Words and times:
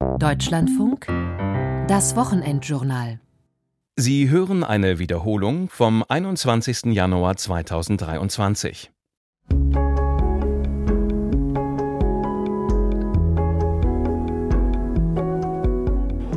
Deutschlandfunk, 0.00 1.08
das 1.86 2.16
Wochenendjournal. 2.16 3.20
Sie 3.96 4.30
hören 4.30 4.64
eine 4.64 4.98
Wiederholung 4.98 5.68
vom 5.68 6.02
21. 6.08 6.86
Januar 6.94 7.36
2023. 7.36 8.90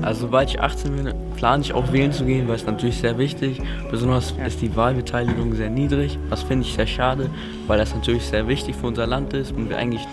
Also 0.02 0.22
sobald 0.22 0.50
ich 0.50 0.60
18 0.60 0.96
bin, 0.98 1.14
plane 1.38 1.64
ich 1.64 1.72
auch 1.72 1.94
wählen 1.94 2.12
zu 2.12 2.26
gehen, 2.26 2.50
weil 2.50 2.56
es 2.56 2.66
natürlich 2.66 2.98
sehr 2.98 3.18
wichtig. 3.18 3.62
Besonders 3.90 4.34
ist 4.46 4.62
die 4.62 4.76
Wahlbeteiligung 4.76 5.56
sehr 5.56 5.70
niedrig. 5.70 6.20
Das 6.30 6.44
finde 6.44 6.68
ich 6.68 6.74
sehr 6.74 6.88
schade, 6.88 7.30
weil 7.68 7.78
das 7.78 7.96
natürlich 7.96 8.26
sehr 8.26 8.48
wichtig 8.50 8.76
für 8.76 8.88
unser 8.88 9.08
Land 9.08 9.34
ist 9.34 9.54
und 9.54 9.70
wir 9.70 9.78
eigentlich, 9.78 10.06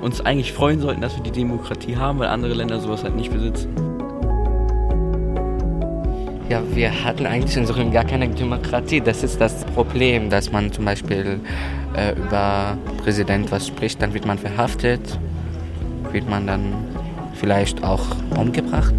uns 0.00 0.20
eigentlich 0.20 0.52
freuen 0.52 0.80
sollten, 0.80 1.00
dass 1.00 1.16
wir 1.16 1.22
die 1.22 1.30
Demokratie 1.30 1.96
haben, 1.96 2.18
weil 2.18 2.28
andere 2.28 2.54
Länder 2.54 2.80
sowas 2.80 3.04
halt 3.04 3.16
nicht 3.16 3.32
besitzen. 3.32 3.74
Ja, 6.48 6.62
wir 6.74 7.04
hatten 7.04 7.26
eigentlich 7.26 7.56
in 7.56 7.64
Syrien 7.64 7.92
gar 7.92 8.04
keine 8.04 8.28
Demokratie. 8.28 9.00
Das 9.00 9.22
ist 9.22 9.40
das 9.40 9.64
Problem, 9.66 10.30
dass 10.30 10.50
man 10.50 10.72
zum 10.72 10.84
Beispiel 10.84 11.38
äh, 11.94 12.12
über 12.18 12.76
Präsident 13.04 13.52
was 13.52 13.68
spricht, 13.68 14.02
dann 14.02 14.14
wird 14.14 14.26
man 14.26 14.36
verhaftet, 14.36 15.18
wird 16.10 16.28
man 16.28 16.48
dann 16.48 16.72
vielleicht 17.34 17.84
auch 17.84 18.04
umgebracht. 18.36 18.94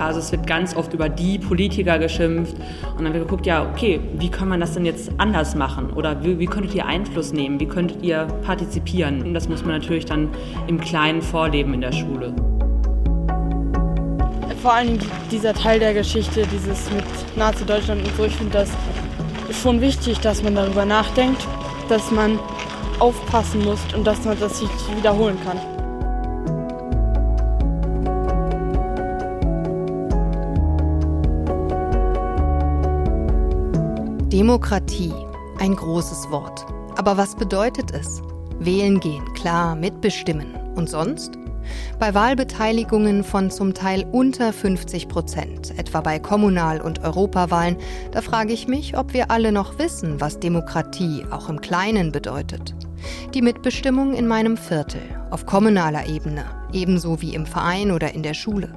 Also 0.00 0.20
es 0.20 0.32
wird 0.32 0.46
ganz 0.46 0.76
oft 0.76 0.92
über 0.92 1.08
die 1.08 1.38
Politiker 1.38 1.98
geschimpft 1.98 2.56
und 2.96 3.04
dann 3.04 3.12
wird 3.12 3.24
geguckt, 3.24 3.46
ja, 3.46 3.68
okay, 3.68 4.00
wie 4.18 4.30
kann 4.30 4.48
man 4.48 4.60
das 4.60 4.74
denn 4.74 4.84
jetzt 4.84 5.10
anders 5.18 5.54
machen 5.54 5.90
oder 5.90 6.22
wie, 6.22 6.38
wie 6.38 6.46
könntet 6.46 6.74
ihr 6.74 6.86
Einfluss 6.86 7.32
nehmen, 7.32 7.58
wie 7.60 7.66
könntet 7.66 8.02
ihr 8.02 8.26
partizipieren? 8.44 9.22
Und 9.22 9.34
das 9.34 9.48
muss 9.48 9.62
man 9.62 9.72
natürlich 9.72 10.04
dann 10.04 10.28
im 10.66 10.80
Kleinen 10.80 11.22
vorleben 11.22 11.74
in 11.74 11.80
der 11.80 11.92
Schule. 11.92 12.34
Vor 14.62 14.72
allem 14.72 14.98
dieser 15.30 15.54
Teil 15.54 15.78
der 15.78 15.94
Geschichte, 15.94 16.44
dieses 16.52 16.90
mit 16.90 17.04
Nazi-Deutschland 17.36 18.06
und 18.06 18.16
so, 18.16 18.24
ich 18.24 18.34
finde 18.34 18.52
das 18.52 18.70
schon 19.62 19.80
wichtig, 19.80 20.18
dass 20.20 20.42
man 20.42 20.54
darüber 20.54 20.84
nachdenkt, 20.84 21.46
dass 21.88 22.10
man 22.10 22.38
aufpassen 22.98 23.64
muss 23.64 23.80
und 23.94 24.06
dass 24.06 24.24
man 24.24 24.38
das 24.40 24.58
sich 24.58 24.68
wiederholen 24.96 25.36
kann. 25.44 25.75
Demokratie, 34.36 35.14
ein 35.60 35.74
großes 35.74 36.30
Wort. 36.30 36.66
Aber 36.98 37.16
was 37.16 37.34
bedeutet 37.36 37.92
es? 37.92 38.20
Wählen 38.58 39.00
gehen, 39.00 39.24
klar, 39.32 39.74
mitbestimmen. 39.74 40.54
Und 40.74 40.90
sonst? 40.90 41.38
Bei 41.98 42.12
Wahlbeteiligungen 42.12 43.24
von 43.24 43.50
zum 43.50 43.72
Teil 43.72 44.04
unter 44.12 44.52
50 44.52 45.08
Prozent, 45.08 45.72
etwa 45.78 46.02
bei 46.02 46.18
Kommunal- 46.18 46.82
und 46.82 47.02
Europawahlen, 47.02 47.78
da 48.12 48.20
frage 48.20 48.52
ich 48.52 48.68
mich, 48.68 48.98
ob 48.98 49.14
wir 49.14 49.30
alle 49.30 49.52
noch 49.52 49.78
wissen, 49.78 50.20
was 50.20 50.38
Demokratie 50.38 51.24
auch 51.30 51.48
im 51.48 51.62
Kleinen 51.62 52.12
bedeutet. 52.12 52.74
Die 53.32 53.40
Mitbestimmung 53.40 54.12
in 54.12 54.26
meinem 54.26 54.58
Viertel, 54.58 55.00
auf 55.30 55.46
kommunaler 55.46 56.08
Ebene, 56.08 56.44
ebenso 56.74 57.22
wie 57.22 57.34
im 57.34 57.46
Verein 57.46 57.90
oder 57.90 58.12
in 58.12 58.22
der 58.22 58.34
Schule. 58.34 58.68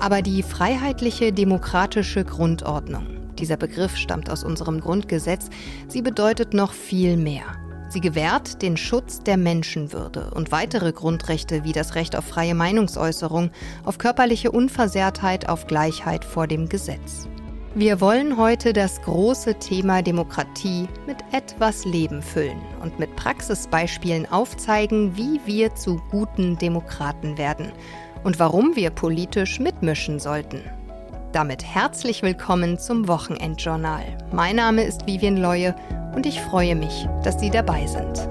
Aber 0.00 0.20
die 0.20 0.42
freiheitliche 0.42 1.32
demokratische 1.32 2.26
Grundordnung, 2.26 3.21
dieser 3.38 3.56
Begriff 3.56 3.96
stammt 3.96 4.30
aus 4.30 4.44
unserem 4.44 4.80
Grundgesetz, 4.80 5.48
sie 5.88 6.02
bedeutet 6.02 6.54
noch 6.54 6.72
viel 6.72 7.16
mehr. 7.16 7.44
Sie 7.88 8.00
gewährt 8.00 8.62
den 8.62 8.78
Schutz 8.78 9.20
der 9.20 9.36
Menschenwürde 9.36 10.30
und 10.34 10.50
weitere 10.50 10.92
Grundrechte 10.92 11.62
wie 11.64 11.72
das 11.72 11.94
Recht 11.94 12.16
auf 12.16 12.24
freie 12.24 12.54
Meinungsäußerung, 12.54 13.50
auf 13.84 13.98
körperliche 13.98 14.50
Unversehrtheit, 14.50 15.48
auf 15.48 15.66
Gleichheit 15.66 16.24
vor 16.24 16.46
dem 16.46 16.70
Gesetz. 16.70 17.28
Wir 17.74 18.02
wollen 18.02 18.36
heute 18.36 18.74
das 18.74 19.00
große 19.00 19.54
Thema 19.54 20.02
Demokratie 20.02 20.88
mit 21.06 21.16
etwas 21.32 21.86
Leben 21.86 22.20
füllen 22.20 22.60
und 22.82 22.98
mit 22.98 23.16
Praxisbeispielen 23.16 24.30
aufzeigen, 24.30 25.16
wie 25.16 25.40
wir 25.46 25.74
zu 25.74 26.00
guten 26.10 26.58
Demokraten 26.58 27.38
werden 27.38 27.72
und 28.24 28.38
warum 28.38 28.76
wir 28.76 28.90
politisch 28.90 29.58
mitmischen 29.58 30.18
sollten. 30.18 30.60
Damit 31.32 31.64
herzlich 31.64 32.20
willkommen 32.22 32.78
zum 32.78 33.08
Wochenendjournal. 33.08 34.04
Mein 34.32 34.56
Name 34.56 34.84
ist 34.84 35.06
Vivian 35.06 35.38
Leue 35.38 35.74
und 36.14 36.26
ich 36.26 36.38
freue 36.38 36.74
mich, 36.74 37.08
dass 37.24 37.40
Sie 37.40 37.48
dabei 37.48 37.86
sind. 37.86 38.28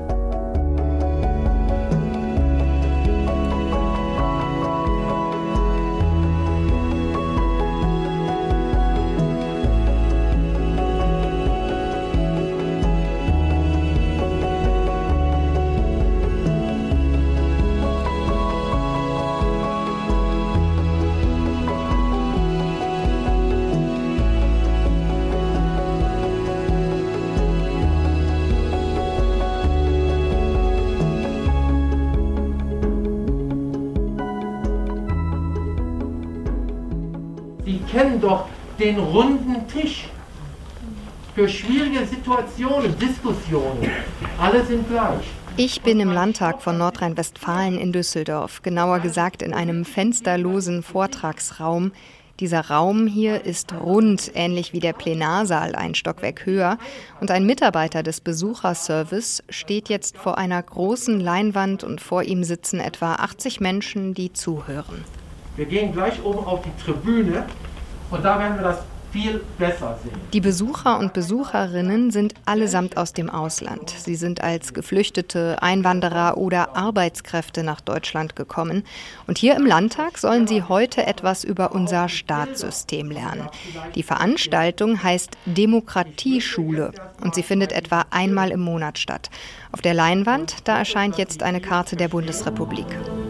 Kennen 38.02 38.20
doch 38.20 38.48
den 38.80 38.98
runden 38.98 39.68
Tisch 39.68 40.06
für 41.36 41.48
schwierige 41.48 42.06
Situationen, 42.06 42.98
Diskussionen. 42.98 43.90
Alle 44.40 44.66
sind 44.66 44.90
gleich. 44.90 45.24
Ich 45.58 45.82
bin 45.82 46.00
im 46.00 46.12
Landtag 46.12 46.64
von 46.64 46.78
Nordrhein-Westfalen 46.78 47.78
in 47.78 47.92
Düsseldorf, 47.92 48.64
genauer 48.64 49.00
gesagt 49.00 49.44
in 49.44 49.54
einem 49.54 49.86
fensterlosen 49.86 50.82
Vortragsraum. 50.82 51.92
Dieser 52.40 52.70
Raum 52.70 53.06
hier 53.06 53.46
ist 53.46 53.72
rund, 53.74 54.32
ähnlich 54.34 54.74
wie 54.74 54.80
der 54.80 54.94
Plenarsaal, 54.94 55.76
ein 55.76 55.94
Stockwerk 55.94 56.48
höher. 56.48 56.80
Und 57.20 57.30
ein 57.30 57.46
Mitarbeiter 57.46 58.02
des 58.02 58.20
Besucherservice 58.20 59.44
steht 59.50 59.90
jetzt 59.90 60.18
vor 60.18 60.40
einer 60.40 60.64
großen 60.64 61.20
Leinwand 61.20 61.84
und 61.84 62.02
vor 62.02 62.24
ihm 62.24 62.44
sitzen 62.44 62.80
etwa 62.80 63.16
80 63.16 63.60
Menschen, 63.60 64.16
die 64.16 64.34
zuhören. 64.34 65.06
Wir 65.56 65.66
gehen 65.66 65.94
gleich 65.94 66.24
oben 66.24 66.46
auf 66.46 66.64
die 66.64 66.84
Tribüne 66.84 67.46
und 68.12 68.24
da 68.24 68.38
werden 68.40 68.58
wir 68.58 68.64
das 68.64 68.80
viel 69.12 69.42
besser 69.58 69.98
sehen. 70.04 70.16
Die 70.34 70.42
Besucher 70.42 70.98
und 70.98 71.14
Besucherinnen 71.14 72.12
sind 72.12 72.34
allesamt 72.46 72.98
aus 72.98 73.14
dem 73.14 73.30
Ausland. 73.30 73.90
Sie 73.90 74.16
sind 74.16 74.42
als 74.42 74.74
Geflüchtete, 74.74 75.62
Einwanderer 75.62 76.38
oder 76.38 76.76
Arbeitskräfte 76.76 77.64
nach 77.64 77.82
Deutschland 77.82 78.36
gekommen. 78.36 78.84
Und 79.28 79.38
hier 79.38 79.56
im 79.56 79.66
Landtag 79.66 80.18
sollen 80.18 80.48
sie 80.48 80.64
heute 80.64 81.06
etwas 81.06 81.44
über 81.44 81.74
unser 81.74 82.10
Staatssystem 82.10 83.12
lernen. 83.12 83.50
Die 83.96 84.04
Veranstaltung 84.04 85.04
heißt 85.04 85.32
Demokratieschule 85.46 86.92
und 87.22 87.36
sie 87.36 87.44
findet 87.44 87.72
etwa 87.74 88.06
einmal 88.12 88.52
im 88.52 88.62
Monat 88.62 88.98
statt. 88.98 89.30
Auf 89.74 89.82
der 89.82 89.94
Leinwand, 89.94 90.68
da 90.68 90.78
erscheint 90.78 91.18
jetzt 91.18 91.44
eine 91.44 91.62
Karte 91.62 91.96
der 91.96 92.08
Bundesrepublik. 92.08 92.88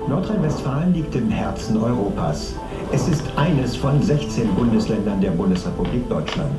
Nordrhein-Westfalen 0.08 0.94
liegt 0.94 1.16
im 1.16 1.30
Herzen 1.30 1.78
Europas. 1.78 2.54
Es 2.94 3.08
ist 3.08 3.24
eines 3.38 3.78
von 3.78 4.02
16 4.02 4.54
Bundesländern 4.54 5.22
der 5.22 5.32
Bundesrepublik 5.32 6.10
Deutschland. 6.10 6.52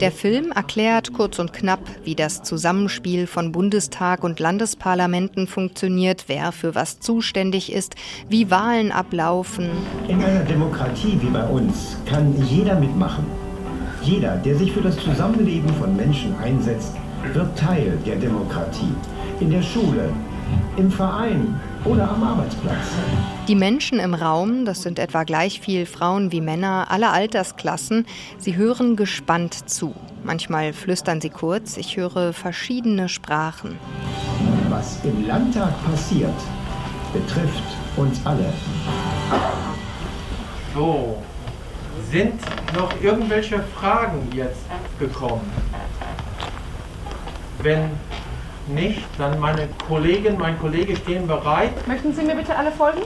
Der 0.00 0.10
Film 0.10 0.50
erklärt 0.50 1.12
kurz 1.12 1.38
und 1.38 1.52
knapp, 1.52 1.78
wie 2.02 2.16
das 2.16 2.42
Zusammenspiel 2.42 3.28
von 3.28 3.52
Bundestag 3.52 4.24
und 4.24 4.40
Landesparlamenten 4.40 5.46
funktioniert, 5.46 6.24
wer 6.26 6.50
für 6.50 6.74
was 6.74 6.98
zuständig 6.98 7.72
ist, 7.72 7.94
wie 8.28 8.50
Wahlen 8.50 8.90
ablaufen. 8.90 9.68
In 10.08 10.20
einer 10.20 10.42
Demokratie 10.42 11.16
wie 11.20 11.30
bei 11.30 11.44
uns 11.44 11.96
kann 12.06 12.34
jeder 12.44 12.78
mitmachen. 12.80 13.24
Jeder, 14.02 14.36
der 14.36 14.56
sich 14.56 14.72
für 14.72 14.82
das 14.82 14.96
Zusammenleben 14.96 15.72
von 15.74 15.94
Menschen 15.94 16.34
einsetzt, 16.42 16.94
wird 17.32 17.56
Teil 17.56 17.96
der 18.04 18.16
Demokratie. 18.16 18.92
In 19.38 19.50
der 19.50 19.62
Schule, 19.62 20.10
im 20.76 20.90
Verein 20.90 21.60
oder 21.84 22.10
am 22.10 22.22
Arbeitsplatz. 22.22 22.86
Die 23.46 23.54
Menschen 23.54 23.98
im 23.98 24.14
Raum, 24.14 24.64
das 24.64 24.82
sind 24.82 24.98
etwa 24.98 25.24
gleich 25.24 25.60
viel 25.60 25.86
Frauen 25.86 26.32
wie 26.32 26.40
Männer, 26.40 26.90
aller 26.90 27.12
Altersklassen, 27.12 28.06
sie 28.38 28.56
hören 28.56 28.96
gespannt 28.96 29.68
zu. 29.68 29.94
Manchmal 30.24 30.72
flüstern 30.72 31.20
sie 31.20 31.30
kurz, 31.30 31.76
ich 31.76 31.96
höre 31.96 32.32
verschiedene 32.32 33.08
Sprachen. 33.08 33.78
Was 34.68 34.98
im 35.04 35.26
Landtag 35.26 35.72
passiert, 35.84 36.34
betrifft 37.12 37.62
uns 37.96 38.20
alle. 38.24 38.52
So, 40.74 41.16
sind 42.10 42.40
noch 42.74 42.92
irgendwelche 43.02 43.62
Fragen 43.74 44.28
jetzt 44.34 44.66
gekommen? 44.98 45.50
Wenn 47.62 47.90
nicht, 48.68 49.02
dann 49.18 49.38
meine 49.40 49.68
Kollegin, 49.86 50.38
mein 50.38 50.58
Kollege 50.58 50.96
stehen 50.96 51.26
bereit. 51.26 51.86
Möchten 51.86 52.14
Sie 52.14 52.22
mir 52.22 52.34
bitte 52.34 52.56
alle 52.56 52.70
folgen? 52.72 53.00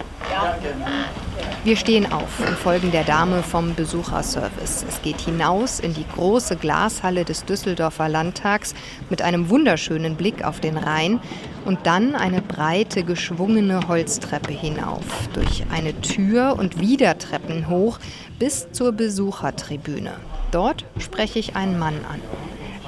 Wir 1.65 1.77
stehen 1.77 2.13
auf 2.13 2.41
und 2.41 2.57
folgen 2.59 2.91
der 2.91 3.05
Dame 3.05 3.43
vom 3.43 3.75
Besucherservice. 3.75 4.85
Es 4.89 5.03
geht 5.03 5.21
hinaus 5.21 5.81
in 5.81 5.95
die 5.95 6.05
große 6.15 6.57
Glashalle 6.57 7.25
des 7.25 7.45
Düsseldorfer 7.45 8.09
Landtags 8.09 8.75
mit 9.11 9.23
einem 9.23 9.49
wunderschönen 9.49 10.17
Blick 10.17 10.45
auf 10.45 10.61
den 10.61 10.77
Rhein 10.77 11.21
und 11.65 11.87
dann 11.87 12.15
eine 12.17 12.43
breite, 12.43 13.05
geschwungene 13.05 13.87
Holztreppe 13.87 14.53
hinauf, 14.53 15.05
durch 15.33 15.65
eine 15.73 16.01
Tür 16.01 16.57
und 16.59 16.81
wieder 16.81 17.17
Treppen 17.19 17.69
hoch 17.69 17.99
bis 18.39 18.71
zur 18.73 18.93
Besuchertribüne. 18.93 20.15
Dort 20.51 20.85
spreche 20.99 21.39
ich 21.39 21.55
einen 21.55 21.79
Mann 21.79 21.95
an. 22.11 22.21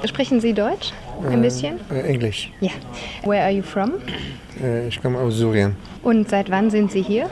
Sprechen 0.05 0.41
Sie 0.41 0.53
Deutsch? 0.53 0.91
Ein 1.23 1.41
bisschen? 1.41 1.79
Äh, 1.91 2.01
Englisch. 2.13 2.51
Ja. 2.59 2.71
Where 3.23 3.41
are 3.43 3.51
you 3.51 3.63
from? 3.63 3.93
Äh, 4.61 4.87
ich 4.87 5.01
komme 5.01 5.17
aus 5.19 5.37
Syrien. 5.37 5.75
Und 6.03 6.29
seit 6.29 6.49
wann 6.51 6.69
sind 6.69 6.91
Sie 6.91 7.01
hier? 7.01 7.25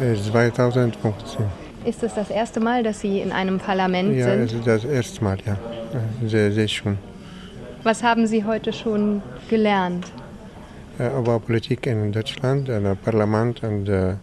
Äh, 0.00 0.14
2015. 0.14 1.44
Ist 1.84 2.02
es 2.02 2.14
das 2.14 2.30
erste 2.30 2.60
Mal, 2.60 2.82
dass 2.82 3.00
Sie 3.00 3.20
in 3.20 3.32
einem 3.32 3.58
Parlament 3.58 4.16
Ja, 4.16 4.30
sind? 4.30 4.52
ist 4.52 4.66
das 4.66 4.84
erste 4.84 5.22
Mal, 5.22 5.38
ja. 5.46 5.52
Äh, 5.54 6.28
Sehr, 6.28 6.52
sehr 6.52 6.68
schön. 6.68 6.98
Was 7.82 8.02
haben 8.02 8.26
Sie 8.26 8.44
heute 8.44 8.72
schon 8.72 9.22
gelernt? 9.48 10.06
Äh, 10.98 11.04
Aber 11.04 11.38
Politik 11.38 11.86
in 11.86 12.10
Deutschland, 12.12 12.68
ein 12.70 12.96
Parlament 13.04 13.62
und, 13.62 13.88
äh, 13.88 14.14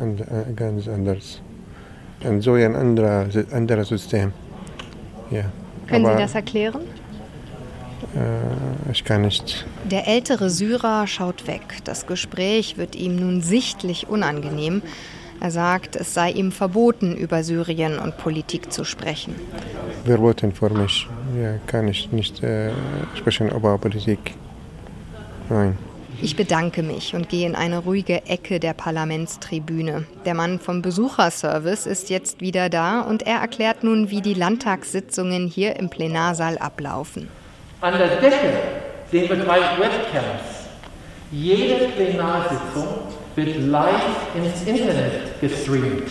und 0.00 0.20
äh, 0.20 0.24
ganz 0.54 0.86
anders. 0.88 1.40
Und 2.22 2.42
so 2.42 2.54
ein 2.54 2.74
anderer, 2.76 3.26
anderes 3.52 3.88
System. 3.88 4.32
Ja. 5.30 5.44
Können 5.88 6.04
Aber 6.04 6.16
Sie 6.16 6.22
das 6.22 6.34
erklären? 6.34 6.82
Äh, 8.14 8.90
ich 8.90 9.04
kann 9.04 9.22
nicht. 9.22 9.66
Der 9.90 10.06
ältere 10.06 10.50
Syrer 10.50 11.06
schaut 11.06 11.46
weg. 11.46 11.62
Das 11.84 12.06
Gespräch 12.06 12.76
wird 12.76 12.94
ihm 12.94 13.16
nun 13.16 13.42
sichtlich 13.42 14.08
unangenehm. 14.08 14.82
Er 15.40 15.50
sagt, 15.52 15.94
es 15.94 16.14
sei 16.14 16.32
ihm 16.32 16.50
verboten, 16.50 17.16
über 17.16 17.44
Syrien 17.44 17.98
und 17.98 18.18
Politik 18.18 18.72
zu 18.72 18.84
sprechen. 18.84 19.36
Verboten 20.04 20.52
für 20.52 20.70
mich. 20.70 21.06
Ja, 21.40 21.54
kann 21.66 21.86
ich 21.86 22.10
nicht 22.10 22.42
äh, 22.42 22.72
sprechen 23.14 23.48
über 23.50 23.78
Politik. 23.78 24.34
Nein. 25.48 25.78
Ich 26.20 26.34
bedanke 26.34 26.82
mich 26.82 27.14
und 27.14 27.28
gehe 27.28 27.46
in 27.46 27.54
eine 27.54 27.78
ruhige 27.78 28.26
Ecke 28.26 28.58
der 28.58 28.72
Parlamentstribüne. 28.72 30.04
Der 30.24 30.34
Mann 30.34 30.58
vom 30.58 30.82
Besucherservice 30.82 31.86
ist 31.86 32.10
jetzt 32.10 32.40
wieder 32.40 32.68
da 32.68 33.02
und 33.02 33.22
er 33.22 33.36
erklärt 33.36 33.84
nun, 33.84 34.10
wie 34.10 34.20
die 34.20 34.34
Landtagssitzungen 34.34 35.46
hier 35.46 35.76
im 35.76 35.90
Plenarsaal 35.90 36.58
ablaufen. 36.58 37.28
An 37.80 37.96
der 37.96 38.08
Decke 38.16 38.52
sehen 39.08 39.28
wir 39.28 39.36
drei 39.36 39.60
Webcams. 39.78 40.66
Jede 41.30 41.86
Plenarsitzung 41.90 42.86
wird 43.36 43.56
live 43.68 44.02
ins 44.34 44.66
Internet 44.66 45.40
gestreamt, 45.40 46.10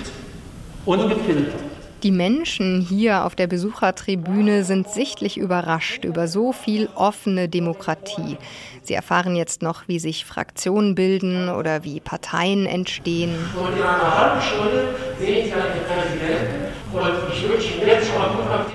ungefiltert. 0.86 1.60
Die 2.04 2.12
Menschen 2.12 2.80
hier 2.80 3.26
auf 3.26 3.36
der 3.36 3.48
Besuchertribüne 3.48 4.64
sind 4.64 4.88
sichtlich 4.88 5.38
überrascht 5.38 6.06
über 6.06 6.30
so 6.30 6.54
viel 6.54 6.88
offene 6.96 7.50
Demokratie. 7.50 8.38
Sie 8.84 8.94
erfahren 8.94 9.36
jetzt 9.36 9.62
noch, 9.62 9.90
wie 9.90 10.00
sich 10.00 10.24
Fraktionen 10.24 10.96
bilden 10.96 11.50
oder 11.50 11.84
wie 11.84 12.00
Parteien 12.00 12.66
entstehen. 12.66 13.36
Und 13.60 13.76
in 13.76 13.84
einer 13.84 14.18
halben 14.18 14.42
Stunde 14.42 14.96
sehen 15.20 15.46
Sie 15.46 15.50
dann 15.50 15.64
den 15.64 15.84
Präsidenten 15.84 16.67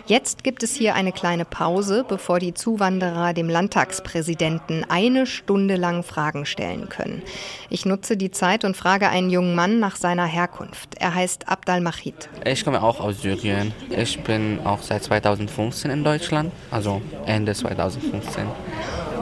jetzt 0.06 0.44
gibt 0.44 0.62
es 0.62 0.74
hier 0.74 0.94
eine 0.94 1.12
kleine 1.12 1.44
Pause, 1.44 2.04
bevor 2.08 2.38
die 2.38 2.54
Zuwanderer 2.54 3.32
dem 3.32 3.48
Landtagspräsidenten 3.48 4.84
eine 4.88 5.26
Stunde 5.26 5.76
lang 5.76 6.02
Fragen 6.02 6.46
stellen 6.46 6.88
können. 6.88 7.22
Ich 7.70 7.86
nutze 7.86 8.16
die 8.16 8.30
Zeit 8.30 8.64
und 8.64 8.76
frage 8.76 9.08
einen 9.08 9.30
jungen 9.30 9.54
Mann 9.54 9.80
nach 9.80 9.96
seiner 9.96 10.26
Herkunft. 10.26 10.94
Er 10.98 11.14
heißt 11.14 11.48
Abdal 11.48 11.80
Mahid. 11.80 12.28
Ich 12.44 12.64
komme 12.64 12.82
auch 12.82 13.00
aus 13.00 13.22
Syrien. 13.22 13.72
Ich 13.90 14.20
bin 14.22 14.60
auch 14.64 14.82
seit 14.82 15.04
2015 15.04 15.90
in 15.90 16.04
Deutschland, 16.04 16.52
also 16.70 17.00
Ende 17.26 17.54
2015. 17.54 18.44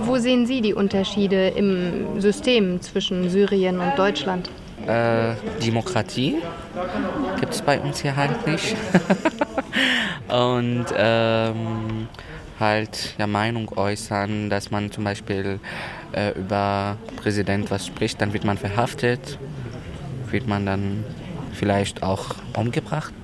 Wo 0.05 0.17
sehen 0.17 0.47
Sie 0.47 0.61
die 0.61 0.75
Unterschiede 0.75 1.49
im 1.49 2.21
System 2.21 2.81
zwischen 2.81 3.29
Syrien 3.29 3.81
und 3.81 3.99
Deutschland? 3.99 4.51
Äh, 4.91 5.37
Demokratie 5.65 6.39
gibt 7.39 7.55
es 7.55 7.63
bei 7.63 7.79
uns 7.79 8.01
hier 8.01 8.17
halt 8.17 8.45
nicht. 8.45 8.75
Und 10.29 10.87
ähm, 10.97 12.09
halt 12.59 13.15
ja, 13.17 13.29
Meinung 13.29 13.71
äußern, 13.77 14.51
dass 14.51 14.73
man 14.73 14.91
zum 14.91 15.05
Beispiel 15.05 15.61
äh, 16.11 16.37
über 16.37 16.97
Präsident 17.17 17.71
was 17.71 17.87
spricht, 17.87 18.21
dann 18.21 18.33
wird 18.33 18.45
man 18.45 18.59
verhaftet, 18.59 19.39
wird 20.31 20.49
man 20.49 20.67
dann 20.67 21.05
vielleicht 21.53 22.03
auch 22.03 22.35
umgebracht. 22.57 23.15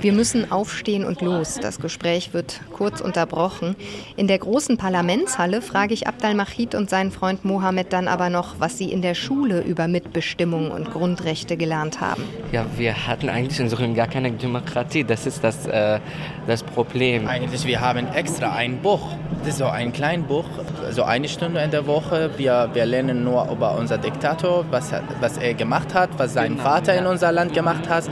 Wir 0.00 0.12
müssen 0.14 0.50
aufstehen 0.50 1.04
und 1.04 1.20
los. 1.20 1.58
Das 1.60 1.78
Gespräch 1.78 2.32
wird 2.32 2.60
kurz 2.72 3.02
unterbrochen. 3.02 3.76
In 4.16 4.28
der 4.28 4.38
großen 4.38 4.78
Parlamentshalle 4.78 5.60
frage 5.60 5.92
ich 5.92 6.06
Abdal 6.06 6.34
Mahid 6.34 6.74
und 6.74 6.88
seinen 6.88 7.10
Freund 7.10 7.44
Mohammed 7.44 7.92
dann 7.92 8.08
aber 8.08 8.30
noch, 8.30 8.54
was 8.58 8.78
sie 8.78 8.90
in 8.90 9.02
der 9.02 9.14
Schule 9.14 9.60
über 9.60 9.88
Mitbestimmung 9.88 10.70
und 10.70 10.90
Grundrechte 10.90 11.58
gelernt 11.58 12.00
haben. 12.00 12.24
Ja, 12.50 12.64
wir 12.78 13.06
hatten 13.06 13.28
eigentlich 13.28 13.60
in 13.60 13.68
Syrien 13.68 13.94
gar 13.94 14.06
keine 14.06 14.32
Demokratie. 14.32 15.04
Das 15.04 15.26
ist 15.26 15.44
das, 15.44 15.66
äh, 15.66 16.00
das 16.46 16.62
Problem. 16.62 17.28
Eigentlich, 17.28 17.66
wir 17.66 17.80
haben 17.82 18.06
extra 18.14 18.52
ein 18.54 18.78
Buch. 18.80 19.02
Das 19.40 19.48
ist 19.50 19.58
so 19.58 19.66
ein 19.66 19.92
kleines 19.92 20.26
Buch, 20.26 20.44
so 20.92 21.02
eine 21.02 21.28
Stunde 21.28 21.60
in 21.60 21.70
der 21.70 21.86
Woche. 21.86 22.30
Wir, 22.38 22.70
wir 22.72 22.86
lernen 22.86 23.22
nur 23.22 23.48
über 23.50 23.76
unser 23.76 23.98
Diktator, 23.98 24.64
was, 24.70 24.92
er- 24.92 25.02
was 25.20 25.36
er 25.36 25.52
gemacht 25.54 25.92
hat, 25.94 26.10
was 26.18 26.32
sein 26.32 26.56
Vater 26.56 26.94
in 26.96 27.06
unser 27.06 27.32
Land 27.32 27.52
gemacht 27.52 27.88
hat. 27.88 28.04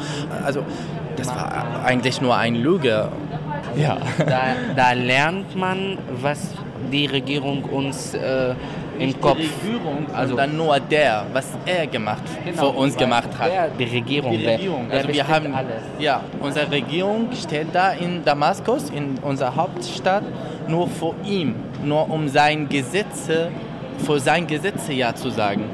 Also, 0.44 0.64
das 1.19 1.29
war 1.29 1.85
eigentlich 1.85 2.20
nur 2.20 2.37
eine 2.37 2.59
Lüge. 2.59 3.09
Ja. 3.76 3.99
Da, 4.19 4.43
da 4.76 4.93
lernt 4.93 5.55
man, 5.56 5.99
was 6.23 6.55
die 6.91 7.06
Regierung 7.06 7.62
uns 7.65 8.15
äh, 8.15 8.55
im 8.99 9.20
Kopf... 9.20 9.37
Die 9.38 9.69
Regierung, 9.69 10.06
also 10.15 10.37
dann 10.37 10.56
nur 10.56 10.79
der, 10.81 11.26
was 11.32 11.47
er 11.67 11.87
gemacht, 11.87 12.23
für 12.55 12.67
uns 12.67 12.97
gemacht 12.97 13.29
hat. 13.38 13.50
Der, 13.50 13.69
die 13.69 13.85
Regierung. 13.85 14.32
Die 14.32 14.47
Regierung. 14.47 14.88
Der, 14.88 14.91
der 14.91 14.99
Also 14.99 15.12
wir 15.12 15.29
haben, 15.29 15.55
alles. 15.55 15.82
ja, 15.99 16.20
unsere 16.41 16.70
Regierung 16.70 17.29
steht 17.32 17.69
da 17.73 17.93
in 17.93 18.25
Damaskus, 18.25 18.91
in 18.91 19.19
unserer 19.23 19.55
Hauptstadt, 19.55 20.25
nur 20.67 20.88
vor 20.88 21.14
ihm, 21.25 21.55
nur 21.85 22.11
um 22.11 22.29
sein 22.29 22.69
Gesetze, 22.69 23.50
für 24.05 24.19
sein 24.19 24.47
Gesetze 24.47 24.93
ja 24.93 25.14
zu 25.14 25.31
sagen. 25.31 25.64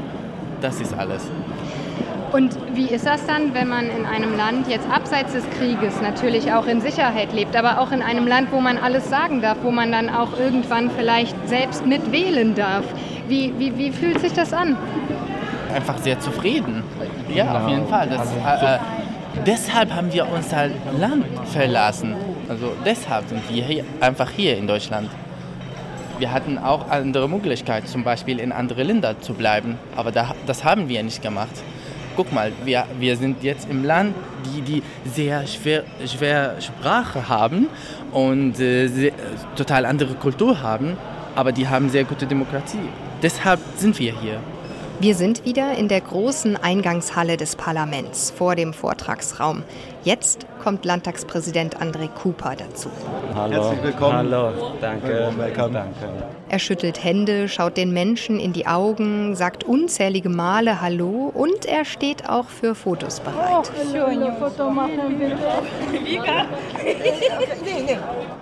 Das 0.60 0.80
ist 0.80 0.94
alles. 0.94 1.28
Und 2.34 2.58
wie 2.74 2.86
ist 2.86 3.06
das 3.06 3.24
dann, 3.26 3.54
wenn 3.54 3.68
man 3.68 3.88
in 3.88 4.04
einem 4.06 4.36
Land 4.36 4.66
jetzt 4.66 4.90
abseits 4.90 5.34
des 5.34 5.48
Krieges 5.50 6.02
natürlich 6.02 6.52
auch 6.52 6.66
in 6.66 6.80
Sicherheit 6.80 7.32
lebt, 7.32 7.54
aber 7.54 7.78
auch 7.78 7.92
in 7.92 8.02
einem 8.02 8.26
Land, 8.26 8.50
wo 8.50 8.60
man 8.60 8.76
alles 8.76 9.08
sagen 9.08 9.40
darf, 9.40 9.58
wo 9.62 9.70
man 9.70 9.92
dann 9.92 10.10
auch 10.10 10.36
irgendwann 10.36 10.90
vielleicht 10.90 11.36
selbst 11.48 11.86
mitwählen 11.86 12.56
darf? 12.56 12.82
Wie, 13.28 13.54
wie, 13.56 13.78
wie 13.78 13.92
fühlt 13.92 14.18
sich 14.18 14.32
das 14.32 14.52
an? 14.52 14.76
Einfach 15.72 15.96
sehr 15.98 16.18
zufrieden. 16.18 16.82
Ja, 17.32 17.56
auf 17.56 17.68
jeden 17.68 17.86
Fall. 17.86 18.08
Das, 18.08 18.32
äh, 18.32 18.74
äh, 18.74 18.78
deshalb 19.46 19.94
haben 19.94 20.12
wir 20.12 20.26
unser 20.28 20.70
Land 20.98 21.26
verlassen. 21.52 22.16
Also 22.48 22.72
deshalb 22.84 23.28
sind 23.28 23.48
wir 23.48 23.62
hier, 23.62 23.84
einfach 24.00 24.30
hier 24.30 24.58
in 24.58 24.66
Deutschland. 24.66 25.08
Wir 26.18 26.32
hatten 26.32 26.58
auch 26.58 26.90
andere 26.90 27.28
Möglichkeiten, 27.28 27.86
zum 27.86 28.02
Beispiel 28.02 28.40
in 28.40 28.50
andere 28.50 28.82
Länder 28.82 29.20
zu 29.20 29.34
bleiben, 29.34 29.78
aber 29.94 30.10
da, 30.10 30.34
das 30.48 30.64
haben 30.64 30.88
wir 30.88 31.00
nicht 31.04 31.22
gemacht. 31.22 31.62
Guck 32.16 32.32
mal, 32.32 32.52
wir, 32.64 32.86
wir 32.98 33.16
sind 33.16 33.42
jetzt 33.42 33.68
im 33.68 33.84
Land, 33.84 34.14
die, 34.46 34.60
die 34.62 34.82
sehr 35.04 35.46
schwer, 35.46 35.82
schwer 36.06 36.56
Sprache 36.60 37.28
haben 37.28 37.66
und 38.12 38.60
äh, 38.60 38.86
sehr, 38.86 39.12
total 39.56 39.84
andere 39.84 40.14
Kultur 40.14 40.62
haben, 40.62 40.96
aber 41.34 41.50
die 41.50 41.66
haben 41.66 41.88
sehr 41.88 42.04
gute 42.04 42.26
Demokratie. 42.26 42.88
Deshalb 43.22 43.58
sind 43.76 43.98
wir 43.98 44.18
hier. 44.20 44.38
Wir 45.00 45.16
sind 45.16 45.44
wieder 45.44 45.76
in 45.76 45.88
der 45.88 46.00
großen 46.00 46.56
Eingangshalle 46.56 47.36
des 47.36 47.56
Parlaments 47.56 48.30
vor 48.30 48.54
dem 48.54 48.72
Vortragsraum. 48.72 49.64
Jetzt 50.04 50.46
kommt 50.62 50.84
Landtagspräsident 50.84 51.78
André 51.82 52.08
Cooper 52.08 52.54
dazu. 52.56 52.90
Hallo. 53.34 53.54
Herzlich 53.54 53.82
willkommen. 53.82 54.16
Hallo, 54.16 54.72
danke. 54.80 55.32
Danke. 55.36 55.88
Er 56.48 56.58
schüttelt 56.60 57.02
Hände, 57.02 57.48
schaut 57.48 57.76
den 57.76 57.92
Menschen 57.92 58.38
in 58.38 58.52
die 58.52 58.66
Augen, 58.68 59.34
sagt 59.34 59.64
unzählige 59.64 60.28
Male 60.28 60.80
Hallo 60.80 61.30
und 61.34 61.66
er 61.66 61.84
steht 61.84 62.28
auch 62.28 62.46
für 62.46 62.76
Fotos 62.76 63.20
bereit. 63.20 63.72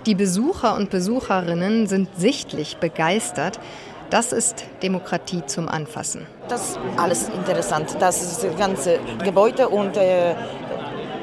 Die 0.05 0.15
Besucher 0.15 0.75
und 0.75 0.89
Besucherinnen 0.91 1.87
sind 1.87 2.09
sichtlich 2.15 2.77
begeistert. 2.77 3.59
Das 4.11 4.31
ist 4.31 4.65
Demokratie 4.83 5.43
zum 5.47 5.67
Anfassen. 5.67 6.27
Das 6.47 6.69
ist 6.69 6.79
alles 6.97 7.29
interessant. 7.29 7.95
Das 7.99 8.21
ist 8.21 8.43
das 8.43 8.55
ganze 8.57 8.99
Gebäude 9.23 9.69
und 9.69 9.97
äh, 9.97 10.35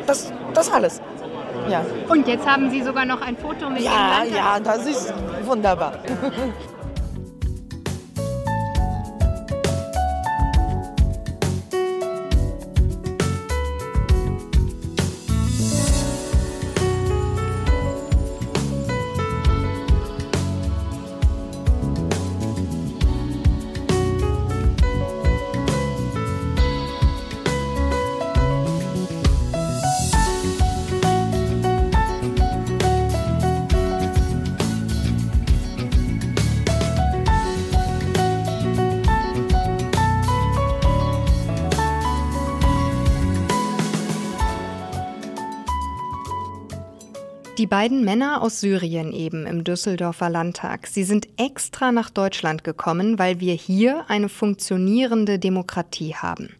das, 0.07 0.33
das 0.55 0.71
alles. 0.71 1.01
Ja. 1.69 1.85
Und 2.09 2.27
jetzt 2.27 2.47
haben 2.47 2.71
Sie 2.71 2.83
sogar 2.83 3.05
noch 3.05 3.21
ein 3.21 3.37
Foto 3.37 3.69
mit 3.69 3.83
Ja, 3.83 4.25
ja, 4.25 4.59
das 4.61 4.87
ist 4.87 5.13
wunderbar. 5.45 5.93
beiden 47.71 48.05
Männer 48.05 48.43
aus 48.43 48.61
Syrien 48.61 49.13
eben 49.13 49.47
im 49.47 49.65
Düsseldorfer 49.65 50.29
Landtag, 50.29 50.87
sie 50.87 51.05
sind 51.05 51.29
extra 51.39 51.93
nach 51.93 52.11
Deutschland 52.11 52.65
gekommen, 52.65 53.19
weil 53.19 53.41
wir 53.41 53.55
hier 53.55 54.05
eine 54.11 54.29
funktionierende 54.29 55.39
Demokratie 55.39 56.15
haben. 56.15 56.51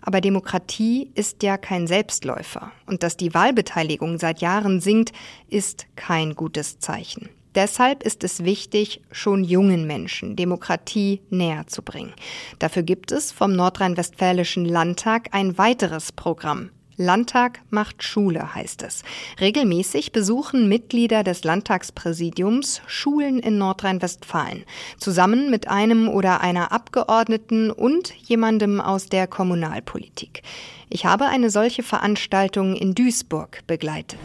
Aber 0.00 0.20
Demokratie 0.20 1.10
ist 1.14 1.42
ja 1.42 1.58
kein 1.58 1.86
Selbstläufer. 1.86 2.72
Und 2.86 3.02
dass 3.02 3.16
die 3.16 3.34
Wahlbeteiligung 3.34 4.18
seit 4.18 4.40
Jahren 4.40 4.80
sinkt, 4.80 5.12
ist 5.48 5.86
kein 5.96 6.34
gutes 6.34 6.78
Zeichen. 6.78 7.28
Deshalb 7.54 8.02
ist 8.02 8.24
es 8.24 8.44
wichtig, 8.44 9.00
schon 9.12 9.44
jungen 9.44 9.86
Menschen 9.86 10.34
Demokratie 10.36 11.20
näher 11.30 11.66
zu 11.66 11.82
bringen. 11.82 12.12
Dafür 12.58 12.82
gibt 12.82 13.12
es 13.12 13.30
vom 13.30 13.54
Nordrhein-Westfälischen 13.54 14.64
Landtag 14.64 15.28
ein 15.32 15.56
weiteres 15.56 16.10
Programm. 16.12 16.70
Landtag 16.96 17.60
macht 17.70 18.02
Schule 18.04 18.54
heißt 18.54 18.82
es. 18.82 19.02
Regelmäßig 19.40 20.12
besuchen 20.12 20.68
Mitglieder 20.68 21.24
des 21.24 21.42
Landtagspräsidiums 21.42 22.82
Schulen 22.86 23.40
in 23.40 23.58
Nordrhein-Westfalen, 23.58 24.64
zusammen 24.98 25.50
mit 25.50 25.68
einem 25.68 26.08
oder 26.08 26.40
einer 26.40 26.70
Abgeordneten 26.70 27.70
und 27.70 28.14
jemandem 28.14 28.80
aus 28.80 29.06
der 29.06 29.26
Kommunalpolitik. 29.26 30.42
Ich 30.88 31.04
habe 31.04 31.26
eine 31.26 31.50
solche 31.50 31.82
Veranstaltung 31.82 32.76
in 32.76 32.94
Duisburg 32.94 33.66
begleitet. 33.66 34.20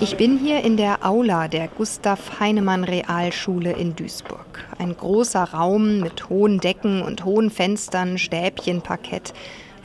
Ich 0.00 0.16
bin 0.16 0.38
hier 0.38 0.64
in 0.64 0.76
der 0.76 1.04
Aula 1.06 1.46
der 1.48 1.68
Gustav 1.68 2.40
Heinemann 2.40 2.84
Realschule 2.84 3.72
in 3.72 3.94
Duisburg. 3.94 4.64
Ein 4.78 4.96
großer 4.96 5.44
Raum 5.44 6.00
mit 6.00 6.28
hohen 6.28 6.58
Decken 6.58 7.02
und 7.02 7.24
hohen 7.24 7.50
Fenstern, 7.50 8.18
Stäbchenparkett. 8.18 9.32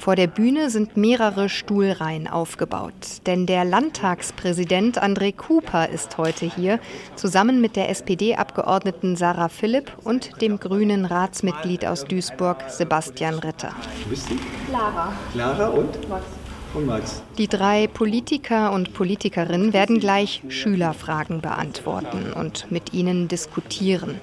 Vor 0.01 0.15
der 0.15 0.25
Bühne 0.25 0.71
sind 0.71 0.97
mehrere 0.97 1.47
Stuhlreihen 1.47 2.27
aufgebaut, 2.27 3.21
denn 3.27 3.45
der 3.45 3.63
Landtagspräsident 3.63 4.99
André 4.99 5.31
Cooper 5.31 5.89
ist 5.89 6.17
heute 6.17 6.47
hier, 6.47 6.79
zusammen 7.15 7.61
mit 7.61 7.75
der 7.75 7.87
SPD-Abgeordneten 7.89 9.15
Sarah 9.15 9.47
Philipp 9.47 9.91
und 10.03 10.41
dem 10.41 10.59
grünen 10.59 11.05
Ratsmitglied 11.05 11.85
aus 11.85 12.05
Duisburg 12.05 12.63
Sebastian 12.67 13.35
Ritter. 13.35 13.75
Bist 14.09 14.27
du? 14.31 14.33
Clara. 14.67 15.13
Clara 15.33 15.67
und? 15.67 16.09
Max. 16.09 16.25
Und 16.73 16.87
Max. 16.87 17.21
Die 17.37 17.47
drei 17.47 17.85
Politiker 17.85 18.71
und 18.71 18.93
Politikerinnen 18.93 19.71
werden 19.71 19.99
gleich 19.99 20.41
Schülerfragen 20.47 21.41
beantworten 21.41 22.33
und 22.33 22.71
mit 22.71 22.91
ihnen 22.91 23.27
diskutieren. 23.27 24.19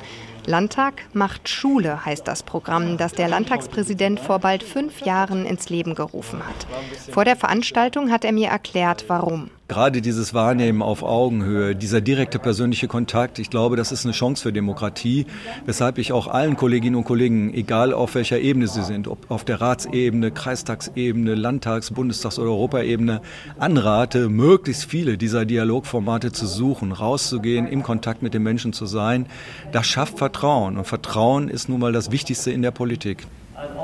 Landtag 0.49 1.02
macht 1.12 1.50
Schule 1.50 2.07
heißt 2.07 2.26
das 2.26 2.43
Programm, 2.43 2.97
das 2.97 3.12
der 3.12 3.28
Landtagspräsident 3.28 4.19
vor 4.19 4.38
bald 4.38 4.62
fünf 4.62 5.02
Jahren 5.02 5.45
ins 5.45 5.69
Leben 5.69 5.95
gerufen 5.95 6.40
hat. 6.47 6.67
Vor 7.12 7.26
der 7.26 7.37
Veranstaltung 7.37 8.11
hat 8.11 8.25
er 8.25 8.33
mir 8.33 8.49
erklärt, 8.49 9.05
warum. 9.09 9.50
Gerade 9.68 10.00
dieses 10.00 10.32
Wahrnehmen 10.32 10.80
auf 10.80 11.02
Augenhöhe, 11.02 11.76
dieser 11.76 12.00
direkte 12.00 12.38
persönliche 12.38 12.88
Kontakt, 12.88 13.38
ich 13.38 13.50
glaube, 13.50 13.76
das 13.76 13.92
ist 13.92 14.06
eine 14.06 14.14
Chance 14.14 14.44
für 14.44 14.50
Demokratie, 14.50 15.26
weshalb 15.66 15.98
ich 15.98 16.10
auch 16.10 16.26
allen 16.26 16.56
Kolleginnen 16.56 16.96
und 16.96 17.04
Kollegen, 17.04 17.52
egal 17.52 17.92
auf 17.92 18.14
welcher 18.14 18.38
Ebene 18.40 18.66
sie 18.66 18.82
sind, 18.82 19.08
ob 19.08 19.30
auf 19.30 19.44
der 19.44 19.60
Ratsebene, 19.60 20.30
Kreistagsebene, 20.30 21.34
Landtags-, 21.34 21.90
Bundestags- 21.90 22.38
oder 22.38 22.48
Europaebene, 22.48 23.20
anrate, 23.58 24.30
möglichst 24.30 24.87
viele 24.87 25.18
dieser 25.18 25.44
Dialogformate 25.44 26.32
zu 26.32 26.46
suchen, 26.46 26.92
rauszugehen, 26.92 27.68
im 27.68 27.82
Kontakt 27.82 28.22
mit 28.22 28.32
den 28.32 28.44
Menschen 28.44 28.72
zu 28.72 28.87
sein. 28.87 29.26
Das 29.72 29.87
schafft 29.87 30.16
Vertrauen 30.16 30.78
und 30.78 30.87
Vertrauen 30.87 31.50
ist 31.50 31.68
nun 31.68 31.80
mal 31.80 31.92
das 31.92 32.10
Wichtigste 32.10 32.50
in 32.50 32.62
der 32.62 32.70
Politik. 32.70 33.26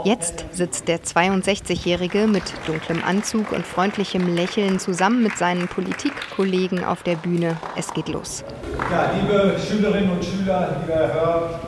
Jetzt 0.05 0.45
sitzt 0.53 0.87
der 0.89 1.01
62-Jährige 1.01 2.27
mit 2.27 2.45
dunklem 2.67 3.03
Anzug 3.05 3.53
und 3.53 3.67
freundlichem 3.67 4.35
Lächeln 4.35 4.79
zusammen 4.79 5.23
mit 5.23 5.37
seinen 5.37 5.67
Politikkollegen 5.67 6.85
auf 6.85 7.03
der 7.03 7.17
Bühne. 7.17 7.57
Es 7.77 7.93
geht 7.93 8.09
los. 8.09 8.45
Ja, 8.91 9.11
liebe 9.21 9.57
Schülerinnen 9.59 10.11
und 10.11 10.25
Schüler, 10.25 10.77
lieber 10.81 10.95
Herr 10.95 11.15
Hör, 11.15 11.61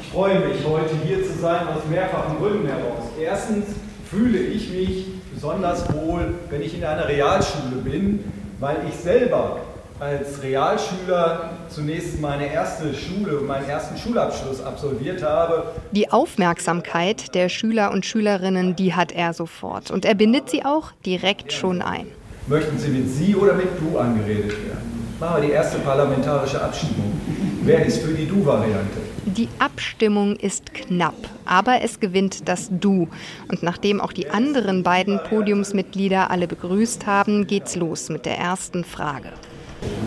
ich 0.00 0.08
freue 0.08 0.40
mich, 0.40 0.64
heute 0.66 0.94
hier 1.04 1.24
zu 1.24 1.38
sein, 1.38 1.68
aus 1.68 1.84
mehrfachen 1.88 2.38
Gründen 2.38 2.66
heraus. 2.66 3.10
Erstens 3.20 3.66
fühle 4.10 4.38
ich 4.38 4.70
mich 4.70 5.06
besonders 5.32 5.92
wohl, 5.94 6.34
wenn 6.50 6.62
ich 6.62 6.74
in 6.76 6.84
einer 6.84 7.08
Realschule 7.08 7.76
bin, 7.82 8.24
weil 8.60 8.78
ich 8.88 8.94
selber 8.94 9.60
als 10.00 10.42
Realschüler 10.42 11.57
zunächst 11.68 12.20
meine 12.20 12.52
erste 12.52 12.94
Schule 12.94 13.38
und 13.38 13.46
meinen 13.46 13.68
ersten 13.68 13.96
Schulabschluss 13.96 14.62
absolviert 14.62 15.22
habe. 15.22 15.72
Die 15.92 16.10
Aufmerksamkeit 16.10 17.34
der 17.34 17.48
Schüler 17.48 17.92
und 17.92 18.06
Schülerinnen, 18.06 18.76
die 18.76 18.94
hat 18.94 19.12
er 19.12 19.32
sofort 19.32 19.90
und 19.90 20.04
er 20.04 20.14
bindet 20.14 20.50
sie 20.50 20.64
auch 20.64 20.92
direkt 21.04 21.52
schon 21.52 21.82
ein. 21.82 22.06
Möchten 22.46 22.78
Sie 22.78 22.88
mit 22.88 23.08
Sie 23.10 23.34
oder 23.34 23.54
mit 23.54 23.68
Du 23.78 23.98
angeredet 23.98 24.50
werden? 24.50 24.98
Machen 25.20 25.42
wir 25.42 25.48
die 25.48 25.52
erste 25.52 25.78
parlamentarische 25.80 26.62
Abstimmung. 26.62 27.20
Wer 27.62 27.84
ist 27.84 28.02
für 28.02 28.14
die 28.14 28.26
Du-Variante? 28.26 28.98
Die 29.26 29.48
Abstimmung 29.58 30.36
ist 30.36 30.72
knapp, 30.72 31.16
aber 31.44 31.82
es 31.82 32.00
gewinnt 32.00 32.48
das 32.48 32.70
Du. 32.70 33.08
Und 33.48 33.62
nachdem 33.62 34.00
auch 34.00 34.12
die 34.12 34.30
anderen 34.30 34.82
beiden 34.82 35.20
Podiumsmitglieder 35.28 36.30
alle 36.30 36.46
begrüßt 36.46 37.06
haben, 37.06 37.46
geht's 37.46 37.76
los 37.76 38.08
mit 38.08 38.24
der 38.24 38.38
ersten 38.38 38.84
Frage. 38.84 39.32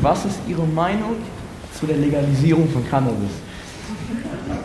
Was 0.02 0.26
ist 0.26 0.40
Ihre 0.48 0.66
Meinung 0.66 1.18
zu 1.82 1.88
der 1.88 1.98
Legalisierung 1.98 2.70
von 2.70 2.88
Cannabis? 2.88 3.32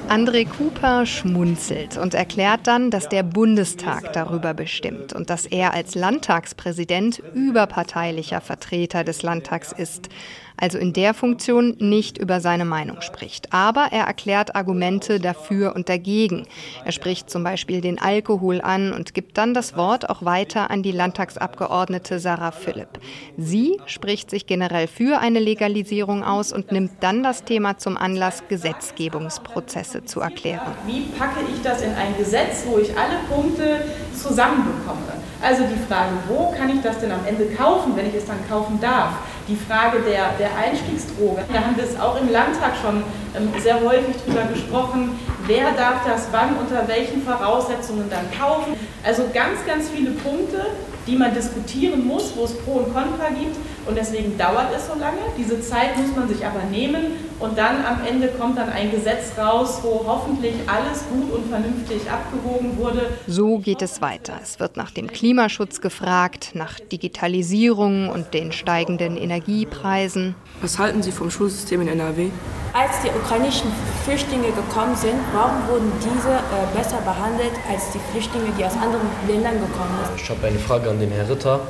André 0.09 0.47
Cooper 0.47 1.07
schmunzelt 1.07 1.97
und 1.97 2.15
erklärt 2.15 2.67
dann, 2.67 2.91
dass 2.91 3.09
der 3.09 3.23
Bundestag 3.23 4.13
darüber 4.13 4.55
bestimmt 4.55 5.13
und 5.15 5.31
dass 5.31 5.47
er 5.47 5.73
als 5.73 5.95
Landtagspräsident 5.95 7.23
überparteilicher 7.35 8.41
Vertreter 8.41 9.03
des 9.03 9.23
Landtags 9.23 9.73
ist 9.73 10.09
also 10.57 10.79
in 10.79 10.93
der 10.93 11.15
Funktion 11.15 11.77
nicht 11.79 12.19
über 12.19 12.41
seine 12.41 12.65
Meinung 12.65 13.01
spricht. 13.01 13.53
Aber 13.53 13.89
er 13.93 14.05
erklärt 14.05 14.57
Argumente 14.57 15.21
dafür 15.21 15.75
und 15.75 15.89
dagegen. 15.89 16.47
Er 16.85 16.93
spricht 16.93 17.31
zum 17.31 17.45
Beispiel 17.45 17.81
den 17.81 18.01
Alkohol 18.01 18.61
an 18.61 18.93
und 18.93 19.15
gibt 19.15 19.39
dann 19.39 19.55
das 19.55 19.77
Wort 19.77 20.09
auch 20.09 20.25
weiter 20.25 20.71
an 20.71 20.83
die 20.83 20.93
Landtagsabgeordnete 20.93 22.19
Sarah 22.19 22.53
Philipp. 22.53 22.89
Sie 23.37 23.79
spricht 23.87 24.31
sich 24.31 24.47
generell 24.47 24.87
für 24.87 25.19
eine 25.21 25.39
Legalisierung 25.39 26.25
aus 26.25 26.53
und 26.53 26.73
nimmt 26.73 26.93
dann 27.01 27.23
das 27.23 27.45
Thema 27.45 27.79
zum 27.79 27.97
Anlass, 27.97 28.43
Gesetzgebungsprozesse 28.49 30.05
zu 30.05 30.21
erklären. 30.21 30.73
Wie 30.87 31.03
packe 31.19 31.41
ich 31.53 31.63
das 31.63 31.83
in 31.83 31.93
ein 31.95 32.17
Gesetz, 32.17 32.65
wo 32.67 32.79
ich 32.79 32.97
alle 32.97 33.19
Punkte 33.29 33.83
zusammenbekomme? 34.15 35.17
Also 35.43 35.65
die 35.65 35.79
Frage, 35.87 36.13
wo 36.29 36.53
kann 36.57 36.71
ich 36.71 36.81
das 36.81 36.99
denn 36.99 37.13
am 37.13 37.25
Ende 37.27 37.47
kaufen, 37.55 37.95
wenn 37.95 38.07
ich 38.07 38.15
es 38.15 38.25
dann 38.25 38.39
kaufen 38.49 38.81
darf? 38.81 39.13
Die 39.49 39.55
Frage 39.55 40.01
der, 40.01 40.33
der 40.41 40.51
Einstiegsdroge, 40.57 41.45
da 41.53 41.61
haben 41.61 41.77
wir 41.77 41.85
es 41.85 41.97
auch 42.01 42.21
im 42.21 42.33
Landtag 42.33 42.73
schon 42.83 43.05
ähm, 43.37 43.49
sehr 43.63 43.81
häufig 43.81 44.17
drüber 44.25 44.43
gesprochen, 44.53 45.17
wer 45.47 45.71
darf 45.71 46.05
das 46.05 46.27
wann, 46.33 46.57
unter 46.57 46.89
welchen 46.89 47.23
Voraussetzungen 47.23 48.11
dann 48.11 48.27
kaufen. 48.37 48.75
Also 49.05 49.23
ganz, 49.33 49.65
ganz 49.65 49.89
viele 49.89 50.11
Punkte, 50.11 50.67
die 51.07 51.15
man 51.15 51.33
diskutieren 51.33 52.05
muss, 52.05 52.33
wo 52.37 52.43
es 52.43 52.59
Pro 52.59 52.73
und 52.73 52.93
Contra 52.93 53.29
gibt. 53.29 53.57
Und 53.87 53.97
deswegen 53.97 54.37
dauert 54.37 54.69
es 54.75 54.87
so 54.87 54.99
lange. 54.99 55.19
Diese 55.39 55.61
Zeit 55.61 55.97
muss 55.97 56.15
man 56.17 56.29
sich 56.29 56.45
aber 56.45 56.65
nehmen 56.65 57.13
und 57.39 57.57
dann 57.57 57.85
am 57.85 58.05
Ende 58.05 58.29
kommt 58.29 58.59
dann 58.59 58.69
ein 58.71 58.91
Gesetz 58.91 59.33
raus, 59.39 59.81
wo 59.83 60.05
hoffentlich 60.07 60.55
alles 60.67 61.05
gut 61.09 61.33
und 61.33 61.49
vernünftig 61.49 62.11
abgewogen 62.11 62.77
wurde. 62.79 63.11
So 63.27 63.59
geht 63.59 63.83
es 63.83 64.01
weiter. 64.01 64.35
Es 64.43 64.59
wird 64.59 64.77
nach 64.77 64.91
dem 64.91 65.07
Klimaschutz 65.07 65.81
gefragt, 65.81 66.51
nach 66.55 66.81
Digitalisierung 66.81 68.09
und 68.09 68.35
den 68.35 68.53
steigenden 68.53 69.17
Energiepreisen. 69.17 70.35
Was 70.61 70.79
halten 70.79 71.03
Sie 71.03 71.13
vom 71.13 71.31
Schulsystem 71.31 71.83
in 71.83 71.89
NRW? 71.89 72.31
Als 72.73 73.01
die 73.03 73.09
ukrainischen 73.09 73.71
Flüchtlinge 74.05 74.49
gekommen 74.49 74.97
sind, 74.97 75.15
warum 75.33 75.67
wurden 75.69 75.93
diese 76.01 76.29
äh, 76.29 76.77
besser 76.77 76.99
behandelt 76.99 77.53
als 77.71 77.91
die 77.93 78.01
Flüchtlinge, 78.11 78.53
die 78.59 78.65
aus 78.65 78.75
anderen 78.75 79.07
Ländern 79.29 79.55
gekommen 79.55 79.97
sind? 80.07 80.21
Ich 80.21 80.29
habe 80.29 80.47
eine 80.47 80.59
Frage 80.59 80.91
an 80.91 81.01
den 81.01 81.11
Herrn 81.11 81.27
Ritter. 81.27 81.61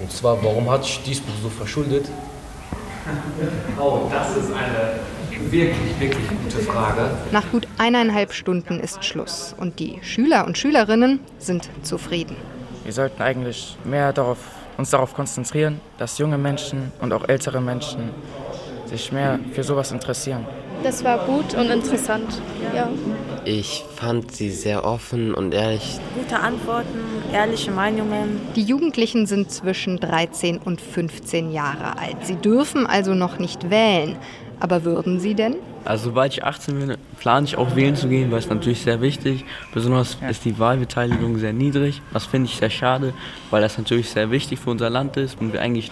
Und 0.00 0.10
zwar, 0.10 0.42
warum 0.42 0.70
hat 0.70 0.84
sich 0.84 1.00
Duisburg 1.04 1.34
so 1.42 1.48
verschuldet? 1.48 2.08
Oh, 3.80 4.08
das 4.10 4.36
ist 4.36 4.52
eine 4.52 5.00
wirklich, 5.50 5.98
wirklich 5.98 6.28
gute 6.28 6.58
Frage. 6.58 7.10
Nach 7.32 7.50
gut 7.50 7.66
eineinhalb 7.78 8.32
Stunden 8.32 8.78
ist 8.78 9.04
Schluss 9.04 9.54
und 9.58 9.80
die 9.80 9.98
Schüler 10.02 10.46
und 10.46 10.58
Schülerinnen 10.58 11.20
sind 11.38 11.70
zufrieden. 11.82 12.36
Wir 12.84 12.92
sollten 12.92 13.22
eigentlich 13.22 13.76
mehr 13.84 14.12
darauf, 14.12 14.38
uns 14.76 14.90
darauf 14.90 15.14
konzentrieren, 15.14 15.80
dass 15.98 16.18
junge 16.18 16.38
Menschen 16.38 16.92
und 17.00 17.12
auch 17.12 17.26
ältere 17.28 17.60
Menschen 17.60 18.10
sich 18.86 19.12
mehr 19.12 19.38
für 19.52 19.64
sowas 19.64 19.92
interessieren. 19.92 20.46
Das 20.82 21.02
war 21.04 21.18
gut 21.26 21.54
und 21.54 21.70
interessant, 21.70 22.40
ja. 22.74 22.88
Ich 23.44 23.84
fand 23.96 24.32
sie 24.32 24.50
sehr 24.50 24.84
offen 24.84 25.34
und 25.34 25.54
ehrlich. 25.54 25.98
Gute 26.14 26.38
Antworten, 26.38 26.98
ehrliche 27.32 27.70
Meinungen. 27.70 28.40
Die 28.54 28.62
Jugendlichen 28.62 29.26
sind 29.26 29.50
zwischen 29.50 29.98
13 29.98 30.58
und 30.58 30.80
15 30.80 31.50
Jahre 31.50 31.98
alt. 31.98 32.16
Sie 32.22 32.36
dürfen 32.36 32.86
also 32.86 33.14
noch 33.14 33.38
nicht 33.38 33.70
wählen. 33.70 34.16
Aber 34.60 34.84
würden 34.84 35.20
Sie 35.20 35.34
denn? 35.34 35.56
Also 35.86 36.10
sobald 36.10 36.34
ich 36.34 36.44
18 36.44 36.78
bin, 36.78 36.96
plane 37.18 37.46
ich 37.46 37.56
auch 37.56 37.74
wählen 37.74 37.96
zu 37.96 38.08
gehen, 38.08 38.30
weil 38.30 38.40
es 38.40 38.50
natürlich 38.50 38.82
sehr 38.82 39.00
wichtig. 39.00 39.46
Besonders 39.72 40.18
ist 40.28 40.44
die 40.44 40.58
Wahlbeteiligung 40.58 41.38
sehr 41.38 41.54
niedrig. 41.54 42.02
Das 42.12 42.26
finde 42.26 42.50
ich 42.50 42.56
sehr 42.56 42.68
schade, 42.68 43.14
weil 43.48 43.62
das 43.62 43.78
natürlich 43.78 44.10
sehr 44.10 44.30
wichtig 44.30 44.58
für 44.58 44.68
unser 44.68 44.90
Land 44.90 45.16
ist 45.16 45.40
und 45.40 45.54
wir 45.54 45.62
eigentlich 45.62 45.90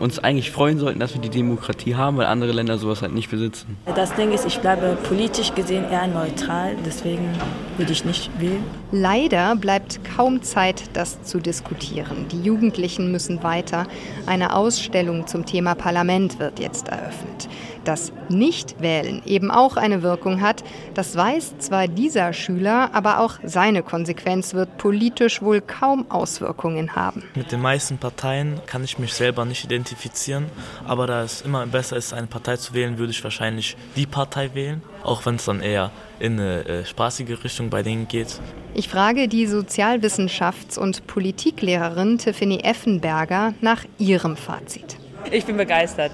uns 0.00 0.18
eigentlich 0.18 0.50
freuen 0.50 0.78
sollten, 0.78 0.98
dass 0.98 1.14
wir 1.14 1.20
die 1.20 1.28
Demokratie 1.28 1.94
haben, 1.94 2.16
weil 2.16 2.26
andere 2.26 2.52
Länder 2.52 2.78
sowas 2.78 3.02
halt 3.02 3.14
nicht 3.14 3.30
besitzen. 3.30 3.76
Das 3.94 4.14
Ding 4.14 4.32
ist, 4.32 4.46
ich 4.46 4.58
bleibe 4.58 4.96
politisch 5.08 5.54
gesehen 5.54 5.84
eher 5.90 6.06
neutral, 6.06 6.76
deswegen 6.84 7.28
würde 7.76 7.92
ich 7.92 8.04
nicht 8.04 8.30
wählen. 8.40 8.64
Leider 8.90 9.54
bleibt 9.56 10.00
kaum 10.16 10.42
Zeit, 10.42 10.82
das 10.92 11.22
zu 11.22 11.38
diskutieren. 11.38 12.26
Die 12.32 12.42
Jugendlichen 12.42 13.12
müssen 13.12 13.42
weiter. 13.42 13.86
Eine 14.26 14.56
Ausstellung 14.56 15.26
zum 15.26 15.46
Thema 15.46 15.74
Parlament 15.74 16.38
wird 16.38 16.58
jetzt 16.58 16.88
eröffnet. 16.88 17.48
Dass 17.84 18.12
Nichtwählen 18.28 19.22
eben 19.26 19.50
auch 19.50 19.76
eine 19.76 20.02
Wirkung 20.02 20.40
hat, 20.40 20.62
das 20.94 21.16
weiß 21.16 21.58
zwar 21.58 21.88
dieser 21.88 22.32
Schüler, 22.32 22.90
aber 22.92 23.20
auch 23.20 23.34
seine 23.42 23.82
Konsequenz 23.82 24.54
wird 24.54 24.78
politisch 24.78 25.42
wohl 25.42 25.60
kaum 25.60 26.10
Auswirkungen 26.10 26.94
haben. 26.94 27.24
Mit 27.34 27.52
den 27.52 27.60
meisten 27.60 27.98
Parteien 27.98 28.60
kann 28.66 28.84
ich 28.84 28.98
mich 28.98 29.14
selber 29.14 29.44
nicht 29.44 29.64
identifizieren, 29.64 30.46
aber 30.86 31.06
da 31.06 31.22
es 31.22 31.42
immer 31.42 31.66
besser 31.66 31.96
ist, 31.96 32.12
eine 32.12 32.26
Partei 32.26 32.56
zu 32.56 32.74
wählen, 32.74 32.98
würde 32.98 33.10
ich 33.12 33.22
wahrscheinlich 33.24 33.76
die 33.96 34.06
Partei 34.06 34.54
wählen, 34.54 34.82
auch 35.02 35.26
wenn 35.26 35.36
es 35.36 35.44
dann 35.44 35.60
eher 35.60 35.90
in 36.18 36.38
eine 36.38 36.64
äh, 36.66 36.84
spaßige 36.84 37.42
Richtung 37.42 37.68
bei 37.68 37.82
denen 37.82 38.06
geht. 38.06 38.40
Ich 38.74 38.88
frage 38.88 39.28
die 39.28 39.48
Sozialwissenschafts- 39.48 40.78
und 40.78 41.06
Politiklehrerin 41.06 42.18
Tiffany 42.18 42.60
Effenberger 42.60 43.54
nach 43.60 43.84
ihrem 43.98 44.36
Fazit. 44.36 44.96
Ich 45.30 45.44
bin 45.44 45.56
begeistert 45.56 46.12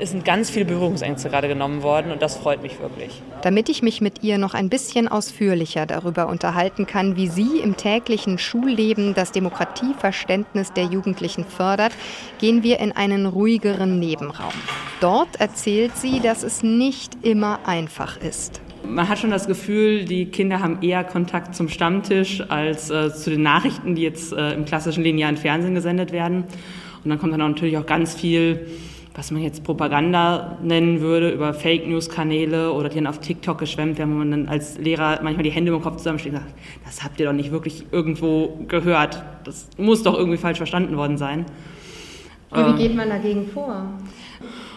es 0.00 0.10
sind 0.10 0.24
ganz 0.24 0.50
viele 0.50 0.64
Berührungsängste 0.64 1.30
gerade 1.30 1.48
genommen 1.48 1.82
worden 1.82 2.10
und 2.10 2.22
das 2.22 2.36
freut 2.36 2.62
mich 2.62 2.80
wirklich. 2.80 3.22
Damit 3.42 3.68
ich 3.68 3.82
mich 3.82 4.00
mit 4.00 4.22
ihr 4.22 4.38
noch 4.38 4.54
ein 4.54 4.68
bisschen 4.68 5.08
ausführlicher 5.08 5.86
darüber 5.86 6.28
unterhalten 6.28 6.86
kann, 6.86 7.16
wie 7.16 7.28
sie 7.28 7.58
im 7.62 7.76
täglichen 7.76 8.38
Schulleben 8.38 9.14
das 9.14 9.32
Demokratieverständnis 9.32 10.72
der 10.72 10.84
Jugendlichen 10.84 11.44
fördert, 11.44 11.92
gehen 12.38 12.62
wir 12.62 12.80
in 12.80 12.92
einen 12.92 13.26
ruhigeren 13.26 13.98
Nebenraum. 13.98 14.52
Dort 15.00 15.40
erzählt 15.40 15.96
sie, 15.96 16.20
dass 16.20 16.42
es 16.42 16.62
nicht 16.62 17.18
immer 17.22 17.60
einfach 17.66 18.16
ist. 18.20 18.60
Man 18.86 19.08
hat 19.08 19.18
schon 19.18 19.30
das 19.30 19.46
Gefühl, 19.46 20.04
die 20.04 20.26
Kinder 20.26 20.60
haben 20.60 20.82
eher 20.82 21.04
Kontakt 21.04 21.54
zum 21.54 21.68
Stammtisch 21.68 22.42
als 22.48 22.90
äh, 22.90 23.12
zu 23.14 23.30
den 23.30 23.42
Nachrichten, 23.42 23.94
die 23.94 24.02
jetzt 24.02 24.32
äh, 24.32 24.52
im 24.52 24.66
klassischen 24.66 25.02
linearen 25.02 25.38
Fernsehen 25.38 25.74
gesendet 25.74 26.12
werden. 26.12 26.44
Und 27.02 27.10
dann 27.10 27.18
kommt 27.18 27.32
dann 27.32 27.40
auch 27.40 27.48
natürlich 27.48 27.78
auch 27.78 27.86
ganz 27.86 28.14
viel 28.14 28.66
was 29.14 29.30
man 29.30 29.42
jetzt 29.42 29.62
Propaganda 29.62 30.58
nennen 30.62 31.00
würde, 31.00 31.30
über 31.30 31.54
Fake 31.54 31.86
News-Kanäle 31.86 32.72
oder 32.72 32.88
die 32.88 32.96
dann 32.96 33.06
auf 33.06 33.20
TikTok 33.20 33.58
geschwemmt 33.58 33.96
werden, 33.96 34.12
wo 34.12 34.18
man 34.18 34.30
dann 34.32 34.48
als 34.48 34.76
Lehrer 34.78 35.20
manchmal 35.22 35.44
die 35.44 35.50
Hände 35.50 35.72
im 35.72 35.80
Kopf 35.80 35.98
zusammenschlägt 35.98 36.34
und 36.34 36.42
sagt, 36.42 36.54
das 36.84 37.04
habt 37.04 37.20
ihr 37.20 37.26
doch 37.26 37.32
nicht 37.32 37.52
wirklich 37.52 37.86
irgendwo 37.92 38.58
gehört. 38.66 39.22
Das 39.44 39.68
muss 39.78 40.02
doch 40.02 40.18
irgendwie 40.18 40.36
falsch 40.36 40.58
verstanden 40.58 40.96
worden 40.96 41.16
sein. 41.16 41.46
Und 42.50 42.66
wie 42.66 42.70
ähm, 42.70 42.76
geht 42.76 42.96
man 42.96 43.08
dagegen 43.08 43.46
vor? 43.46 43.86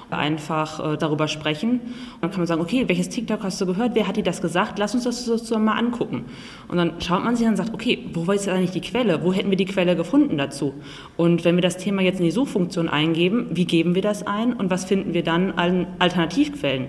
Einfach 0.10 0.94
äh, 0.94 0.98
darüber 0.98 1.28
sprechen. 1.28 1.72
Und 1.72 2.22
dann 2.22 2.32
kann 2.32 2.40
man 2.40 2.48
sagen, 2.48 2.62
okay, 2.62 2.86
welches 2.88 3.10
TikTok 3.10 3.44
hast 3.44 3.60
du 3.60 3.66
gehört? 3.66 3.96
Wer 3.96 4.08
hat 4.08 4.18
dir 4.18 4.24
das 4.24 4.42
gesagt? 4.42 4.80
Lass 4.80 4.96
uns 4.96 5.04
das 5.04 5.26
zusammen 5.26 5.66
mal 5.66 5.78
angucken. 5.78 6.26
Und 6.68 6.78
dann 6.78 6.94
schaut 7.02 7.24
man 7.24 7.36
sich 7.36 7.46
an 7.46 7.54
und 7.54 7.58
sagt, 7.58 7.74
okay, 7.74 8.06
wo 8.14 8.32
ist 8.32 8.48
eigentlich 8.48 8.72
die 8.72 8.82
Quelle? 8.82 9.24
Wo 9.24 9.34
hätten 9.34 9.50
wir 9.50 9.58
die 9.58 9.66
Quelle 9.66 9.96
gefunden 9.96 10.38
dazu? 10.38 10.74
Und 11.18 11.46
wenn 11.46 11.56
wir 11.56 11.62
das 11.62 11.78
Thema 11.78 12.02
jetzt 12.02 12.20
in 12.20 12.26
die 12.26 12.32
Suchfunktion 12.32 12.90
eingeben, 12.90 13.48
wie 13.52 13.66
geben 13.66 13.96
wir 13.96 14.02
das 14.02 14.26
ein 14.26 14.54
und 14.54 14.70
was 14.70 14.86
finden 14.86 15.14
wir 15.14 15.24
dann 15.24 15.52
an 15.52 15.88
Alternativquellen? 16.00 16.88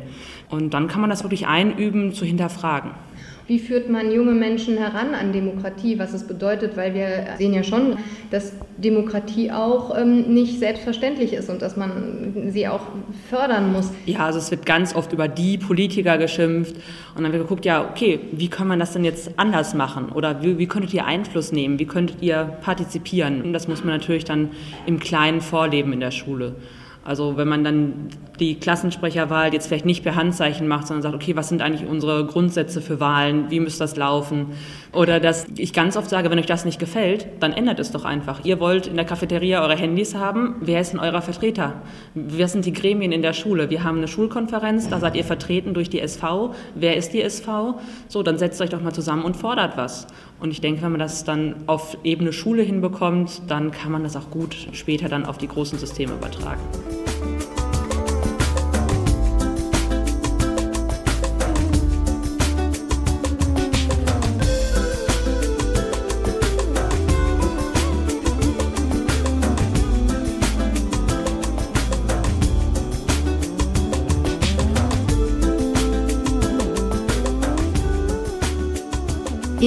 Und 0.51 0.73
dann 0.75 0.89
kann 0.89 1.01
man 1.01 1.11
das 1.11 1.25
wirklich 1.25 1.47
einüben, 1.47 2.13
zu 2.13 2.25
hinterfragen. 2.25 2.93
Wie 3.49 3.59
führt 3.59 3.89
man 3.89 4.13
junge 4.13 4.33
Menschen 4.33 4.77
heran 4.77 5.15
an 5.15 5.33
Demokratie, 5.33 5.99
was 5.99 6.13
es 6.13 6.25
bedeutet? 6.25 6.77
Weil 6.77 6.93
wir 6.93 7.29
sehen 7.39 7.55
ja 7.55 7.63
schon, 7.63 7.97
dass 8.31 8.53
Demokratie 8.77 9.51
auch 9.51 9.97
ähm, 9.99 10.35
nicht 10.35 10.59
selbstverständlich 10.59 11.33
ist 11.33 11.49
und 11.49 11.63
dass 11.63 11.75
man 11.75 12.51
sie 12.51 12.69
auch 12.69 12.83
fördern 13.31 13.73
muss. 13.73 13.91
Ja, 14.05 14.27
also 14.27 14.39
es 14.39 14.51
wird 14.51 14.67
ganz 14.67 14.95
oft 14.95 15.15
über 15.15 15.29
die 15.29 15.57
Politiker 15.57 16.19
geschimpft 16.19 16.77
und 17.17 17.23
dann 17.23 17.33
wird 17.33 17.43
geguckt, 17.43 17.65
ja, 17.65 17.89
okay, 17.91 18.21
wie 18.33 18.49
kann 18.49 18.69
man 18.69 18.79
das 18.79 18.93
denn 18.93 19.03
jetzt 19.03 19.31
anders 19.39 19.73
machen? 19.73 20.11
Oder 20.11 20.43
wie, 20.43 20.59
wie 20.59 20.67
könntet 20.67 20.93
ihr 20.93 21.07
Einfluss 21.07 21.51
nehmen? 21.51 21.79
Wie 21.79 21.87
könntet 21.87 22.21
ihr 22.21 22.45
partizipieren? 22.61 23.41
Und 23.41 23.55
das 23.55 23.67
muss 23.67 23.83
man 23.83 23.95
natürlich 23.95 24.25
dann 24.25 24.51
im 24.85 25.01
Kleinen 25.01 25.41
vorleben 25.41 25.95
in 25.95 26.01
der 26.01 26.11
Schule. 26.11 26.55
Also 27.05 27.37
wenn 27.37 27.49
man 27.49 27.65
dann 27.65 28.09
die 28.39 28.57
Klassensprecherwahl 28.57 29.53
jetzt 29.53 29.67
vielleicht 29.67 29.87
nicht 29.87 30.05
per 30.05 30.15
Handzeichen 30.15 30.69
macht, 30.69 30.87
sondern 30.87 31.03
sagt, 31.03 31.15
okay, 31.15 31.37
was 31.37 31.49
sind 31.49 31.63
eigentlich 31.63 31.89
unsere 31.89 32.27
Grundsätze 32.27 32.81
für 32.81 33.01
Wahlen, 33.01 33.51
wie 33.51 33.61
müsste 33.61 33.81
das 33.81 33.97
laufen? 33.97 34.49
Oder 34.93 35.19
dass 35.19 35.47
ich 35.57 35.73
ganz 35.73 35.97
oft 35.97 36.09
sage, 36.09 36.31
wenn 36.31 36.39
euch 36.39 36.47
das 36.47 36.65
nicht 36.65 36.79
gefällt, 36.79 37.27
dann 37.41 37.53
ändert 37.53 37.79
es 37.79 37.91
doch 37.91 38.05
einfach. 38.05 38.45
Ihr 38.45 38.61
wollt 38.61 38.87
in 38.87 38.97
der 38.97 39.05
Cafeteria 39.05 39.63
eure 39.63 39.77
Handys 39.77 40.15
haben, 40.15 40.57
wer 40.61 40.81
ist 40.81 40.93
denn 40.93 41.01
eurer 41.01 41.23
Vertreter? 41.23 41.75
Wer 42.15 42.49
sind 42.49 42.65
die 42.65 42.73
Gremien 42.73 43.13
in 43.13 43.23
der 43.23 43.33
Schule? 43.33 43.71
Wir 43.71 43.85
haben 43.85 43.99
eine 43.99 44.09
Schulkonferenz, 44.09 44.89
da 44.89 45.01
seid 45.01 45.17
ihr 45.17 45.25
vertreten 45.25 45.75
durch 45.75 45.91
die 45.91 46.01
SV. 46.01 46.55
Wer 46.75 46.97
ist 46.97 47.13
die 47.13 47.23
SV? 47.23 47.81
So, 48.09 48.23
dann 48.23 48.39
setzt 48.39 48.61
euch 48.61 48.71
doch 48.71 48.83
mal 48.83 48.93
zusammen 48.93 49.25
und 49.25 49.37
fordert 49.37 49.77
was. 49.77 50.07
Und 50.41 50.51
ich 50.51 50.61
denke, 50.61 50.83
wenn 50.83 50.93
man 50.93 51.01
das 51.01 51.25
dann 51.25 51.57
auf 51.67 51.99
Ebene 52.05 52.33
Schule 52.33 52.63
hinbekommt, 52.63 53.43
dann 53.49 53.71
kann 53.71 53.91
man 53.91 54.05
das 54.05 54.17
auch 54.17 54.31
gut 54.31 54.69
später 54.73 55.09
dann 55.09 55.25
auf 55.25 55.39
die 55.39 55.49
großen 55.49 55.79
Systeme 55.79 56.15
übertragen. 56.15 56.61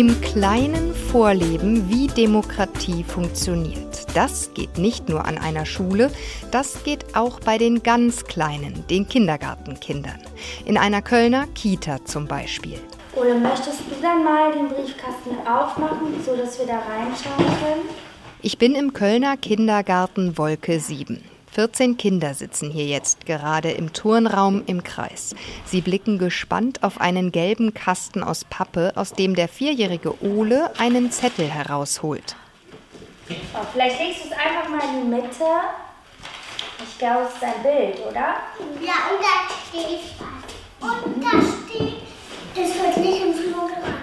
Im 0.01 0.19
Kleinen 0.19 0.95
vorleben, 0.95 1.87
wie 1.87 2.07
Demokratie 2.07 3.03
funktioniert. 3.03 4.07
Das 4.15 4.51
geht 4.55 4.79
nicht 4.79 5.09
nur 5.09 5.25
an 5.25 5.37
einer 5.37 5.67
Schule, 5.67 6.09
das 6.49 6.83
geht 6.83 7.15
auch 7.15 7.39
bei 7.39 7.59
den 7.59 7.83
ganz 7.83 8.25
Kleinen, 8.25 8.83
den 8.89 9.07
Kindergartenkindern. 9.07 10.19
In 10.65 10.79
einer 10.79 11.03
Kölner 11.03 11.45
Kita 11.53 12.03
zum 12.03 12.25
Beispiel. 12.25 12.79
Oder 13.13 13.35
möchtest 13.35 13.81
du 13.81 14.01
dann 14.01 14.23
mal 14.23 14.51
den 14.51 14.69
Briefkasten 14.69 15.37
aufmachen, 15.47 16.15
sodass 16.25 16.57
wir 16.57 16.65
da 16.65 16.79
reinschauen 16.79 17.45
können? 17.59 17.87
Ich 18.41 18.57
bin 18.57 18.73
im 18.73 18.93
Kölner 18.93 19.37
Kindergarten 19.37 20.35
Wolke 20.35 20.79
7. 20.79 21.21
14 21.53 21.97
Kinder 21.97 22.33
sitzen 22.33 22.71
hier 22.71 22.85
jetzt 22.85 23.25
gerade 23.25 23.71
im 23.71 23.91
Turnraum 23.91 24.63
im 24.67 24.83
Kreis. 24.83 25.35
Sie 25.65 25.81
blicken 25.81 26.17
gespannt 26.17 26.81
auf 26.81 27.01
einen 27.01 27.33
gelben 27.33 27.73
Kasten 27.73 28.23
aus 28.23 28.45
Pappe, 28.45 28.93
aus 28.95 29.11
dem 29.11 29.35
der 29.35 29.49
vierjährige 29.49 30.23
Ole 30.23 30.71
einen 30.79 31.11
Zettel 31.11 31.49
herausholt. 31.49 32.37
Oh, 33.29 33.65
vielleicht 33.73 33.99
legst 33.99 34.23
du 34.23 34.29
es 34.29 34.31
einfach 34.31 34.69
mal 34.69 34.79
in 34.95 35.01
die 35.01 35.15
Mitte. 35.15 35.43
Ich 36.83 36.97
glaube, 36.97 37.27
es 37.27 37.35
ist 37.35 37.43
ein 37.43 37.61
Bild, 37.63 37.99
oder? 37.99 38.35
Ja, 38.79 39.11
und 39.11 39.21
da 39.21 39.53
steht 39.67 39.99
was. 40.79 41.03
Und 41.03 41.21
da 41.21 41.29
steht, 41.29 42.01
das 42.55 42.81
wird 42.81 42.97
nicht 42.97 43.21
im 43.23 43.33
Flur 43.33 43.67
gerannt. 43.67 44.00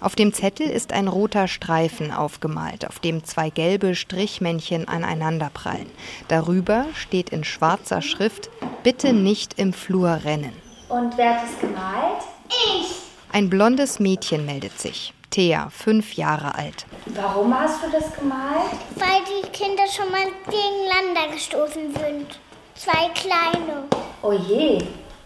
Auf 0.00 0.14
dem 0.14 0.32
Zettel 0.32 0.68
ist 0.68 0.92
ein 0.92 1.08
roter 1.08 1.48
Streifen 1.48 2.12
aufgemalt, 2.12 2.86
auf 2.86 2.98
dem 2.98 3.24
zwei 3.24 3.48
gelbe 3.48 3.94
Strichmännchen 3.94 4.88
aneinanderprallen. 4.88 5.90
Darüber 6.28 6.86
steht 6.94 7.30
in 7.30 7.44
schwarzer 7.44 8.02
Schrift 8.02 8.50
Bitte 8.82 9.12
nicht 9.12 9.58
im 9.58 9.72
Flur 9.72 10.20
rennen. 10.24 10.52
Und 10.88 11.16
wer 11.16 11.40
hat 11.40 11.48
es 11.50 11.60
gemalt? 11.60 12.22
Ich. 12.48 12.94
Ein 13.32 13.50
blondes 13.50 13.98
Mädchen 13.98 14.46
meldet 14.46 14.78
sich. 14.78 15.12
Thea, 15.30 15.68
fünf 15.70 16.14
Jahre 16.14 16.54
alt. 16.54 16.86
Warum 17.06 17.58
hast 17.58 17.82
du 17.82 17.90
das 17.90 18.14
gemalt? 18.14 18.70
Weil 18.94 19.22
die 19.26 19.48
Kinder 19.50 19.82
schon 19.88 20.10
mal 20.10 20.26
gegeneinander 20.44 21.34
gestoßen 21.34 21.94
sind. 21.94 22.38
Zwei 22.74 23.08
kleine. 23.14 23.84
Oh 24.22 24.32
je. 24.32 24.78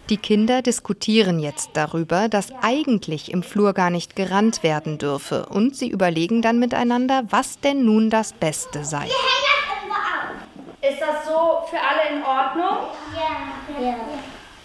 Die 0.09 0.17
Kinder 0.17 0.61
diskutieren 0.61 1.39
jetzt 1.39 1.71
darüber, 1.73 2.27
dass 2.27 2.51
eigentlich 2.61 3.31
im 3.31 3.43
Flur 3.43 3.73
gar 3.73 3.89
nicht 3.89 4.15
gerannt 4.15 4.63
werden 4.63 4.97
dürfe. 4.97 5.45
Und 5.45 5.75
sie 5.75 5.89
überlegen 5.89 6.41
dann 6.41 6.59
miteinander, 6.59 7.23
was 7.29 7.59
denn 7.59 7.85
nun 7.85 8.09
das 8.09 8.33
Beste 8.33 8.83
sei. 8.83 9.05
Wir 9.05 9.13
hängen 9.13 9.47
das 9.47 9.77
irgendwo 9.77 9.95
auf. 9.95 10.91
Ist 10.91 11.01
das 11.01 11.25
so 11.25 11.67
für 11.69 11.79
alle 11.79 12.17
in 12.17 12.23
Ordnung? 12.23 12.87
Ja. 13.15 13.85
ja. 13.85 13.95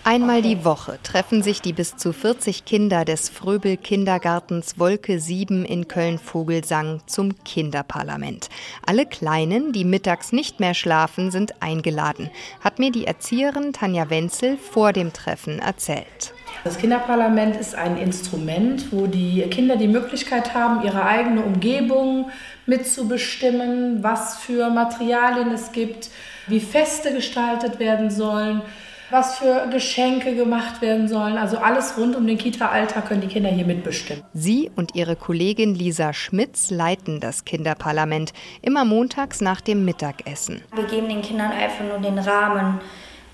Einmal 0.08 0.40
die 0.40 0.64
Woche 0.64 1.00
treffen 1.02 1.42
sich 1.42 1.60
die 1.60 1.72
bis 1.72 1.96
zu 1.96 2.12
40 2.12 2.64
Kinder 2.64 3.04
des 3.04 3.28
Fröbel 3.28 3.76
Kindergartens 3.76 4.78
Wolke 4.78 5.18
7 5.18 5.64
in 5.64 5.88
Köln-Vogelsang 5.88 7.00
zum 7.06 7.42
Kinderparlament. 7.42 8.48
Alle 8.86 9.04
Kleinen, 9.06 9.72
die 9.72 9.84
mittags 9.84 10.30
nicht 10.30 10.60
mehr 10.60 10.74
schlafen, 10.74 11.32
sind 11.32 11.60
eingeladen, 11.60 12.30
hat 12.60 12.78
mir 12.78 12.92
die 12.92 13.04
Erzieherin 13.04 13.72
Tanja 13.72 14.08
Wenzel 14.08 14.58
vor 14.58 14.92
dem 14.92 15.12
Treffen 15.12 15.58
erzählt. 15.58 16.32
Das 16.62 16.78
Kinderparlament 16.78 17.56
ist 17.56 17.74
ein 17.74 17.96
Instrument, 17.96 18.92
wo 18.92 19.08
die 19.08 19.42
Kinder 19.50 19.74
die 19.74 19.88
Möglichkeit 19.88 20.54
haben, 20.54 20.86
ihre 20.86 21.04
eigene 21.04 21.42
Umgebung 21.42 22.30
mitzubestimmen, 22.66 24.04
was 24.04 24.36
für 24.36 24.70
Materialien 24.70 25.50
es 25.50 25.72
gibt, 25.72 26.10
wie 26.46 26.60
Feste 26.60 27.12
gestaltet 27.12 27.80
werden 27.80 28.08
sollen 28.12 28.62
was 29.10 29.38
für 29.38 29.68
Geschenke 29.70 30.34
gemacht 30.34 30.80
werden 30.82 31.08
sollen. 31.08 31.38
Also 31.38 31.58
alles 31.58 31.96
rund 31.96 32.16
um 32.16 32.26
den 32.26 32.38
Kita-Alltag 32.38 33.06
können 33.06 33.20
die 33.20 33.28
Kinder 33.28 33.50
hier 33.50 33.66
mitbestimmen. 33.66 34.24
Sie 34.32 34.70
und 34.74 34.94
ihre 34.94 35.16
Kollegin 35.16 35.74
Lisa 35.74 36.12
Schmitz 36.12 36.70
leiten 36.70 37.20
das 37.20 37.44
Kinderparlament 37.44 38.32
immer 38.62 38.84
montags 38.84 39.40
nach 39.40 39.60
dem 39.60 39.84
Mittagessen. 39.84 40.62
Wir 40.74 40.84
geben 40.84 41.08
den 41.08 41.22
Kindern 41.22 41.52
einfach 41.52 41.84
nur 41.84 41.98
den 41.98 42.18
Rahmen, 42.18 42.80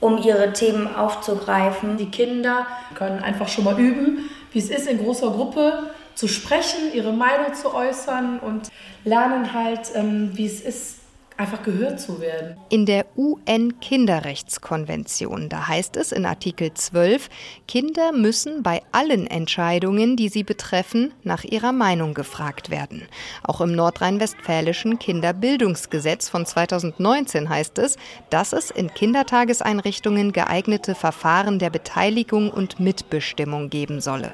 um 0.01 0.19
ihre 0.23 0.53
Themen 0.53 0.95
aufzugreifen. 0.95 1.97
Die 1.97 2.11
Kinder 2.11 2.67
können 2.95 3.21
einfach 3.21 3.49
schon 3.49 3.65
mal 3.65 3.79
üben, 3.79 4.31
wie 4.53 4.59
es 4.59 4.69
ist, 4.69 4.89
in 4.89 4.99
großer 4.99 5.31
Gruppe 5.31 5.91
zu 6.15 6.29
sprechen, 6.29 6.93
ihre 6.93 7.13
Meinung 7.13 7.55
zu 7.55 7.75
äußern 7.75 8.39
und 8.41 8.69
lernen 9.05 9.55
halt, 9.55 9.93
ähm, 9.95 10.31
wie 10.35 10.47
es 10.47 10.61
ist, 10.61 11.02
einfach 11.43 11.63
gehört 11.63 12.01
zu 12.01 12.21
werden. 12.21 12.57
In 12.69 12.87
der 12.87 13.05
UN-Kinderrechtskonvention, 13.17 15.49
da 15.49 15.67
heißt 15.67 15.97
es 15.97 16.13
in 16.13 16.25
Artikel 16.25 16.73
12, 16.73 17.29
Kinder 17.67 18.13
müssen 18.13 18.63
bei 18.63 18.81
allen 18.93 19.27
Entscheidungen, 19.27 20.15
die 20.17 20.29
sie 20.29 20.45
betreffen, 20.45 21.13
nach 21.25 21.43
ihrer 21.43 21.73
Meinung 21.73 22.15
gefragt 22.15 22.71
werden. 22.71 23.09
Auch 23.43 23.61
im 23.61 23.75
nordrhein-westfälischen 23.75 25.01
Kinderbildungsgesetz 25.01 26.29
von 26.29 26.47
2019 26.47 27.49
heißt 27.49 27.79
es, 27.79 27.97
dass 28.31 28.53
es 28.53 28.71
in 28.71 28.95
Kindertageseinrichtungen 28.95 30.31
geeignete 30.33 30.95
Verfahren 30.95 31.59
der 31.59 31.71
Beteiligung 31.71 32.51
und 32.51 32.79
Mitbestimmung 32.79 33.69
geben 33.69 34.01
solle. 34.01 34.33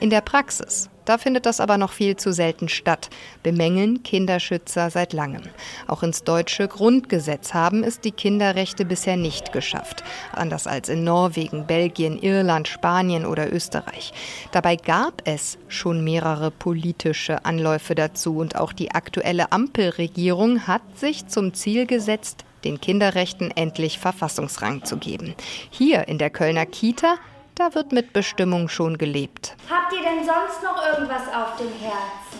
In 0.00 0.08
der 0.08 0.22
Praxis 0.22 0.88
da 1.08 1.18
findet 1.18 1.46
das 1.46 1.60
aber 1.60 1.78
noch 1.78 1.92
viel 1.92 2.16
zu 2.16 2.32
selten 2.32 2.68
statt, 2.68 3.08
bemängeln 3.42 4.02
Kinderschützer 4.02 4.90
seit 4.90 5.12
langem. 5.12 5.42
Auch 5.86 6.02
ins 6.02 6.22
deutsche 6.22 6.68
Grundgesetz 6.68 7.54
haben 7.54 7.82
es 7.82 8.00
die 8.00 8.12
Kinderrechte 8.12 8.84
bisher 8.84 9.16
nicht 9.16 9.52
geschafft, 9.52 10.04
anders 10.32 10.66
als 10.66 10.88
in 10.88 11.04
Norwegen, 11.04 11.66
Belgien, 11.66 12.18
Irland, 12.18 12.68
Spanien 12.68 13.24
oder 13.24 13.52
Österreich. 13.52 14.12
Dabei 14.52 14.76
gab 14.76 15.22
es 15.24 15.58
schon 15.68 16.04
mehrere 16.04 16.50
politische 16.50 17.44
Anläufe 17.44 17.94
dazu 17.94 18.36
und 18.36 18.56
auch 18.56 18.72
die 18.72 18.90
aktuelle 18.92 19.52
Ampelregierung 19.52 20.66
hat 20.66 20.82
sich 20.98 21.26
zum 21.26 21.54
Ziel 21.54 21.86
gesetzt, 21.86 22.44
den 22.64 22.80
Kinderrechten 22.80 23.50
endlich 23.50 23.98
Verfassungsrang 23.98 24.84
zu 24.84 24.96
geben. 24.96 25.34
Hier 25.70 26.08
in 26.08 26.18
der 26.18 26.30
Kölner 26.30 26.66
Kita 26.66 27.16
da 27.58 27.74
wird 27.74 27.92
mit 27.92 28.12
Bestimmung 28.12 28.68
schon 28.68 28.98
gelebt. 28.98 29.56
Habt 29.68 29.92
ihr 29.92 30.00
denn 30.00 30.24
sonst 30.24 30.62
noch 30.62 30.80
irgendwas 30.86 31.22
auf 31.28 31.56
dem 31.56 31.72
Herzen? 31.80 32.38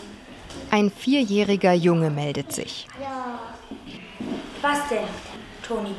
Ein 0.71 0.91
vierjähriger 0.91 1.73
Junge 1.73 2.09
meldet 2.09 2.53
sich. 2.53 2.87
Ja. 3.01 3.39
Was 4.61 4.87
denn, 4.89 5.07
Toni? 5.67 5.95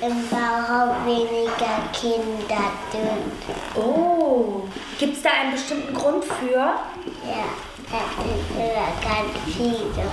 Im 0.00 0.28
Bauhaus 0.28 1.06
weniger 1.06 1.78
Kinder 1.92 2.72
sind. 2.90 3.80
Oh, 3.80 4.62
gibt 4.98 5.16
es 5.16 5.22
da 5.22 5.30
einen 5.30 5.52
bestimmten 5.52 5.94
Grund 5.94 6.24
für? 6.24 6.56
Ja, 6.56 7.44
das 7.90 8.26
sind 8.26 8.56
immer 8.56 8.90
ganz 9.00 9.56
viele. 9.56 10.10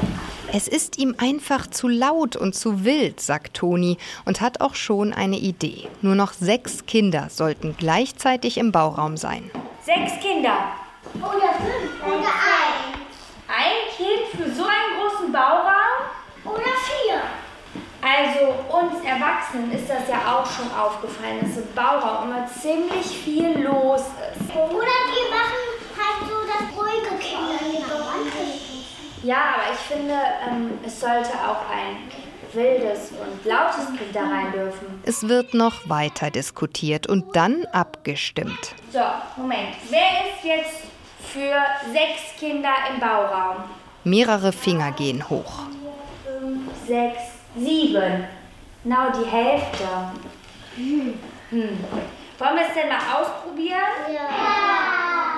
Es 0.51 0.67
ist 0.67 0.97
ihm 0.97 1.13
einfach 1.19 1.67
zu 1.67 1.87
laut 1.87 2.35
und 2.35 2.55
zu 2.55 2.83
wild, 2.83 3.19
sagt 3.19 3.55
Toni 3.55 3.97
und 4.25 4.41
hat 4.41 4.61
auch 4.61 4.73
schon 4.73 5.13
eine 5.13 5.37
Idee. 5.37 5.87
Nur 6.01 6.15
noch 6.15 6.33
sechs 6.33 6.87
Kinder 6.87 7.27
sollten 7.29 7.75
gleichzeitig 7.77 8.57
im 8.57 8.71
Bauraum 8.71 9.15
sein. 9.15 9.51
Sechs 9.83 10.19
Kinder? 10.19 10.73
Oder 11.15 11.53
fünf 11.53 12.03
oder 12.03 12.29
ein. 12.33 12.97
Ein 13.47 13.95
Kind 13.95 14.27
für 14.31 14.51
so 14.55 14.63
einen 14.63 14.97
großen 14.97 15.31
Bauraum? 15.31 16.09
Oder 16.45 16.73
vier. 16.83 17.21
Also 18.01 18.75
uns 18.75 19.05
Erwachsenen 19.05 19.71
ist 19.71 19.87
das 19.87 20.07
ja 20.09 20.33
auch 20.33 20.45
schon 20.49 20.71
aufgefallen, 20.71 21.41
dass 21.41 21.57
im 21.57 21.73
Bauraum 21.75 22.29
immer 22.29 22.47
ziemlich 22.47 23.05
viel 23.05 23.59
los 23.59 24.01
ist. 24.01 24.49
Oder 24.55 24.97
die 25.11 25.29
machen 25.29 25.61
halt 25.95 26.27
so 26.27 26.35
das 26.47 26.75
ruhige 26.75 27.17
Kinder. 27.19 27.49
Ja, 29.23 29.55
aber 29.55 29.73
ich 29.73 29.79
finde, 29.79 30.13
ähm, 30.47 30.79
es 30.85 30.99
sollte 30.99 31.33
auch 31.33 31.69
ein 31.69 31.97
wildes 32.53 33.11
und 33.11 33.45
lautes 33.45 33.85
Kind 33.87 34.13
da 34.13 34.21
rein 34.21 34.51
dürfen. 34.51 35.01
Es 35.03 35.27
wird 35.27 35.53
noch 35.53 35.87
weiter 35.89 36.31
diskutiert 36.31 37.07
und 37.07 37.35
dann 37.35 37.65
abgestimmt. 37.73 38.73
So, 38.91 38.99
Moment. 39.37 39.75
Wer 39.89 39.99
ist 39.99 40.43
jetzt 40.43 40.83
für 41.31 41.55
sechs 41.91 42.39
Kinder 42.39 42.73
im 42.91 42.99
Bauraum? 42.99 43.63
Mehrere 44.03 44.51
Finger 44.51 44.91
gehen 44.93 45.29
hoch. 45.29 45.63
Vier, 45.69 46.39
fünf, 46.39 46.61
sechs, 46.87 47.21
sieben. 47.57 48.25
Genau 48.83 49.11
die 49.11 49.29
Hälfte. 49.29 49.87
Hm. 50.75 51.13
Hm. 51.49 51.83
Wollen 52.39 52.55
wir 52.55 52.67
es 52.67 52.73
denn 52.73 52.87
mal 52.87 53.21
ausprobieren? 53.21 54.13
Ja. 54.13 55.28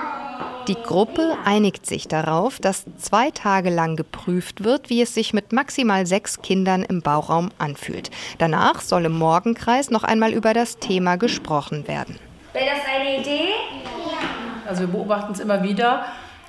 Die 0.72 0.82
Gruppe 0.82 1.36
einigt 1.44 1.86
sich 1.86 2.08
darauf, 2.08 2.58
dass 2.58 2.86
zwei 2.96 3.30
Tage 3.30 3.70
lang 3.70 3.98
geprüft 3.98 4.64
wird, 4.64 4.90
wie 4.90 5.02
es 5.02 5.14
sich 5.14 5.34
mit 5.34 5.52
maximal 5.52 6.08
sechs 6.08 6.42
Kindern 6.42 6.84
im 6.84 7.02
Bauraum 7.02 7.52
anfühlt. 7.58 8.10
Danach 8.38 8.80
soll 8.80 9.04
im 9.04 9.12
Morgenkreis 9.12 9.90
noch 9.90 10.06
einmal 10.06 10.32
über 10.32 10.54
das 10.54 10.78
Thema 10.78 11.18
gesprochen 11.18 11.90
werden. 11.90 12.18
Wäre 12.54 12.68
das 12.68 12.86
eine 12.90 13.20
Idee? 13.20 13.50
Also 14.66 14.84
wir 14.84 14.88
beobachten 14.88 15.34
es 15.34 15.42
immer 15.42 15.62
wieder, 15.62 16.06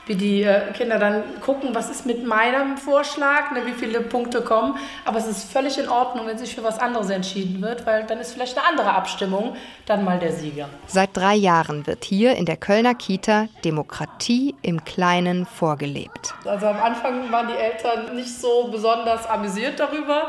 wie 0.06 0.14
die 0.14 0.42
äh, 0.42 0.72
Kinder 0.72 0.98
dann 0.98 1.22
gucken, 1.40 1.74
was 1.74 1.90
ist 1.90 2.06
mit 2.06 2.26
meinem 2.26 2.76
Vorschlag, 2.76 3.52
ne, 3.52 3.66
wie 3.66 3.72
viele 3.72 4.00
Punkte 4.00 4.42
kommen. 4.42 4.76
Aber 5.04 5.18
es 5.18 5.26
ist 5.26 5.50
völlig 5.50 5.78
in 5.78 5.88
Ordnung, 5.88 6.26
wenn 6.26 6.38
sich 6.38 6.54
für 6.54 6.64
was 6.64 6.78
anderes 6.78 7.10
entschieden 7.10 7.62
wird, 7.62 7.86
weil 7.86 8.04
dann 8.04 8.18
ist 8.18 8.32
vielleicht 8.32 8.58
eine 8.58 8.66
andere 8.66 8.94
Abstimmung 8.94 9.56
dann 9.86 10.04
mal 10.04 10.18
der 10.18 10.32
Sieger. 10.32 10.68
Seit 10.86 11.10
drei 11.16 11.34
Jahren 11.34 11.86
wird 11.86 12.04
hier 12.04 12.36
in 12.36 12.46
der 12.46 12.56
Kölner 12.56 12.94
Kita 12.94 13.46
Demokratie 13.64 14.54
im 14.62 14.84
Kleinen 14.84 15.46
vorgelebt. 15.46 16.34
Also 16.44 16.66
am 16.66 16.82
Anfang 16.82 17.30
waren 17.30 17.48
die 17.48 17.54
Eltern 17.54 18.16
nicht 18.16 18.40
so 18.40 18.68
besonders 18.72 19.26
amüsiert 19.26 19.78
darüber. 19.78 20.28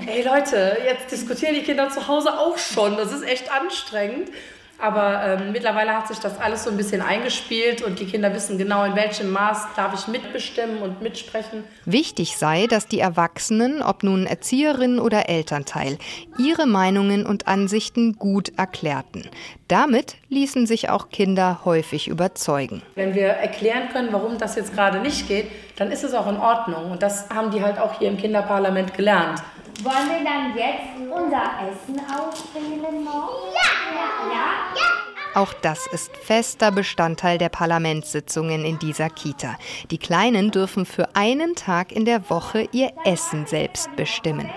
Hey 0.00 0.22
Leute, 0.22 0.76
jetzt 0.84 1.10
diskutieren 1.10 1.54
die 1.54 1.62
Kinder 1.62 1.88
zu 1.88 2.06
Hause 2.06 2.38
auch 2.38 2.58
schon. 2.58 2.96
Das 2.96 3.12
ist 3.12 3.26
echt 3.26 3.50
anstrengend. 3.50 4.30
Aber 4.80 5.22
ähm, 5.24 5.52
mittlerweile 5.52 5.96
hat 5.96 6.06
sich 6.06 6.18
das 6.18 6.40
alles 6.40 6.62
so 6.62 6.70
ein 6.70 6.76
bisschen 6.76 7.02
eingespielt 7.02 7.82
und 7.82 7.98
die 7.98 8.06
Kinder 8.06 8.32
wissen 8.32 8.58
genau, 8.58 8.84
in 8.84 8.94
welchem 8.94 9.32
Maß 9.32 9.66
darf 9.74 9.92
ich 9.92 10.06
mitbestimmen 10.06 10.78
und 10.78 11.02
mitsprechen. 11.02 11.64
Wichtig 11.84 12.36
sei, 12.36 12.66
dass 12.68 12.86
die 12.86 13.00
Erwachsenen, 13.00 13.82
ob 13.82 14.04
nun 14.04 14.26
Erzieherinnen 14.26 15.00
oder 15.00 15.28
Elternteil, 15.28 15.98
ihre 16.38 16.66
Meinungen 16.66 17.26
und 17.26 17.48
Ansichten 17.48 18.14
gut 18.14 18.52
erklärten. 18.56 19.28
Damit 19.66 20.16
ließen 20.28 20.66
sich 20.66 20.88
auch 20.88 21.10
Kinder 21.10 21.60
häufig 21.64 22.06
überzeugen. 22.06 22.82
Wenn 22.94 23.14
wir 23.14 23.28
erklären 23.28 23.88
können, 23.92 24.12
warum 24.12 24.38
das 24.38 24.54
jetzt 24.54 24.74
gerade 24.74 25.00
nicht 25.00 25.26
geht, 25.26 25.50
dann 25.76 25.90
ist 25.90 26.04
es 26.04 26.14
auch 26.14 26.28
in 26.28 26.36
Ordnung. 26.36 26.90
Und 26.90 27.02
das 27.02 27.28
haben 27.30 27.50
die 27.50 27.62
halt 27.62 27.78
auch 27.78 27.98
hier 27.98 28.08
im 28.08 28.16
Kinderparlament 28.16 28.94
gelernt. 28.94 29.42
Wollen 29.80 30.08
wir 30.08 30.24
dann 30.24 30.56
jetzt 30.56 30.96
unser 31.08 31.52
Essen 31.70 32.00
auswählen 32.10 33.04
noch? 33.04 33.52
Ja! 33.54 34.32
Ja? 34.32 34.38
Ja! 34.74 35.40
Auch 35.40 35.52
das 35.52 35.86
ist 35.86 36.16
fester 36.16 36.72
Bestandteil 36.72 37.38
der 37.38 37.48
Parlamentssitzungen 37.48 38.64
in 38.64 38.80
dieser 38.80 39.08
Kita. 39.08 39.56
Die 39.92 39.98
Kleinen 39.98 40.50
dürfen 40.50 40.84
für 40.84 41.14
einen 41.14 41.54
Tag 41.54 41.92
in 41.92 42.04
der 42.04 42.28
Woche 42.28 42.68
ihr 42.72 42.90
Essen 43.04 43.46
selbst 43.46 43.94
bestimmen. 43.94 44.50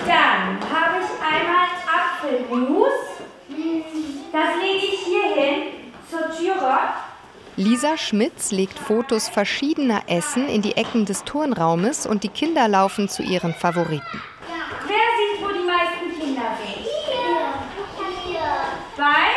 Dann 0.00 0.60
habe 0.70 0.98
ich 1.00 1.10
einmal 1.24 1.68
Apfelmus. 1.88 2.92
Das 4.32 4.56
lege 4.60 4.86
ich 4.86 5.00
hier 5.06 5.34
hin 5.34 5.62
zur 6.10 6.30
Türe. 6.36 6.78
Lisa 7.56 7.96
Schmitz 7.96 8.50
legt 8.50 8.78
Fotos 8.78 9.30
verschiedener 9.30 10.02
Essen 10.08 10.46
in 10.46 10.60
die 10.60 10.76
Ecken 10.76 11.06
des 11.06 11.24
Turnraumes 11.24 12.06
und 12.06 12.22
die 12.22 12.28
Kinder 12.28 12.68
laufen 12.68 13.08
zu 13.08 13.22
ihren 13.22 13.54
Favoriten. 13.54 14.20
Wer 14.48 15.08
sieht, 15.18 15.42
wo 15.42 15.48
die 15.52 15.64
meisten 15.64 16.20
Kinder 16.20 16.56
sind? 16.58 16.86
Hier! 17.06 18.42
Bei 18.96 19.30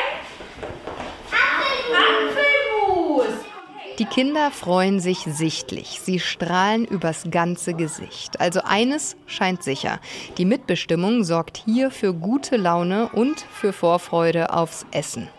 Apfelmus! 1.31 2.35
Apfelmus. 2.35 3.45
Die 3.99 4.05
Kinder 4.05 4.51
freuen 4.51 4.99
sich 4.99 5.19
sichtlich. 5.19 6.01
Sie 6.01 6.19
strahlen 6.19 6.85
übers 6.85 7.25
ganze 7.31 7.73
Gesicht. 7.73 8.39
Also 8.41 8.61
eines 8.63 9.15
scheint 9.25 9.63
sicher. 9.63 9.99
Die 10.37 10.45
Mitbestimmung 10.45 11.23
sorgt 11.23 11.63
hier 11.65 11.91
für 11.91 12.13
gute 12.13 12.57
Laune 12.57 13.09
und 13.09 13.39
für 13.39 13.71
Vorfreude 13.71 14.51
aufs 14.53 14.85
Essen. 14.91 15.29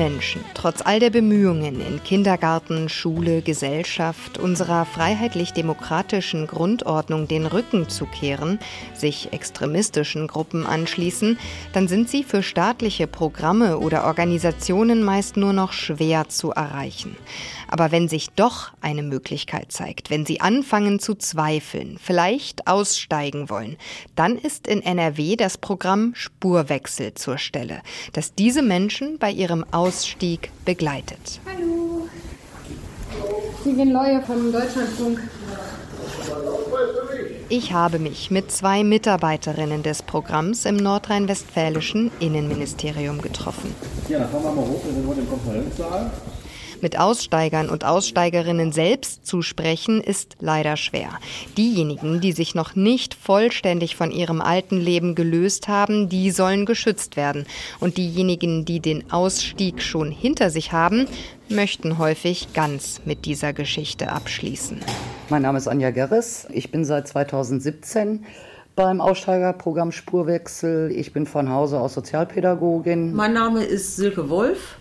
Menschen 0.00 0.49
trotz 0.60 0.82
all 0.82 1.00
der 1.00 1.08
Bemühungen 1.08 1.80
in 1.80 2.04
Kindergarten, 2.04 2.90
Schule, 2.90 3.40
Gesellschaft 3.40 4.36
unserer 4.36 4.84
freiheitlich-demokratischen 4.84 6.46
Grundordnung 6.46 7.26
den 7.26 7.46
Rücken 7.46 7.88
zukehren, 7.88 8.58
sich 8.92 9.32
extremistischen 9.32 10.26
Gruppen 10.26 10.66
anschließen, 10.66 11.38
dann 11.72 11.88
sind 11.88 12.10
sie 12.10 12.24
für 12.24 12.42
staatliche 12.42 13.06
Programme 13.06 13.78
oder 13.78 14.04
Organisationen 14.04 15.02
meist 15.02 15.38
nur 15.38 15.54
noch 15.54 15.72
schwer 15.72 16.28
zu 16.28 16.50
erreichen. 16.50 17.16
Aber 17.66 17.90
wenn 17.90 18.08
sich 18.08 18.28
doch 18.30 18.72
eine 18.82 19.02
Möglichkeit 19.02 19.72
zeigt, 19.72 20.10
wenn 20.10 20.26
sie 20.26 20.42
anfangen 20.42 21.00
zu 21.00 21.14
zweifeln, 21.14 21.96
vielleicht 21.98 22.66
aussteigen 22.66 23.48
wollen, 23.48 23.78
dann 24.14 24.36
ist 24.36 24.66
in 24.66 24.82
NRW 24.82 25.36
das 25.36 25.56
Programm 25.56 26.12
Spurwechsel 26.14 27.14
zur 27.14 27.38
Stelle, 27.38 27.80
das 28.12 28.34
diese 28.34 28.60
Menschen 28.60 29.18
bei 29.18 29.30
ihrem 29.30 29.64
Ausstieg 29.70 30.49
begleitet. 30.64 31.40
Hallo. 31.46 32.08
Ich 33.64 33.76
bin 33.76 33.92
Neue 33.92 34.22
vom 34.22 34.52
Deutschlandfunk. 34.52 35.20
Ich 37.48 37.72
habe 37.72 37.98
mich 37.98 38.30
mit 38.30 38.52
zwei 38.52 38.84
Mitarbeiterinnen 38.84 39.82
des 39.82 40.02
Programms 40.02 40.64
im 40.64 40.76
nordrhein-westfälischen 40.76 42.10
Innenministerium 42.20 43.20
getroffen. 43.20 43.74
Ja, 44.08 44.20
dann 44.20 44.30
fahren 44.30 44.44
wir 44.44 44.52
mal 44.52 44.66
hoch, 44.66 44.80
wir 44.84 44.92
sind 44.92 45.06
heute 45.06 45.20
im 45.20 45.28
Konferenzsaal. 45.28 46.10
Mit 46.82 46.98
Aussteigern 46.98 47.68
und 47.68 47.84
Aussteigerinnen 47.84 48.72
selbst 48.72 49.26
zu 49.26 49.42
sprechen, 49.42 50.00
ist 50.00 50.36
leider 50.40 50.76
schwer. 50.76 51.10
Diejenigen, 51.56 52.20
die 52.20 52.32
sich 52.32 52.54
noch 52.54 52.74
nicht 52.74 53.14
vollständig 53.14 53.96
von 53.96 54.10
ihrem 54.10 54.40
alten 54.40 54.78
Leben 54.80 55.14
gelöst 55.14 55.68
haben, 55.68 56.08
die 56.08 56.30
sollen 56.30 56.64
geschützt 56.64 57.16
werden. 57.16 57.46
Und 57.80 57.98
diejenigen, 57.98 58.64
die 58.64 58.80
den 58.80 59.12
Ausstieg 59.12 59.82
schon 59.82 60.10
hinter 60.10 60.50
sich 60.50 60.72
haben, 60.72 61.06
möchten 61.48 61.98
häufig 61.98 62.52
ganz 62.54 63.02
mit 63.04 63.26
dieser 63.26 63.52
Geschichte 63.52 64.10
abschließen. 64.10 64.80
Mein 65.28 65.42
Name 65.42 65.58
ist 65.58 65.68
Anja 65.68 65.90
Gerres. 65.90 66.46
Ich 66.50 66.70
bin 66.70 66.84
seit 66.84 67.08
2017 67.08 68.24
beim 68.74 69.00
Aussteigerprogramm 69.00 69.92
Spurwechsel. 69.92 70.90
Ich 70.92 71.12
bin 71.12 71.26
von 71.26 71.50
Hause 71.50 71.78
aus 71.78 71.94
Sozialpädagogin. 71.94 73.14
Mein 73.14 73.34
Name 73.34 73.62
ist 73.62 73.96
Silke 73.96 74.30
Wolf. 74.30 74.79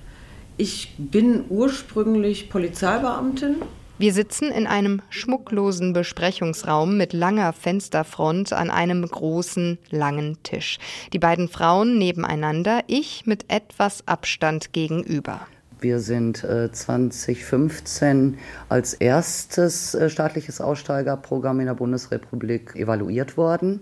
Ich 0.60 0.94
bin 0.98 1.46
ursprünglich 1.48 2.50
Polizeibeamtin. 2.50 3.62
Wir 3.98 4.12
sitzen 4.12 4.52
in 4.52 4.68
einem 4.68 5.02
schmucklosen 5.10 5.94
Besprechungsraum 5.94 6.98
mit 6.98 7.14
langer 7.14 7.54
Fensterfront 7.54 8.52
an 8.52 8.70
einem 8.70 9.08
großen, 9.08 9.78
langen 9.90 10.36
Tisch. 10.44 10.78
Die 11.14 11.20
beiden 11.20 11.48
Frauen 11.48 11.98
nebeneinander, 11.98 12.82
ich 12.88 13.26
mit 13.26 13.46
etwas 13.48 14.06
Abstand 14.06 14.74
gegenüber. 14.74 15.48
Wir 15.80 16.02
sind 16.02 16.44
äh, 16.44 16.70
2015 16.70 18.38
als 18.68 18.96
erstes 18.96 19.96
äh, 19.96 20.10
staatliches 20.10 20.60
Aussteigerprogramm 20.60 21.62
in 21.62 21.68
der 21.68 21.76
Bundesrepublik 21.76 22.76
evaluiert 22.76 23.38
worden 23.38 23.80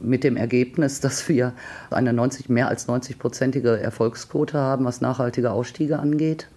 mit 0.00 0.24
dem 0.24 0.36
Ergebnis, 0.36 1.00
dass 1.02 1.28
wir 1.28 1.52
eine 1.90 2.12
90, 2.12 2.48
mehr 2.48 2.68
als 2.68 2.88
90-prozentige 2.88 3.76
Erfolgsquote 3.76 4.58
haben, 4.58 4.84
was 4.84 5.00
nachhaltige 5.00 5.50
Ausstiege 5.50 5.98
angeht. 5.98 6.48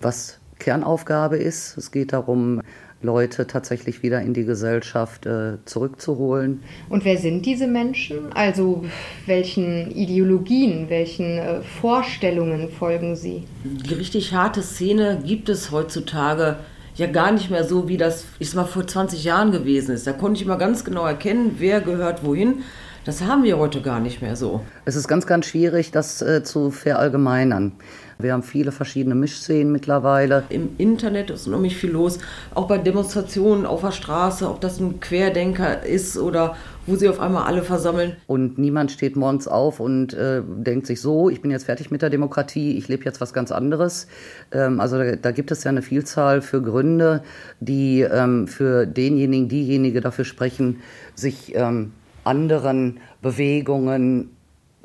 Was 0.00 0.38
Kernaufgabe 0.58 1.36
ist, 1.36 1.76
es 1.76 1.90
geht 1.90 2.12
darum, 2.12 2.62
Leute 3.00 3.46
tatsächlich 3.46 4.02
wieder 4.02 4.20
in 4.22 4.34
die 4.34 4.44
Gesellschaft 4.44 5.24
äh, 5.24 5.58
zurückzuholen. 5.64 6.62
Und 6.88 7.04
wer 7.04 7.16
sind 7.16 7.46
diese 7.46 7.68
Menschen? 7.68 8.32
Also 8.32 8.84
welchen 9.26 9.92
Ideologien, 9.92 10.88
welchen 10.88 11.38
äh, 11.38 11.62
Vorstellungen 11.62 12.68
folgen 12.70 13.14
sie? 13.14 13.44
Die 13.62 13.94
richtig 13.94 14.34
harte 14.34 14.62
Szene 14.62 15.22
gibt 15.24 15.48
es 15.48 15.70
heutzutage 15.70 16.56
ja 16.98 17.06
gar 17.06 17.30
nicht 17.32 17.48
mehr 17.48 17.64
so, 17.64 17.88
wie 17.88 17.96
das 17.96 18.24
ich 18.38 18.54
mal 18.54 18.64
vor 18.64 18.86
20 18.86 19.24
Jahren 19.24 19.52
gewesen 19.52 19.94
ist. 19.94 20.06
Da 20.06 20.12
konnte 20.12 20.40
ich 20.40 20.46
mal 20.46 20.56
ganz 20.56 20.84
genau 20.84 21.06
erkennen, 21.06 21.56
wer 21.58 21.80
gehört 21.80 22.24
wohin. 22.24 22.64
Das 23.04 23.22
haben 23.22 23.44
wir 23.44 23.56
heute 23.56 23.80
gar 23.80 24.00
nicht 24.00 24.20
mehr 24.20 24.36
so. 24.36 24.60
Es 24.84 24.96
ist 24.96 25.08
ganz, 25.08 25.26
ganz 25.26 25.46
schwierig, 25.46 25.92
das 25.92 26.20
äh, 26.20 26.42
zu 26.42 26.70
verallgemeinern. 26.70 27.72
Wir 28.18 28.32
haben 28.32 28.42
viele 28.42 28.72
verschiedene 28.72 29.14
Mischszenen 29.14 29.72
mittlerweile. 29.72 30.42
Im 30.48 30.70
Internet 30.76 31.30
ist 31.30 31.46
unheimlich 31.46 31.76
viel 31.76 31.92
los, 31.92 32.18
auch 32.54 32.66
bei 32.66 32.76
Demonstrationen 32.76 33.64
auf 33.64 33.80
der 33.82 33.92
Straße, 33.92 34.48
ob 34.48 34.60
das 34.60 34.80
ein 34.80 34.98
Querdenker 34.98 35.84
ist 35.84 36.18
oder 36.18 36.56
wo 36.88 36.96
sie 36.96 37.08
auf 37.08 37.20
einmal 37.20 37.44
alle 37.44 37.62
versammeln. 37.62 38.16
Und 38.26 38.58
niemand 38.58 38.90
steht 38.90 39.16
morgens 39.16 39.46
auf 39.46 39.78
und 39.78 40.14
äh, 40.14 40.42
denkt 40.46 40.86
sich 40.86 41.00
so, 41.00 41.28
ich 41.28 41.42
bin 41.42 41.50
jetzt 41.50 41.64
fertig 41.64 41.90
mit 41.90 42.02
der 42.02 42.10
Demokratie, 42.10 42.78
ich 42.78 42.88
lebe 42.88 43.04
jetzt 43.04 43.20
was 43.20 43.32
ganz 43.32 43.52
anderes. 43.52 44.08
Ähm, 44.52 44.80
also 44.80 44.96
da, 44.96 45.16
da, 45.16 45.30
gibt 45.30 45.50
es 45.50 45.64
ja 45.64 45.70
eine 45.70 45.82
Vielzahl 45.82 46.40
für 46.40 46.62
Gründe, 46.62 47.22
die 47.60 48.00
ähm, 48.00 48.48
für 48.48 48.86
denjenigen, 48.86 49.48
diejenige 49.48 50.00
dafür 50.00 50.24
sprechen, 50.24 50.80
sich 51.14 51.54
ähm, 51.54 51.92
anderen 52.24 53.00
Bewegungen 53.22 54.30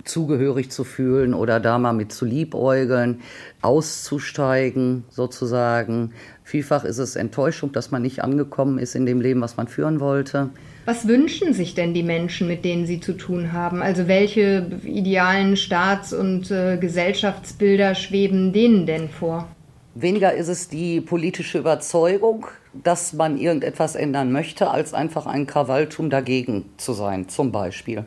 zugehörig 0.04 0.70
zu 0.70 0.84
fühlen 0.84 1.34
oder 1.34 1.60
da 1.60 1.78
mal 1.78 1.94
mit 1.94 2.12
zu 2.12 2.26
liebäugeln, 2.26 3.22
auszusteigen 3.62 5.06
sozusagen. 5.10 6.14
Vielfach 6.54 6.84
ist 6.84 7.00
es 7.00 7.16
Enttäuschung, 7.16 7.72
dass 7.72 7.90
man 7.90 8.04
nicht 8.04 8.24
angekommen 8.24 8.78
ist 8.78 8.94
in 8.94 9.08
dem 9.08 9.22
Leben, 9.22 9.42
was 9.42 9.58
man 9.58 9.68
führen 9.68 10.00
wollte. 10.00 10.52
Was 10.86 11.08
wünschen 11.08 11.52
sich 11.52 11.74
denn 11.74 11.96
die 11.96 12.04
Menschen, 12.04 12.48
mit 12.48 12.64
denen 12.64 12.86
Sie 12.86 13.00
zu 13.00 13.14
tun 13.14 13.54
haben? 13.54 13.82
Also 13.82 14.08
welche 14.08 14.68
idealen 14.84 15.58
Staats- 15.58 16.14
und 16.14 16.52
äh, 16.52 16.78
Gesellschaftsbilder 16.78 17.96
schweben 17.96 18.54
denen 18.54 18.86
denn 18.86 19.10
vor? 19.10 19.48
Weniger 19.96 20.32
ist 20.36 20.48
es 20.48 20.70
die 20.70 21.02
politische 21.02 21.58
Überzeugung, 21.58 22.46
dass 22.74 23.14
man 23.14 23.38
irgendetwas 23.38 23.96
ändern 23.96 24.32
möchte, 24.32 24.70
als 24.70 24.94
einfach 24.94 25.26
ein 25.26 25.48
Krawalltum 25.48 26.10
dagegen 26.10 26.66
zu 26.78 26.94
sein, 26.94 27.30
zum 27.30 27.52
Beispiel. 27.52 28.06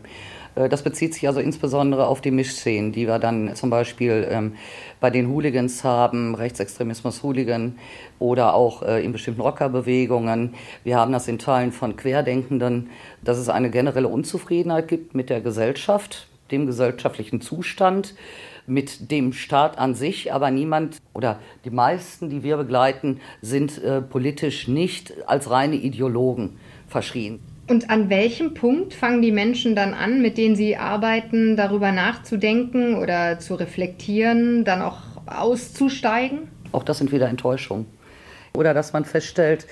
Äh, 0.56 0.68
das 0.68 0.82
bezieht 0.82 1.14
sich 1.14 1.28
also 1.28 1.40
insbesondere 1.40 2.08
auf 2.08 2.20
die 2.20 2.32
Mischszenen, 2.32 2.92
die 2.92 3.06
wir 3.06 3.18
dann 3.18 3.54
zum 3.54 3.70
Beispiel 3.70 4.26
ähm, 4.28 4.54
bei 5.00 5.10
den 5.10 5.28
Hooligans 5.28 5.84
haben, 5.84 6.34
Rechtsextremismus-Hooligan 6.34 7.78
oder 8.18 8.54
auch 8.54 8.82
äh, 8.82 9.04
in 9.04 9.12
bestimmten 9.12 9.42
Rockerbewegungen. 9.42 10.54
Wir 10.82 10.96
haben 10.96 11.12
das 11.12 11.28
in 11.28 11.38
Teilen 11.38 11.70
von 11.70 11.96
Querdenkenden, 11.96 12.90
dass 13.22 13.38
es 13.38 13.48
eine 13.48 13.70
generelle 13.70 14.08
Unzufriedenheit 14.08 14.88
gibt 14.88 15.14
mit 15.14 15.30
der 15.30 15.40
Gesellschaft, 15.40 16.26
dem 16.50 16.66
gesellschaftlichen 16.66 17.40
Zustand, 17.40 18.14
mit 18.66 19.10
dem 19.10 19.32
Staat 19.32 19.78
an 19.78 19.94
sich, 19.94 20.32
aber 20.32 20.50
niemand 20.50 20.98
oder 21.14 21.38
die 21.64 21.70
meisten, 21.70 22.28
die 22.28 22.42
wir 22.42 22.56
begleiten, 22.56 23.20
sind 23.40 23.82
äh, 23.82 24.02
politisch 24.02 24.68
nicht 24.68 25.14
als 25.26 25.50
reine 25.50 25.76
Ideologen 25.76 26.58
verschrien. 26.88 27.40
Und 27.68 27.90
an 27.90 28.10
welchem 28.10 28.54
Punkt 28.54 28.94
fangen 28.94 29.22
die 29.22 29.32
Menschen 29.32 29.74
dann 29.74 29.92
an, 29.92 30.22
mit 30.22 30.38
denen 30.38 30.54
sie 30.54 30.76
arbeiten, 30.76 31.56
darüber 31.56 31.90
nachzudenken 31.90 32.96
oder 32.96 33.40
zu 33.40 33.54
reflektieren, 33.54 34.64
dann 34.64 34.82
auch 34.82 34.98
auszusteigen? 35.26 36.48
Auch 36.70 36.84
das 36.84 36.98
sind 36.98 37.10
wieder 37.10 37.28
Enttäuschungen. 37.28 37.86
Oder 38.54 38.72
dass 38.72 38.92
man 38.92 39.04
feststellt, 39.04 39.66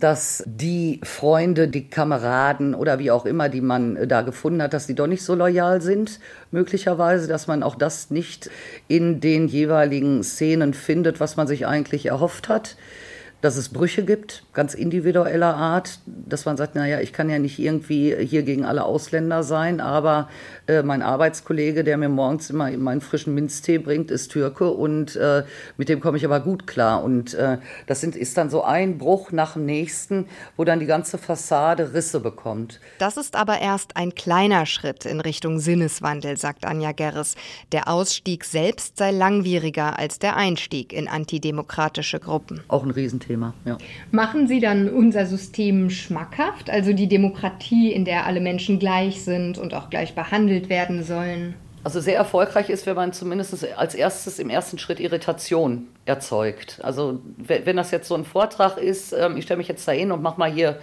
dass 0.00 0.42
die 0.46 1.00
Freunde, 1.02 1.68
die 1.68 1.88
Kameraden 1.88 2.74
oder 2.74 2.98
wie 2.98 3.10
auch 3.10 3.26
immer, 3.26 3.48
die 3.48 3.60
man 3.60 4.08
da 4.08 4.22
gefunden 4.22 4.62
hat, 4.62 4.72
dass 4.72 4.86
die 4.86 4.94
doch 4.94 5.06
nicht 5.06 5.22
so 5.22 5.34
loyal 5.34 5.80
sind, 5.80 6.20
möglicherweise, 6.50 7.28
dass 7.28 7.46
man 7.46 7.62
auch 7.62 7.74
das 7.74 8.10
nicht 8.10 8.50
in 8.86 9.20
den 9.20 9.48
jeweiligen 9.48 10.22
Szenen 10.22 10.74
findet, 10.74 11.20
was 11.20 11.36
man 11.36 11.46
sich 11.46 11.66
eigentlich 11.66 12.06
erhofft 12.06 12.48
hat 12.48 12.76
dass 13.40 13.56
es 13.56 13.68
Brüche 13.68 14.04
gibt, 14.04 14.42
ganz 14.52 14.74
individueller 14.74 15.54
Art, 15.54 16.00
dass 16.06 16.44
man 16.44 16.56
sagt, 16.56 16.74
naja, 16.74 17.00
ich 17.00 17.12
kann 17.12 17.30
ja 17.30 17.38
nicht 17.38 17.58
irgendwie 17.60 18.16
hier 18.16 18.42
gegen 18.42 18.64
alle 18.64 18.84
Ausländer 18.84 19.44
sein, 19.44 19.80
aber 19.80 20.28
äh, 20.66 20.82
mein 20.82 21.02
Arbeitskollege, 21.02 21.84
der 21.84 21.98
mir 21.98 22.08
morgens 22.08 22.50
immer 22.50 22.68
meinen 22.72 23.00
frischen 23.00 23.34
Minztee 23.34 23.78
bringt, 23.78 24.10
ist 24.10 24.32
Türke 24.32 24.70
und 24.70 25.14
äh, 25.14 25.44
mit 25.76 25.88
dem 25.88 26.00
komme 26.00 26.16
ich 26.16 26.24
aber 26.24 26.40
gut 26.40 26.66
klar. 26.66 27.04
Und 27.04 27.34
äh, 27.34 27.58
das 27.86 28.00
sind, 28.00 28.16
ist 28.16 28.36
dann 28.36 28.50
so 28.50 28.64
ein 28.64 28.98
Bruch 28.98 29.30
nach 29.30 29.52
dem 29.52 29.66
nächsten, 29.66 30.26
wo 30.56 30.64
dann 30.64 30.80
die 30.80 30.86
ganze 30.86 31.16
Fassade 31.16 31.94
Risse 31.94 32.18
bekommt. 32.18 32.80
Das 32.98 33.16
ist 33.16 33.36
aber 33.36 33.60
erst 33.60 33.96
ein 33.96 34.16
kleiner 34.16 34.66
Schritt 34.66 35.04
in 35.04 35.20
Richtung 35.20 35.60
Sinneswandel, 35.60 36.36
sagt 36.36 36.66
Anja 36.66 36.90
Gerres. 36.90 37.36
Der 37.70 37.86
Ausstieg 37.86 38.44
selbst 38.44 38.98
sei 38.98 39.12
langwieriger 39.12 39.96
als 39.96 40.18
der 40.18 40.36
Einstieg 40.36 40.92
in 40.92 41.06
antidemokratische 41.06 42.18
Gruppen. 42.18 42.64
Auch 42.66 42.82
ein 42.82 42.90
Riesenthema. 42.90 43.27
Thema. 43.28 43.54
Ja. 43.64 43.78
Machen 44.10 44.48
Sie 44.48 44.58
dann 44.58 44.88
unser 44.88 45.26
System 45.26 45.90
schmackhaft, 45.90 46.70
also 46.70 46.92
die 46.92 47.06
Demokratie, 47.06 47.92
in 47.92 48.04
der 48.04 48.26
alle 48.26 48.40
Menschen 48.40 48.78
gleich 48.78 49.22
sind 49.22 49.58
und 49.58 49.74
auch 49.74 49.90
gleich 49.90 50.14
behandelt 50.14 50.68
werden 50.68 51.04
sollen? 51.04 51.54
Also 51.84 52.00
sehr 52.00 52.16
erfolgreich 52.16 52.70
ist, 52.70 52.86
wenn 52.86 52.96
man 52.96 53.12
zumindest 53.12 53.66
als 53.76 53.94
erstes 53.94 54.40
im 54.40 54.50
ersten 54.50 54.78
Schritt 54.78 54.98
Irritation 54.98 55.86
erzeugt. 56.06 56.80
Also 56.82 57.20
wenn 57.36 57.76
das 57.76 57.92
jetzt 57.92 58.08
so 58.08 58.14
ein 58.14 58.24
Vortrag 58.24 58.78
ist, 58.78 59.12
ähm, 59.12 59.36
ich 59.36 59.44
stelle 59.44 59.58
mich 59.58 59.68
jetzt 59.68 59.86
da 59.86 59.92
hin 59.92 60.10
und 60.10 60.20
mache 60.20 60.38
mal 60.40 60.50
hier 60.50 60.80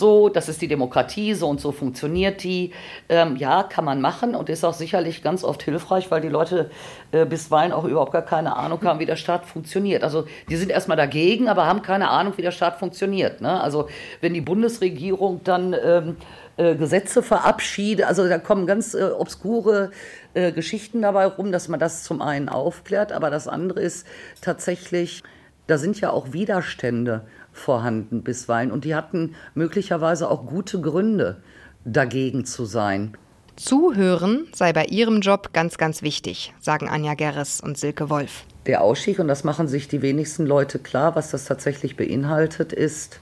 so, 0.00 0.28
das 0.28 0.48
ist 0.48 0.60
die 0.60 0.66
Demokratie, 0.66 1.34
so 1.34 1.48
und 1.48 1.60
so 1.60 1.70
funktioniert 1.70 2.42
die. 2.42 2.72
Ähm, 3.08 3.36
ja, 3.36 3.62
kann 3.62 3.84
man 3.84 4.00
machen 4.00 4.34
und 4.34 4.48
ist 4.48 4.64
auch 4.64 4.74
sicherlich 4.74 5.22
ganz 5.22 5.44
oft 5.44 5.62
hilfreich, 5.62 6.10
weil 6.10 6.20
die 6.20 6.28
Leute 6.28 6.70
äh, 7.12 7.24
bisweilen 7.24 7.72
auch 7.72 7.84
überhaupt 7.84 8.10
gar 8.10 8.22
keine 8.22 8.56
Ahnung 8.56 8.82
haben, 8.82 8.98
wie 8.98 9.06
der 9.06 9.14
Staat 9.14 9.46
funktioniert. 9.46 10.02
Also 10.02 10.24
die 10.48 10.56
sind 10.56 10.70
erstmal 10.72 10.96
dagegen, 10.96 11.48
aber 11.48 11.66
haben 11.66 11.82
keine 11.82 12.10
Ahnung, 12.10 12.32
wie 12.36 12.42
der 12.42 12.50
Staat 12.50 12.80
funktioniert. 12.80 13.40
Ne? 13.40 13.60
Also 13.60 13.88
wenn 14.20 14.34
die 14.34 14.40
Bundesregierung 14.40 15.42
dann 15.44 15.76
ähm, 15.84 16.16
äh, 16.56 16.74
Gesetze 16.74 17.22
verabschiedet, 17.22 18.06
also 18.06 18.28
da 18.28 18.38
kommen 18.38 18.66
ganz 18.66 18.94
äh, 18.94 19.04
obskure 19.04 19.90
äh, 20.34 20.50
Geschichten 20.50 21.02
dabei 21.02 21.26
rum, 21.26 21.52
dass 21.52 21.68
man 21.68 21.78
das 21.78 22.02
zum 22.02 22.22
einen 22.22 22.48
aufklärt, 22.48 23.12
aber 23.12 23.30
das 23.30 23.46
andere 23.46 23.80
ist 23.80 24.06
tatsächlich, 24.40 25.22
da 25.66 25.78
sind 25.78 26.00
ja 26.00 26.10
auch 26.10 26.32
Widerstände 26.32 27.22
vorhanden 27.60 28.22
bisweilen. 28.22 28.72
Und 28.72 28.84
die 28.84 28.94
hatten 28.94 29.34
möglicherweise 29.54 30.28
auch 30.28 30.46
gute 30.46 30.80
Gründe, 30.80 31.42
dagegen 31.84 32.44
zu 32.44 32.64
sein. 32.64 33.16
Zuhören 33.56 34.48
sei 34.54 34.72
bei 34.72 34.86
ihrem 34.86 35.20
Job 35.20 35.52
ganz, 35.52 35.76
ganz 35.76 36.02
wichtig, 36.02 36.54
sagen 36.60 36.88
Anja 36.88 37.14
Gerres 37.14 37.60
und 37.60 37.76
Silke 37.76 38.08
Wolf. 38.08 38.44
Der 38.66 38.82
Ausstieg, 38.82 39.18
und 39.18 39.28
das 39.28 39.44
machen 39.44 39.68
sich 39.68 39.88
die 39.88 40.02
wenigsten 40.02 40.46
Leute 40.46 40.78
klar, 40.78 41.14
was 41.14 41.30
das 41.30 41.44
tatsächlich 41.44 41.96
beinhaltet, 41.96 42.72
ist, 42.72 43.20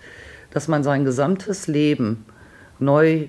dass 0.51 0.69
man 0.69 0.85
sein 0.85 1.05
gesamtes 1.05 1.67
Leben 1.67 2.25
neu 2.79 3.29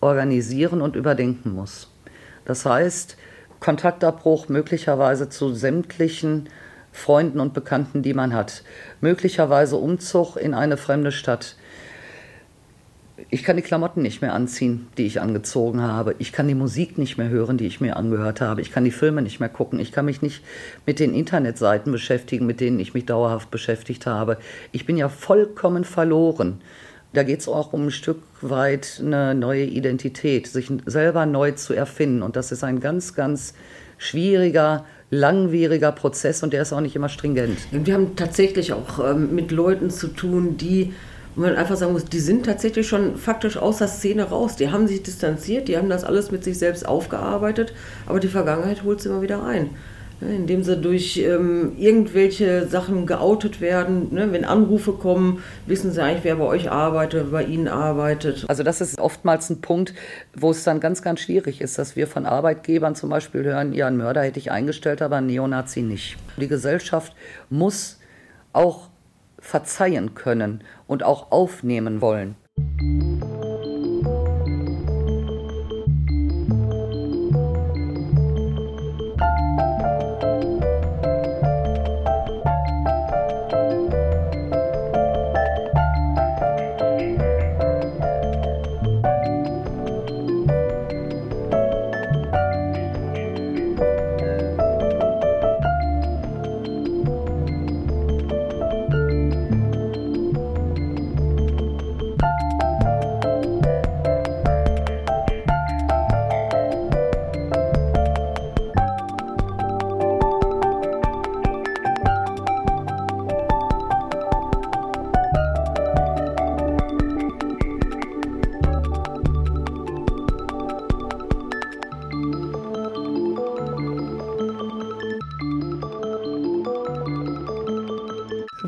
organisieren 0.00 0.82
und 0.82 0.96
überdenken 0.96 1.52
muss. 1.52 1.90
Das 2.44 2.66
heißt, 2.66 3.16
Kontaktabbruch 3.60 4.48
möglicherweise 4.48 5.28
zu 5.28 5.52
sämtlichen 5.52 6.48
Freunden 6.92 7.40
und 7.40 7.54
Bekannten, 7.54 8.02
die 8.02 8.14
man 8.14 8.34
hat. 8.34 8.64
Möglicherweise 9.00 9.76
Umzug 9.76 10.36
in 10.36 10.54
eine 10.54 10.76
fremde 10.76 11.12
Stadt. 11.12 11.56
Ich 13.28 13.44
kann 13.44 13.56
die 13.56 13.62
Klamotten 13.62 14.02
nicht 14.02 14.22
mehr 14.22 14.32
anziehen, 14.32 14.88
die 14.96 15.06
ich 15.06 15.20
angezogen 15.20 15.82
habe. 15.82 16.14
Ich 16.18 16.32
kann 16.32 16.48
die 16.48 16.54
Musik 16.54 16.98
nicht 16.98 17.18
mehr 17.18 17.28
hören, 17.28 17.58
die 17.58 17.66
ich 17.66 17.80
mir 17.80 17.96
angehört 17.96 18.40
habe. 18.40 18.60
Ich 18.60 18.72
kann 18.72 18.84
die 18.84 18.90
Filme 18.90 19.22
nicht 19.22 19.40
mehr 19.40 19.48
gucken. 19.48 19.78
Ich 19.78 19.92
kann 19.92 20.06
mich 20.06 20.22
nicht 20.22 20.42
mit 20.86 20.98
den 20.98 21.14
Internetseiten 21.14 21.92
beschäftigen, 21.92 22.46
mit 22.46 22.60
denen 22.60 22.80
ich 22.80 22.94
mich 22.94 23.06
dauerhaft 23.06 23.50
beschäftigt 23.50 24.06
habe. 24.06 24.38
Ich 24.72 24.86
bin 24.86 24.96
ja 24.96 25.08
vollkommen 25.08 25.84
verloren. 25.84 26.60
Da 27.12 27.22
geht 27.24 27.40
es 27.40 27.48
auch 27.48 27.72
um 27.72 27.86
ein 27.86 27.90
Stück 27.90 28.22
weit 28.40 29.00
eine 29.04 29.34
neue 29.34 29.64
Identität, 29.64 30.46
sich 30.46 30.70
selber 30.86 31.26
neu 31.26 31.52
zu 31.52 31.74
erfinden. 31.74 32.22
Und 32.22 32.36
das 32.36 32.52
ist 32.52 32.64
ein 32.64 32.80
ganz, 32.80 33.14
ganz 33.14 33.54
schwieriger 33.98 34.86
langwieriger 35.10 35.92
Prozess 35.92 36.42
und 36.42 36.52
der 36.52 36.62
ist 36.62 36.72
auch 36.72 36.80
nicht 36.80 36.96
immer 36.96 37.08
stringent. 37.08 37.58
Wir 37.72 37.94
haben 37.94 38.16
tatsächlich 38.16 38.72
auch 38.72 38.98
ähm, 39.04 39.34
mit 39.34 39.50
Leuten 39.50 39.90
zu 39.90 40.08
tun, 40.08 40.56
die 40.56 40.92
wo 41.36 41.42
man 41.42 41.54
einfach 41.54 41.76
sagen 41.76 41.92
muss, 41.92 42.04
die 42.04 42.18
sind 42.18 42.44
tatsächlich 42.44 42.88
schon 42.88 43.16
faktisch 43.16 43.56
aus 43.56 43.78
der 43.78 43.88
Szene 43.88 44.24
raus. 44.24 44.56
Die 44.56 44.70
haben 44.70 44.88
sich 44.88 45.02
distanziert, 45.02 45.68
die 45.68 45.76
haben 45.76 45.88
das 45.88 46.02
alles 46.04 46.30
mit 46.30 46.42
sich 46.42 46.58
selbst 46.58 46.86
aufgearbeitet, 46.86 47.72
aber 48.06 48.18
die 48.18 48.28
Vergangenheit 48.28 48.82
holt 48.82 49.00
sie 49.00 49.08
immer 49.08 49.22
wieder 49.22 49.44
ein. 49.44 49.70
Ne, 50.20 50.36
indem 50.36 50.62
sie 50.62 50.76
durch 50.76 51.16
ähm, 51.16 51.72
irgendwelche 51.78 52.66
Sachen 52.66 53.06
geoutet 53.06 53.62
werden. 53.62 54.12
Ne? 54.12 54.32
Wenn 54.32 54.44
Anrufe 54.44 54.92
kommen, 54.92 55.42
wissen 55.66 55.92
sie 55.92 56.02
eigentlich, 56.02 56.24
wer 56.24 56.36
bei 56.36 56.44
euch 56.44 56.70
arbeitet, 56.70 57.32
wer 57.32 57.40
bei 57.40 57.44
ihnen 57.44 57.68
arbeitet. 57.68 58.44
Also 58.46 58.62
das 58.62 58.82
ist 58.82 58.98
oftmals 58.98 59.48
ein 59.48 59.62
Punkt, 59.62 59.94
wo 60.36 60.50
es 60.50 60.62
dann 60.62 60.78
ganz, 60.78 61.00
ganz 61.00 61.20
schwierig 61.20 61.62
ist, 61.62 61.78
dass 61.78 61.96
wir 61.96 62.06
von 62.06 62.26
Arbeitgebern 62.26 62.94
zum 62.94 63.08
Beispiel 63.08 63.44
hören, 63.44 63.72
ja, 63.72 63.86
einen 63.86 63.96
Mörder 63.96 64.22
hätte 64.22 64.38
ich 64.38 64.50
eingestellt, 64.50 65.00
aber 65.00 65.16
einen 65.16 65.28
Neonazi 65.28 65.80
nicht. 65.80 66.18
Die 66.36 66.48
Gesellschaft 66.48 67.14
muss 67.48 67.98
auch 68.52 68.88
verzeihen 69.38 70.14
können 70.14 70.62
und 70.86 71.02
auch 71.02 71.32
aufnehmen 71.32 72.02
wollen. 72.02 72.34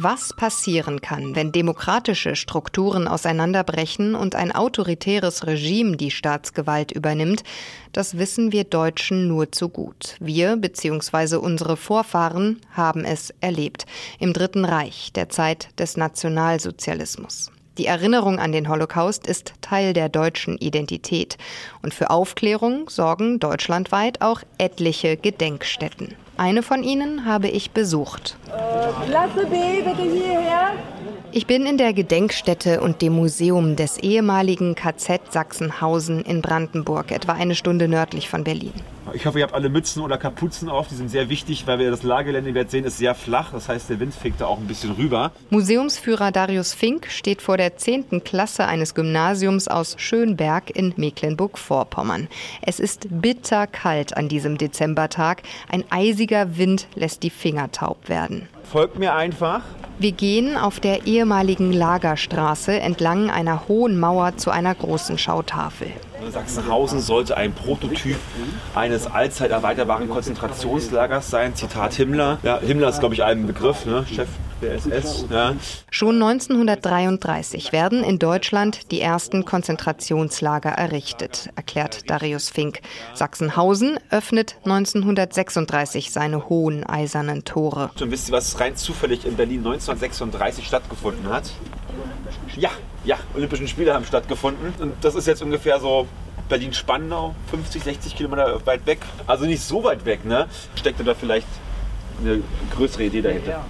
Was 0.04 0.32
passieren 0.32 1.00
kann, 1.00 1.36
wenn 1.36 1.52
demokratische 1.52 2.34
Strukturen 2.34 3.06
auseinanderbrechen 3.06 4.16
und 4.16 4.34
ein 4.34 4.50
autoritäres 4.50 5.46
Regime 5.46 5.96
die 5.96 6.10
Staatsgewalt 6.10 6.90
übernimmt, 6.90 7.44
das 7.92 8.18
wissen 8.18 8.50
wir 8.50 8.64
Deutschen 8.64 9.28
nur 9.28 9.52
zu 9.52 9.68
gut. 9.68 10.16
Wir 10.18 10.56
bzw. 10.56 11.36
unsere 11.36 11.76
Vorfahren 11.76 12.60
haben 12.72 13.04
es 13.04 13.32
erlebt 13.40 13.86
im 14.18 14.32
Dritten 14.32 14.64
Reich, 14.64 15.12
der 15.12 15.28
Zeit 15.28 15.68
des 15.78 15.96
Nationalsozialismus. 15.96 17.52
Die 17.78 17.86
Erinnerung 17.86 18.40
an 18.40 18.50
den 18.50 18.68
Holocaust 18.68 19.28
ist 19.28 19.54
Teil 19.60 19.92
der 19.92 20.08
deutschen 20.08 20.58
Identität 20.58 21.38
und 21.80 21.94
für 21.94 22.10
Aufklärung 22.10 22.90
sorgen 22.90 23.38
deutschlandweit 23.38 24.20
auch 24.20 24.42
etliche 24.58 25.16
Gedenkstätten. 25.16 26.16
Eine 26.36 26.62
von 26.62 26.82
ihnen 26.82 27.24
habe 27.26 27.48
ich 27.48 27.72
besucht. 27.72 28.36
Klasse 29.06 29.46
B, 29.46 29.82
bitte 29.82 30.02
hierher. 30.02 30.72
Ich 31.34 31.46
bin 31.46 31.64
in 31.64 31.78
der 31.78 31.94
Gedenkstätte 31.94 32.80
und 32.80 33.00
dem 33.00 33.14
Museum 33.14 33.74
des 33.74 33.96
ehemaligen 33.98 34.74
KZ 34.74 35.32
Sachsenhausen 35.32 36.22
in 36.22 36.42
Brandenburg, 36.42 37.10
etwa 37.10 37.32
eine 37.32 37.54
Stunde 37.54 37.88
nördlich 37.88 38.28
von 38.28 38.44
Berlin. 38.44 38.74
Ich 39.14 39.26
hoffe, 39.26 39.40
ihr 39.40 39.44
habt 39.44 39.54
alle 39.54 39.68
Mützen 39.68 40.02
oder 40.02 40.16
Kapuzen 40.16 40.68
auf. 40.68 40.88
Die 40.88 40.94
sind 40.94 41.10
sehr 41.10 41.28
wichtig, 41.28 41.66
weil 41.66 41.78
wir 41.78 41.90
das 41.90 42.02
Lagergelände, 42.02 42.54
wie 42.54 42.70
sehen, 42.70 42.84
ist 42.84 42.98
sehr 42.98 43.14
flach. 43.14 43.52
Das 43.52 43.68
heißt, 43.68 43.90
der 43.90 43.98
Wind 43.98 44.14
fegt 44.14 44.40
da 44.40 44.46
auch 44.46 44.58
ein 44.58 44.66
bisschen 44.66 44.92
rüber. 44.92 45.32
Museumsführer 45.50 46.30
Darius 46.30 46.72
Fink 46.72 47.08
steht 47.10 47.42
vor 47.42 47.56
der 47.56 47.76
10. 47.76 48.22
Klasse 48.24 48.66
eines 48.66 48.94
Gymnasiums 48.94 49.68
aus 49.68 49.96
Schönberg 49.98 50.70
in 50.70 50.94
Mecklenburg-Vorpommern. 50.96 52.28
Es 52.62 52.78
ist 52.78 53.08
bitterkalt 53.10 54.16
an 54.16 54.28
diesem 54.28 54.56
Dezembertag. 54.56 55.42
Ein 55.68 55.84
eisiger 55.90 56.21
Wind 56.30 56.86
lässt 56.94 57.22
die 57.22 57.30
Finger 57.30 57.70
taub 57.72 58.08
werden. 58.08 58.48
Folgt 58.64 58.98
mir 58.98 59.14
einfach. 59.14 59.62
Wir 59.98 60.12
gehen 60.12 60.56
auf 60.56 60.80
der 60.80 61.06
ehemaligen 61.06 61.72
Lagerstraße 61.72 62.80
entlang 62.80 63.30
einer 63.30 63.68
hohen 63.68 64.00
Mauer 64.00 64.36
zu 64.36 64.50
einer 64.50 64.74
großen 64.74 65.18
Schautafel. 65.18 65.88
Sachsenhausen 66.30 67.00
sollte 67.00 67.36
ein 67.36 67.52
Prototyp 67.52 68.16
eines 68.74 69.06
allzeit 69.06 69.50
erweiterbaren 69.50 70.08
Konzentrationslagers 70.08 71.30
sein. 71.30 71.54
Zitat 71.54 71.94
Himmler. 71.94 72.38
Ja, 72.42 72.58
Himmler 72.60 72.88
ist, 72.88 73.00
glaube 73.00 73.14
ich, 73.14 73.22
ein 73.22 73.46
Begriff, 73.46 73.84
ne? 73.86 74.04
Chef 74.12 74.28
der 74.62 74.74
SS. 74.74 75.26
Ja. 75.30 75.56
Schon 75.90 76.22
1933 76.22 77.72
werden 77.72 78.02
in 78.04 78.18
Deutschland 78.18 78.90
die 78.90 79.00
ersten 79.00 79.44
Konzentrationslager 79.44 80.70
errichtet, 80.70 81.50
erklärt 81.56 82.08
Darius 82.10 82.48
Fink. 82.48 82.80
Sachsenhausen 83.14 83.98
öffnet 84.10 84.56
1936 84.64 86.10
seine 86.10 86.48
hohen 86.48 86.84
eisernen 86.84 87.44
Tore. 87.44 87.90
Und 88.00 88.10
wisst 88.10 88.30
ihr, 88.30 88.32
was 88.32 88.58
rein 88.60 88.76
zufällig 88.76 89.26
in 89.26 89.36
Berlin 89.36 89.58
1936 89.58 90.66
stattgefunden 90.66 91.28
hat? 91.28 91.50
Ja, 92.56 92.70
ja, 93.04 93.16
Olympischen 93.34 93.68
Spiele 93.68 93.94
haben 93.94 94.04
stattgefunden. 94.04 94.72
Und 94.78 94.94
das 95.02 95.14
ist 95.14 95.26
jetzt 95.26 95.42
ungefähr 95.42 95.80
so 95.80 96.06
Berlin-Spandau, 96.48 97.34
50, 97.50 97.82
60 97.82 98.16
Kilometer 98.16 98.64
weit 98.66 98.86
weg. 98.86 98.98
Also 99.26 99.46
nicht 99.46 99.62
so 99.62 99.84
weit 99.84 100.04
weg, 100.04 100.24
ne? 100.24 100.46
Steckte 100.76 101.02
da 101.04 101.14
vielleicht 101.14 101.46
eine 102.20 102.42
größere 102.74 103.04
Idee 103.04 103.22
dahinter. 103.22 103.64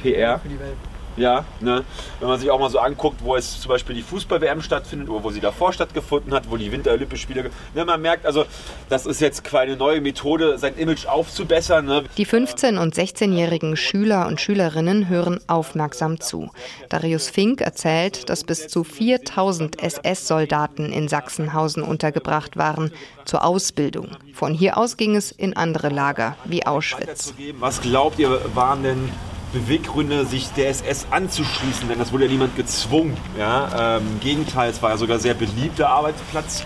PR. 0.00 0.38
Für 0.38 0.48
die 0.48 0.58
Welt. 0.58 0.76
Ja, 1.18 1.44
ne? 1.60 1.84
wenn 2.20 2.28
man 2.28 2.38
sich 2.38 2.48
auch 2.50 2.60
mal 2.60 2.70
so 2.70 2.78
anguckt, 2.78 3.18
wo 3.24 3.34
es 3.34 3.60
zum 3.60 3.70
Beispiel 3.70 3.96
die 3.96 4.02
Fußball-WM 4.02 4.62
stattfindet 4.62 5.08
oder 5.08 5.24
wo 5.24 5.30
sie 5.30 5.40
davor 5.40 5.72
stattgefunden 5.72 6.32
hat, 6.32 6.48
wo 6.48 6.56
die 6.56 6.70
Winter-Olympischen 6.70 7.22
Spiele. 7.22 7.50
Ne, 7.74 7.84
man 7.84 8.00
merkt 8.00 8.24
also, 8.24 8.44
das 8.88 9.04
ist 9.04 9.20
jetzt 9.20 9.42
keine 9.42 9.76
neue 9.76 10.00
Methode, 10.00 10.58
sein 10.58 10.76
Image 10.76 11.06
aufzubessern. 11.06 11.86
Ne? 11.86 12.04
Die 12.16 12.26
15- 12.26 12.78
und 12.78 12.94
16-jährigen 12.94 13.76
Schüler 13.76 14.28
und 14.28 14.40
Schülerinnen 14.40 15.08
hören 15.08 15.40
aufmerksam 15.48 16.20
zu. 16.20 16.50
Darius 16.88 17.28
Fink 17.28 17.60
erzählt, 17.60 18.28
dass 18.28 18.44
bis 18.44 18.68
zu 18.68 18.84
4000 18.84 19.82
SS-Soldaten 19.82 20.92
in 20.92 21.08
Sachsenhausen 21.08 21.82
untergebracht 21.82 22.56
waren 22.56 22.92
zur 23.24 23.44
Ausbildung. 23.44 24.10
Von 24.32 24.54
hier 24.54 24.78
aus 24.78 24.96
ging 24.96 25.16
es 25.16 25.32
in 25.32 25.56
andere 25.56 25.88
Lager 25.88 26.36
wie 26.44 26.64
Auschwitz. 26.64 27.34
Was 27.58 27.80
glaubt 27.80 28.20
ihr, 28.20 28.40
waren 28.54 28.84
denn 28.84 29.10
Beweggründe, 29.52 30.26
sich 30.26 30.48
der 30.52 30.68
SS 30.68 31.06
anzuschließen, 31.10 31.88
denn 31.88 31.98
das 31.98 32.12
wurde 32.12 32.24
ja 32.24 32.30
niemand 32.30 32.56
gezwungen. 32.56 33.16
Ja? 33.38 33.96
Ähm, 33.96 34.06
Im 34.12 34.20
Gegenteil, 34.20 34.70
es 34.70 34.82
war 34.82 34.90
ja 34.90 34.96
sogar 34.96 35.18
sehr 35.18 35.34
beliebter 35.34 35.88
Arbeitsplatz. 35.88 36.64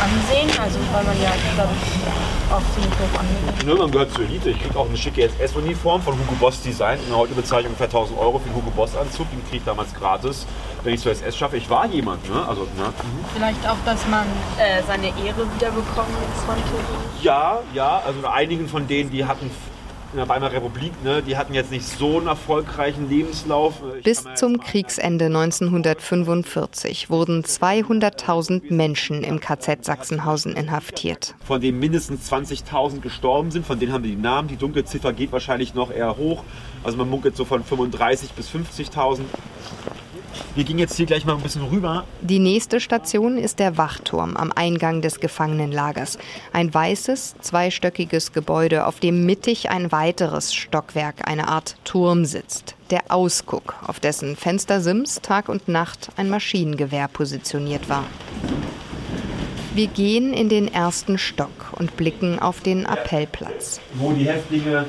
Ansehen, 0.00 0.48
also 0.60 0.78
weil 0.92 1.04
man 1.04 1.20
ja, 1.22 1.30
glaube 1.54 1.70
ich, 1.74 2.52
auch 2.52 2.62
ziemlich 2.74 2.92
hoch 2.92 3.20
angeht. 3.20 3.66
Ne, 3.66 3.74
man 3.74 3.90
gehört 3.90 4.12
zur 4.12 4.24
Elite. 4.24 4.50
Ich 4.50 4.60
kriege 4.60 4.78
auch 4.78 4.88
eine 4.88 4.96
schicke 4.96 5.22
SS-Uniform 5.22 6.02
von 6.02 6.14
Hugo 6.14 6.34
Boss 6.38 6.60
Design. 6.62 6.98
In 7.00 7.08
der 7.08 7.16
heute 7.16 7.34
bezahle 7.34 7.62
ich 7.62 7.66
ungefähr 7.68 7.86
1000 7.86 8.18
Euro 8.18 8.38
für 8.38 8.48
den 8.48 8.56
Hugo 8.56 8.70
Boss 8.70 8.96
Anzug. 8.96 9.30
Den 9.30 9.42
kriege 9.44 9.58
ich 9.58 9.64
damals 9.64 9.94
gratis, 9.94 10.46
wenn 10.82 10.94
ich 10.94 11.00
zur 11.00 11.12
SS 11.12 11.36
schaffe. 11.36 11.56
Ich 11.56 11.68
war 11.68 11.86
jemand. 11.86 12.28
Ne? 12.28 12.48
Also, 12.48 12.62
ne? 12.62 12.92
Vielleicht 13.34 13.66
auch, 13.68 13.76
dass 13.84 14.06
man 14.08 14.26
äh, 14.58 14.82
seine 14.86 15.08
Ehre 15.08 15.46
wiederbekommen 15.54 16.14
konnte. 16.46 16.62
Ja, 17.22 17.60
ja. 17.74 18.02
Also 18.04 18.26
einigen 18.26 18.68
von 18.68 18.86
denen, 18.86 19.10
die 19.10 19.24
hatten 19.24 19.50
in 20.12 20.18
der 20.18 20.28
Weimarer 20.28 20.52
Republik, 20.52 20.92
ne, 21.04 21.22
die 21.22 21.36
hatten 21.36 21.54
jetzt 21.54 21.70
nicht 21.70 21.86
so 21.86 22.18
einen 22.18 22.26
erfolgreichen 22.26 23.08
Lebenslauf. 23.08 23.74
Ich 23.98 24.04
Bis 24.04 24.24
zum 24.34 24.60
Kriegsende 24.60 25.26
1945 25.26 27.10
wurden 27.10 27.42
200.000 27.42 28.72
Menschen 28.72 29.22
im 29.22 29.40
KZ 29.40 29.84
Sachsenhausen 29.84 30.56
inhaftiert. 30.56 31.34
Von 31.44 31.60
denen 31.60 31.78
mindestens 31.78 32.30
20.000 32.30 33.00
gestorben 33.00 33.50
sind, 33.50 33.64
von 33.66 33.78
denen 33.78 33.92
haben 33.92 34.04
wir 34.04 34.10
die 34.10 34.20
Namen. 34.20 34.48
Die 34.48 34.56
Dunkelziffer 34.56 35.12
geht 35.12 35.32
wahrscheinlich 35.32 35.74
noch 35.74 35.92
eher 35.92 36.16
hoch. 36.16 36.42
Also 36.82 36.96
man 36.96 37.08
munkelt 37.08 37.36
so 37.36 37.44
von 37.44 37.62
35.000 37.62 38.28
bis 38.34 38.50
50.000. 38.50 39.20
Wir 40.54 40.64
gehen 40.64 40.78
jetzt 40.78 40.96
hier 40.96 41.06
gleich 41.06 41.24
mal 41.24 41.34
ein 41.34 41.42
bisschen 41.42 41.64
rüber. 41.64 42.04
Die 42.20 42.38
nächste 42.38 42.80
Station 42.80 43.38
ist 43.38 43.58
der 43.58 43.76
Wachturm 43.78 44.36
am 44.36 44.52
Eingang 44.52 45.00
des 45.00 45.20
Gefangenenlagers. 45.20 46.18
Ein 46.52 46.72
weißes, 46.72 47.36
zweistöckiges 47.40 48.32
Gebäude, 48.32 48.86
auf 48.86 49.00
dem 49.00 49.24
mittig 49.26 49.70
ein 49.70 49.92
weiteres 49.92 50.54
Stockwerk, 50.54 51.28
eine 51.28 51.48
Art 51.48 51.76
Turm 51.84 52.24
sitzt. 52.24 52.74
Der 52.90 53.02
Ausguck, 53.08 53.76
auf 53.86 54.00
dessen 54.00 54.36
Fenstersims 54.36 55.20
Tag 55.22 55.48
und 55.48 55.68
Nacht 55.68 56.10
ein 56.16 56.28
Maschinengewehr 56.28 57.08
positioniert 57.08 57.88
war. 57.88 58.04
Wir 59.72 59.86
gehen 59.86 60.34
in 60.34 60.48
den 60.48 60.66
ersten 60.66 61.16
Stock 61.16 61.72
und 61.78 61.96
blicken 61.96 62.40
auf 62.40 62.60
den 62.60 62.86
Appellplatz. 62.86 63.80
Wo 63.94 64.12
die 64.12 64.26
Häftlinge 64.26 64.86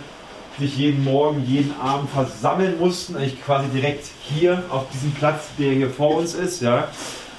sich 0.62 0.78
jeden 0.78 1.04
Morgen, 1.04 1.44
jeden 1.46 1.74
Abend 1.82 2.10
versammeln 2.10 2.76
mussten, 2.80 3.16
eigentlich 3.16 3.44
quasi 3.44 3.68
direkt 3.70 4.06
hier 4.24 4.64
auf 4.70 4.86
diesem 4.94 5.12
Platz, 5.12 5.50
der 5.60 5.74
hier 5.74 5.90
vor 5.90 6.18
uns 6.18 6.34
ist, 6.34 6.62
ja. 6.62 6.88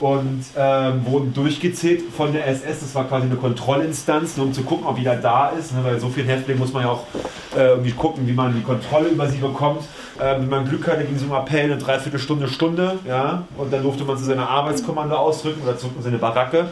Und 0.01 0.45
ähm, 0.57 1.07
wurden 1.07 1.33
durchgezählt 1.33 2.03
von 2.17 2.33
der 2.33 2.49
SS. 2.49 2.81
Das 2.81 2.95
war 2.97 3.05
quasi 3.05 3.27
eine 3.27 3.37
Kontrollinstanz, 3.37 4.37
nur 4.37 4.47
um 4.47 4.53
zu 4.53 4.63
gucken, 4.63 4.85
ob 4.85 4.99
jeder 4.99 5.15
da 5.15 5.51
ist. 5.51 5.73
Ne? 5.73 5.85
Weil 5.85 6.01
so 6.01 6.09
viele 6.09 6.27
Häftlinge 6.27 6.59
muss 6.59 6.73
man 6.73 6.83
ja 6.83 6.91
auch 6.91 7.05
äh, 7.55 7.69
irgendwie 7.69 7.93
gucken, 7.93 8.27
wie 8.27 8.33
man 8.33 8.53
die 8.53 8.63
Kontrolle 8.63 9.11
über 9.11 9.29
sie 9.29 9.39
bekommt. 9.39 9.85
Ähm, 10.21 10.43
wenn 10.43 10.49
man 10.49 10.69
Glück 10.69 10.89
hatte, 10.89 11.05
ging 11.05 11.17
so 11.17 11.33
ein 11.33 11.41
Appell 11.41 11.67
eine 11.67 11.79
Dreiviertelstunde, 11.79 12.49
Stunde. 12.49 12.99
Ja? 13.07 13.45
Und 13.57 13.73
dann 13.73 13.85
durfte 13.85 14.03
man 14.03 14.19
zu 14.19 14.25
seiner 14.25 14.49
Arbeitskommando 14.49 15.15
ausdrücken 15.15 15.63
oder 15.63 15.79
zurück 15.79 15.95
in 15.99 16.03
seine 16.03 16.19
Baracke. 16.19 16.67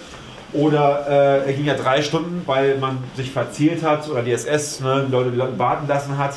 Oder 0.52 1.06
äh, 1.08 1.46
er 1.46 1.52
ging 1.52 1.64
ja 1.64 1.74
drei 1.74 2.02
Stunden, 2.02 2.42
weil 2.46 2.78
man 2.78 2.98
sich 3.16 3.30
verzählt 3.30 3.82
hat 3.82 4.08
oder 4.08 4.22
die 4.22 4.32
SS 4.32 4.80
ne, 4.80 5.06
Leute 5.10 5.58
warten 5.58 5.86
lassen 5.86 6.18
hat. 6.18 6.34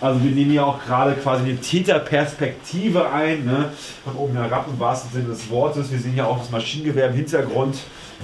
Also 0.00 0.22
wir 0.22 0.32
nehmen 0.32 0.52
ja 0.52 0.64
auch 0.64 0.84
gerade 0.84 1.12
quasi 1.14 1.44
eine 1.44 1.56
Täterperspektive 1.56 3.10
ein, 3.10 3.44
ne? 3.44 3.70
von 4.04 4.16
oben 4.16 4.34
herab 4.34 4.66
im 4.68 4.78
wahrsten 4.78 5.12
Sinne 5.12 5.28
des 5.28 5.48
Wortes. 5.50 5.90
Wir 5.90 5.98
sehen 5.98 6.16
ja 6.16 6.26
auch 6.26 6.38
das 6.38 6.50
Maschinengewehr 6.50 7.08
im 7.08 7.14
Hintergrund. 7.14 7.76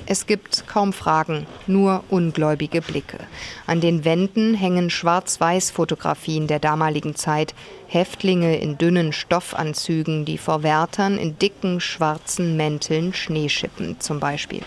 Es 0.06 0.26
gibt 0.26 0.66
kaum 0.66 0.92
Fragen, 0.92 1.46
nur 1.66 2.04
ungläubige 2.08 2.80
Blicke. 2.80 3.18
An 3.66 3.80
den 3.80 4.04
Wänden 4.04 4.54
hängen 4.54 4.90
Schwarz-Weiß-Fotografien 4.90 6.46
der 6.46 6.58
damaligen 6.58 7.14
Zeit. 7.14 7.54
Häftlinge 7.86 8.56
in 8.56 8.78
dünnen 8.78 9.12
Stoffanzügen, 9.12 10.24
die 10.24 10.38
vor 10.38 10.62
Wärtern 10.62 11.18
in 11.18 11.38
dicken 11.38 11.80
schwarzen 11.80 12.56
Mänteln 12.56 13.14
Schnee 13.14 13.48
schippen, 13.48 13.98
zum 14.00 14.20
Beispiel. 14.20 14.62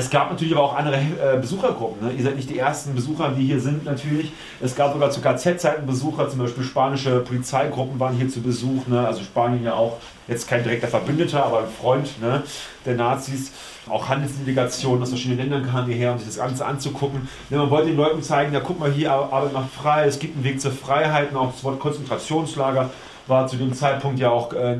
Es 0.00 0.08
gab 0.08 0.30
natürlich 0.30 0.54
aber 0.54 0.62
auch 0.62 0.74
andere 0.74 0.96
äh, 0.96 1.38
Besuchergruppen. 1.38 2.08
Ne? 2.08 2.14
Ihr 2.14 2.24
seid 2.24 2.34
nicht 2.34 2.48
die 2.48 2.58
ersten 2.58 2.94
Besucher, 2.94 3.34
die 3.36 3.44
hier 3.44 3.60
sind 3.60 3.84
natürlich. 3.84 4.32
Es 4.58 4.74
gab 4.74 4.94
sogar 4.94 5.10
zu 5.10 5.20
KZ-Zeiten 5.20 5.84
Besucher, 5.84 6.26
zum 6.30 6.38
Beispiel 6.38 6.64
spanische 6.64 7.20
Polizeigruppen 7.20 8.00
waren 8.00 8.16
hier 8.16 8.30
zu 8.30 8.40
Besuch. 8.40 8.86
Ne? 8.86 9.06
Also 9.06 9.22
Spanien 9.22 9.62
ja 9.62 9.74
auch 9.74 9.98
jetzt 10.26 10.48
kein 10.48 10.62
direkter 10.62 10.88
Verbündeter, 10.88 11.44
aber 11.44 11.58
ein 11.58 11.68
Freund 11.68 12.18
ne? 12.18 12.42
der 12.86 12.94
Nazis. 12.94 13.52
Auch 13.90 14.08
Handelsdelegationen 14.08 15.02
aus 15.02 15.10
verschiedenen 15.10 15.40
Ländern 15.40 15.70
kamen 15.70 15.88
hierher, 15.88 16.12
um 16.12 16.18
sich 16.18 16.28
das 16.28 16.38
Ganze 16.38 16.64
anzugucken. 16.64 17.28
Ne, 17.50 17.58
man 17.58 17.68
wollte 17.68 17.88
den 17.88 17.96
Leuten 17.96 18.22
zeigen, 18.22 18.54
ja 18.54 18.60
guck 18.60 18.78
mal 18.78 18.90
hier, 18.90 19.12
Arbeit 19.12 19.52
macht 19.52 19.70
frei, 19.70 20.06
es 20.06 20.18
gibt 20.18 20.36
einen 20.36 20.44
Weg 20.44 20.62
zur 20.62 20.72
Freiheit. 20.72 21.32
Und 21.32 21.36
auch 21.36 21.52
das 21.52 21.62
Wort 21.62 21.78
Konzentrationslager 21.78 22.88
war 23.26 23.46
zu 23.48 23.56
dem 23.56 23.74
Zeitpunkt 23.74 24.18
ja 24.18 24.30
auch 24.30 24.52
äh, 24.54 24.78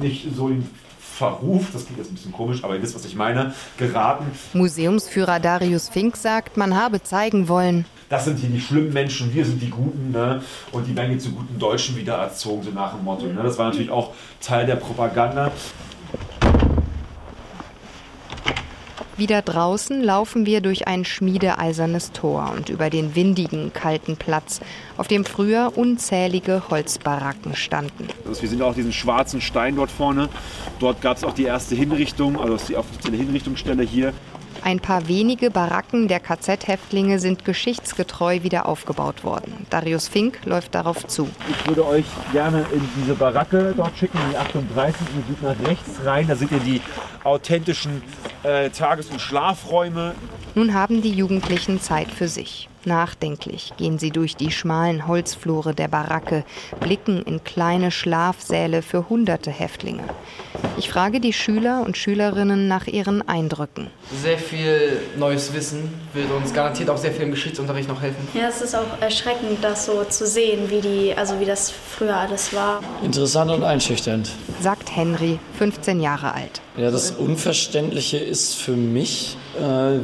nicht 0.00 0.28
so 0.36 0.48
in 0.48 0.68
Verruf, 1.12 1.66
das 1.72 1.84
klingt 1.84 1.98
jetzt 1.98 2.10
ein 2.10 2.14
bisschen 2.14 2.32
komisch, 2.32 2.64
aber 2.64 2.74
ihr 2.74 2.82
wisst, 2.82 2.94
was 2.94 3.04
ich 3.04 3.14
meine, 3.14 3.54
geraten. 3.76 4.26
Museumsführer 4.54 5.40
Darius 5.40 5.88
Fink 5.88 6.16
sagt, 6.16 6.56
man 6.56 6.76
habe 6.76 7.02
zeigen 7.02 7.48
wollen. 7.48 7.84
Das 8.08 8.24
sind 8.24 8.38
hier 8.38 8.50
die 8.50 8.60
schlimmen 8.60 8.92
Menschen, 8.92 9.32
wir 9.32 9.44
sind 9.44 9.62
die 9.62 9.70
Guten 9.70 10.10
ne? 10.10 10.42
und 10.70 10.86
die 10.86 10.96
werden 10.96 11.12
jetzt 11.12 11.24
zu 11.24 11.32
guten 11.32 11.58
Deutschen 11.58 11.96
wieder 11.96 12.14
erzogen, 12.16 12.62
so 12.62 12.70
nach 12.70 12.94
dem 12.94 13.04
Motto. 13.04 13.26
Ne? 13.26 13.42
Das 13.42 13.58
war 13.58 13.70
natürlich 13.70 13.90
auch 13.90 14.12
Teil 14.40 14.66
der 14.66 14.76
Propaganda. 14.76 15.50
Wieder 19.16 19.42
draußen 19.42 20.02
laufen 20.02 20.46
wir 20.46 20.62
durch 20.62 20.88
ein 20.88 21.04
schmiedeeisernes 21.04 22.12
Tor 22.12 22.52
und 22.56 22.70
über 22.70 22.88
den 22.88 23.14
windigen, 23.14 23.72
kalten 23.72 24.16
Platz, 24.16 24.60
auf 24.96 25.06
dem 25.06 25.26
früher 25.26 25.72
unzählige 25.76 26.62
Holzbaracken 26.70 27.54
standen. 27.54 28.08
Also 28.26 28.40
wir 28.40 28.48
sind 28.48 28.62
auch 28.62 28.74
diesen 28.74 28.92
schwarzen 28.92 29.42
Stein 29.42 29.76
dort 29.76 29.90
vorne. 29.90 30.30
Dort 30.80 31.02
gab 31.02 31.18
es 31.18 31.24
auch 31.24 31.34
die 31.34 31.44
erste 31.44 31.74
Hinrichtung, 31.74 32.40
also 32.40 32.56
die 32.66 32.76
offizielle 32.76 33.18
Hinrichtungsstelle 33.18 33.82
hier. 33.82 34.14
Ein 34.64 34.78
paar 34.78 35.08
wenige 35.08 35.50
Baracken 35.50 36.06
der 36.06 36.20
KZ-Häftlinge 36.20 37.18
sind 37.18 37.44
geschichtsgetreu 37.44 38.44
wieder 38.44 38.66
aufgebaut 38.66 39.24
worden. 39.24 39.66
Darius 39.70 40.06
Fink 40.06 40.38
läuft 40.44 40.76
darauf 40.76 41.04
zu. 41.08 41.28
Ich 41.50 41.66
würde 41.66 41.84
euch 41.84 42.04
gerne 42.32 42.64
in 42.72 42.88
diese 42.96 43.14
Baracke 43.14 43.74
dort 43.76 43.98
schicken, 43.98 44.18
die 44.30 44.36
38. 44.36 45.00
Ihr 45.16 45.34
geht 45.34 45.42
nach 45.42 45.68
rechts 45.68 45.90
rein. 46.04 46.28
Da 46.28 46.36
seht 46.36 46.52
ihr 46.52 46.60
die 46.60 46.80
authentischen 47.24 48.02
äh, 48.42 48.70
Tages- 48.70 49.10
und 49.10 49.20
Schlafräume. 49.20 50.14
Nun 50.54 50.74
haben 50.74 51.02
die 51.02 51.12
Jugendlichen 51.12 51.80
Zeit 51.80 52.10
für 52.10 52.28
sich. 52.28 52.68
Nachdenklich 52.84 53.72
gehen 53.76 53.98
sie 53.98 54.10
durch 54.10 54.36
die 54.36 54.50
schmalen 54.50 55.06
Holzflure 55.06 55.74
der 55.74 55.88
Baracke, 55.88 56.44
blicken 56.80 57.22
in 57.22 57.44
kleine 57.44 57.90
Schlafsäle 57.90 58.82
für 58.82 59.08
hunderte 59.08 59.50
Häftlinge. 59.50 60.02
Ich 60.76 60.90
frage 60.90 61.20
die 61.20 61.32
Schüler 61.32 61.82
und 61.84 61.96
Schülerinnen 61.96 62.66
nach 62.66 62.86
ihren 62.86 63.26
Eindrücken. 63.28 63.88
Sehr 64.22 64.38
viel 64.38 65.00
neues 65.16 65.54
Wissen 65.54 65.94
wird 66.12 66.30
uns 66.32 66.52
garantiert 66.52 66.90
auch 66.90 66.96
sehr 66.96 67.12
viel 67.12 67.22
im 67.22 67.30
Geschichtsunterricht 67.30 67.88
noch 67.88 68.02
helfen. 68.02 68.26
Ja, 68.34 68.48
es 68.48 68.60
ist 68.60 68.74
auch 68.74 69.00
erschreckend, 69.00 69.62
das 69.62 69.86
so 69.86 70.04
zu 70.04 70.26
sehen, 70.26 70.70
wie, 70.70 70.80
die, 70.80 71.14
also 71.16 71.38
wie 71.38 71.44
das 71.44 71.70
früher 71.70 72.16
alles 72.16 72.52
war. 72.52 72.80
Interessant 73.02 73.50
und 73.50 73.62
einschüchternd. 73.62 74.30
Sagt 74.60 74.94
Henry, 74.94 75.38
15 75.58 76.00
Jahre 76.00 76.34
alt. 76.34 76.60
Ja, 76.76 76.90
das 76.90 77.10
Unverständliche 77.10 78.16
ist 78.16 78.54
für 78.54 78.72
mich, 78.72 79.36
äh, 79.58 79.62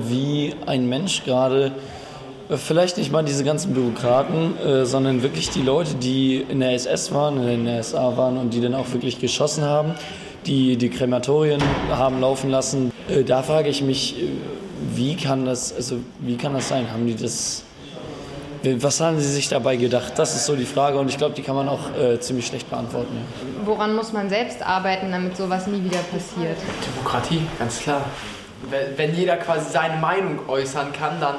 wie 0.09 0.55
ein 0.67 0.89
Mensch 0.89 1.25
gerade 1.25 1.73
Vielleicht 2.57 2.97
nicht 2.97 3.13
mal 3.13 3.23
diese 3.23 3.45
ganzen 3.45 3.75
Bürokraten, 3.75 4.57
äh, 4.59 4.87
sondern 4.87 5.23
wirklich 5.23 5.51
die 5.51 5.61
Leute, 5.61 5.97
die 5.97 6.37
in 6.37 6.61
der 6.61 6.73
SS 6.73 7.13
waren, 7.13 7.47
in 7.47 7.67
der 7.67 7.83
SA 7.83 8.17
waren 8.17 8.39
und 8.39 8.55
die 8.55 8.63
dann 8.63 8.75
auch 8.75 8.91
wirklich 8.93 9.19
geschossen 9.19 9.65
haben, 9.65 9.93
die 10.47 10.79
die 10.79 10.89
Krematorien 10.89 11.61
haben 11.91 12.23
laufen 12.23 12.49
lassen. 12.49 12.91
Äh, 13.07 13.23
da 13.23 13.43
frage 13.43 13.69
ich 13.69 13.83
mich, 13.83 14.19
äh, 14.19 14.29
wie 14.95 15.15
kann 15.15 15.45
das, 15.45 15.75
also 15.75 15.97
wie 16.21 16.37
kann 16.37 16.55
das 16.55 16.69
sein? 16.69 16.91
Haben 16.91 17.07
die 17.07 17.17
das 17.17 17.65
was 18.79 19.01
haben 19.01 19.19
Sie 19.21 19.31
sich 19.31 19.49
dabei 19.49 19.77
gedacht? 19.77 20.13
Das 20.17 20.35
ist 20.35 20.47
so 20.47 20.57
die 20.57 20.65
Frage 20.65 20.99
und 20.99 21.09
ich 21.09 21.19
glaube, 21.19 21.35
die 21.35 21.43
kann 21.43 21.55
man 21.55 21.69
auch 21.69 21.95
äh, 21.97 22.21
ziemlich 22.21 22.47
schlecht 22.47 22.69
beantworten. 22.71 23.15
Ja. 23.15 23.67
Woran 23.67 23.95
muss 23.95 24.13
man 24.13 24.29
selbst 24.29 24.63
arbeiten, 24.63 25.11
damit 25.11 25.37
sowas 25.37 25.67
nie 25.67 25.83
wieder 25.83 25.99
passiert? 25.99 26.57
Demokratie, 26.87 27.43
ganz 27.59 27.81
klar. 27.81 28.03
Wenn 28.97 29.15
jeder 29.15 29.37
quasi 29.37 29.71
seine 29.71 29.97
Meinung 29.97 30.49
äußern 30.49 30.93
kann, 30.93 31.21
dann 31.21 31.37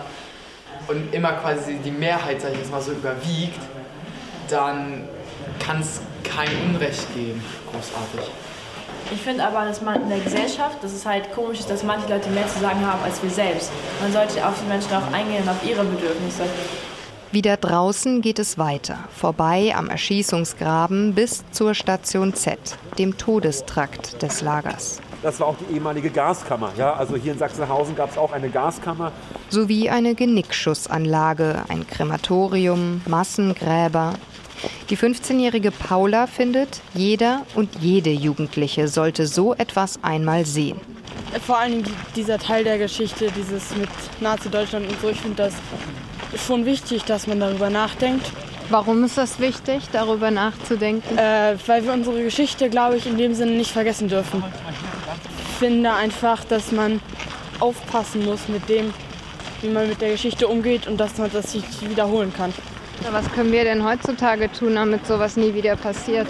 und 0.87 1.13
immer 1.13 1.33
quasi 1.33 1.75
die 1.83 1.91
Mehrheit, 1.91 2.41
sag 2.41 2.51
ich 2.53 2.59
jetzt 2.59 2.71
mal 2.71 2.81
so, 2.81 2.91
überwiegt, 2.91 3.59
dann 4.49 5.07
kann 5.59 5.81
es 5.81 6.01
kein 6.23 6.49
Unrecht 6.67 7.13
geben, 7.13 7.43
großartig. 7.71 8.31
Ich 9.11 9.21
finde 9.21 9.43
aber, 9.43 9.65
dass 9.65 9.81
man 9.81 10.03
in 10.03 10.09
der 10.09 10.19
Gesellschaft, 10.19 10.83
dass 10.83 10.93
es 10.93 11.05
halt 11.05 11.31
komisch 11.33 11.59
ist, 11.59 11.69
dass 11.69 11.83
manche 11.83 12.07
Leute 12.07 12.29
mehr 12.29 12.47
zu 12.47 12.59
sagen 12.59 12.85
haben 12.85 13.03
als 13.03 13.21
wir 13.23 13.29
selbst. 13.29 13.71
Man 14.01 14.11
sollte 14.11 14.45
auf 14.45 14.53
die 14.61 14.67
Menschen 14.67 14.93
auch 14.93 15.11
eingehen 15.11 15.43
und 15.43 15.49
auf 15.49 15.63
ihre 15.65 15.83
Bedürfnisse. 15.83 16.43
Wieder 17.31 17.57
draußen 17.57 18.21
geht 18.21 18.39
es 18.39 18.57
weiter, 18.57 18.97
vorbei 19.15 19.75
am 19.75 19.87
Erschießungsgraben 19.87 21.13
bis 21.13 21.43
zur 21.51 21.75
Station 21.75 22.33
Z, 22.33 22.57
dem 22.97 23.19
Todestrakt 23.19 24.19
des 24.23 24.41
Lagers. 24.41 24.99
Das 25.21 25.39
war 25.39 25.45
auch 25.45 25.55
die 25.57 25.75
ehemalige 25.75 26.09
Gaskammer. 26.09 26.71
Ja? 26.75 26.93
Also 26.93 27.15
hier 27.15 27.33
in 27.33 27.37
Sachsenhausen 27.37 27.95
gab 27.95 28.09
es 28.09 28.17
auch 28.17 28.31
eine 28.31 28.49
Gaskammer. 28.49 29.11
Sowie 29.49 29.91
eine 29.91 30.15
Genickschussanlage, 30.15 31.65
ein 31.67 31.85
Krematorium, 31.85 33.01
Massengräber. 33.05 34.13
Die 34.89 34.97
15-jährige 34.97 35.69
Paula 35.69 36.25
findet, 36.25 36.81
jeder 36.95 37.45
und 37.53 37.69
jede 37.79 38.09
Jugendliche 38.09 38.87
sollte 38.87 39.27
so 39.27 39.53
etwas 39.53 39.99
einmal 40.01 40.47
sehen. 40.47 40.81
Vor 41.45 41.59
allem 41.59 41.83
dieser 42.15 42.39
Teil 42.39 42.63
der 42.63 42.79
Geschichte, 42.79 43.31
dieses 43.37 43.75
mit 43.75 43.89
Nazi-Deutschland 44.19 44.89
und 44.89 44.99
so, 44.99 45.09
ich 45.09 45.21
finde 45.21 45.43
das 45.43 45.53
schon 46.37 46.65
wichtig, 46.65 47.03
dass 47.03 47.27
man 47.27 47.39
darüber 47.39 47.69
nachdenkt. 47.69 48.31
Warum 48.69 49.03
ist 49.03 49.17
das 49.17 49.39
wichtig, 49.39 49.83
darüber 49.91 50.29
nachzudenken? 50.29 51.17
Äh, 51.17 51.55
weil 51.65 51.83
wir 51.85 51.93
unsere 51.93 52.21
Geschichte, 52.23 52.69
glaube 52.69 52.97
ich, 52.97 53.07
in 53.07 53.17
dem 53.17 53.33
Sinne 53.33 53.53
nicht 53.53 53.71
vergessen 53.71 54.09
dürfen. 54.09 54.43
Ich 55.39 55.55
finde 55.57 55.91
einfach, 55.93 56.43
dass 56.45 56.71
man 56.71 57.01
aufpassen 57.59 58.25
muss 58.25 58.47
mit 58.47 58.69
dem, 58.69 58.93
wie 59.61 59.69
man 59.69 59.87
mit 59.87 60.01
der 60.01 60.11
Geschichte 60.11 60.47
umgeht 60.47 60.87
und 60.87 60.97
dass 60.97 61.17
man 61.17 61.31
das 61.31 61.51
sich 61.51 61.63
wiederholen 61.81 62.31
kann. 62.35 62.53
Was 63.11 63.29
können 63.31 63.51
wir 63.51 63.63
denn 63.63 63.83
heutzutage 63.83 64.51
tun, 64.51 64.75
damit 64.75 65.07
sowas 65.07 65.35
nie 65.35 65.53
wieder 65.53 65.75
passiert? 65.75 66.27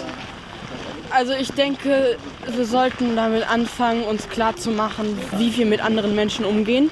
Also 1.10 1.32
ich 1.32 1.52
denke, 1.52 2.16
wir 2.46 2.64
sollten 2.64 3.16
damit 3.16 3.48
anfangen, 3.50 4.04
uns 4.04 4.28
klarzumachen, 4.28 5.18
wie 5.36 5.56
wir 5.56 5.66
mit 5.66 5.84
anderen 5.84 6.14
Menschen 6.14 6.44
umgehen 6.44 6.90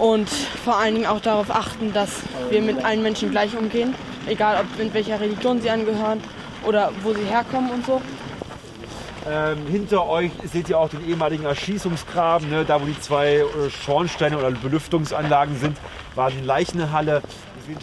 und 0.00 0.28
vor 0.28 0.76
allen 0.76 0.94
Dingen 0.94 1.06
auch 1.06 1.20
darauf 1.20 1.50
achten, 1.50 1.92
dass 1.92 2.22
wir 2.48 2.62
mit 2.62 2.84
allen 2.84 3.02
Menschen 3.02 3.30
gleich 3.30 3.56
umgehen, 3.56 3.94
egal 4.26 4.60
ob 4.60 4.80
in 4.80 4.92
welcher 4.94 5.20
Religion 5.20 5.60
sie 5.60 5.70
angehören 5.70 6.20
oder 6.66 6.90
wo 7.02 7.12
sie 7.12 7.24
herkommen 7.24 7.70
und 7.70 7.86
so. 7.86 8.00
Ähm, 9.28 9.66
hinter 9.70 10.08
euch 10.08 10.30
seht 10.50 10.70
ihr 10.70 10.78
auch 10.78 10.88
den 10.88 11.06
ehemaligen 11.06 11.44
Erschießungsgraben, 11.44 12.48
ne? 12.48 12.64
da 12.64 12.80
wo 12.80 12.86
die 12.86 12.98
zwei 12.98 13.36
äh, 13.36 13.44
Schornsteine 13.84 14.38
oder 14.38 14.50
Belüftungsanlagen 14.50 15.58
sind, 15.58 15.76
war 16.14 16.30
die 16.30 16.40
Leichenhalle. 16.40 17.20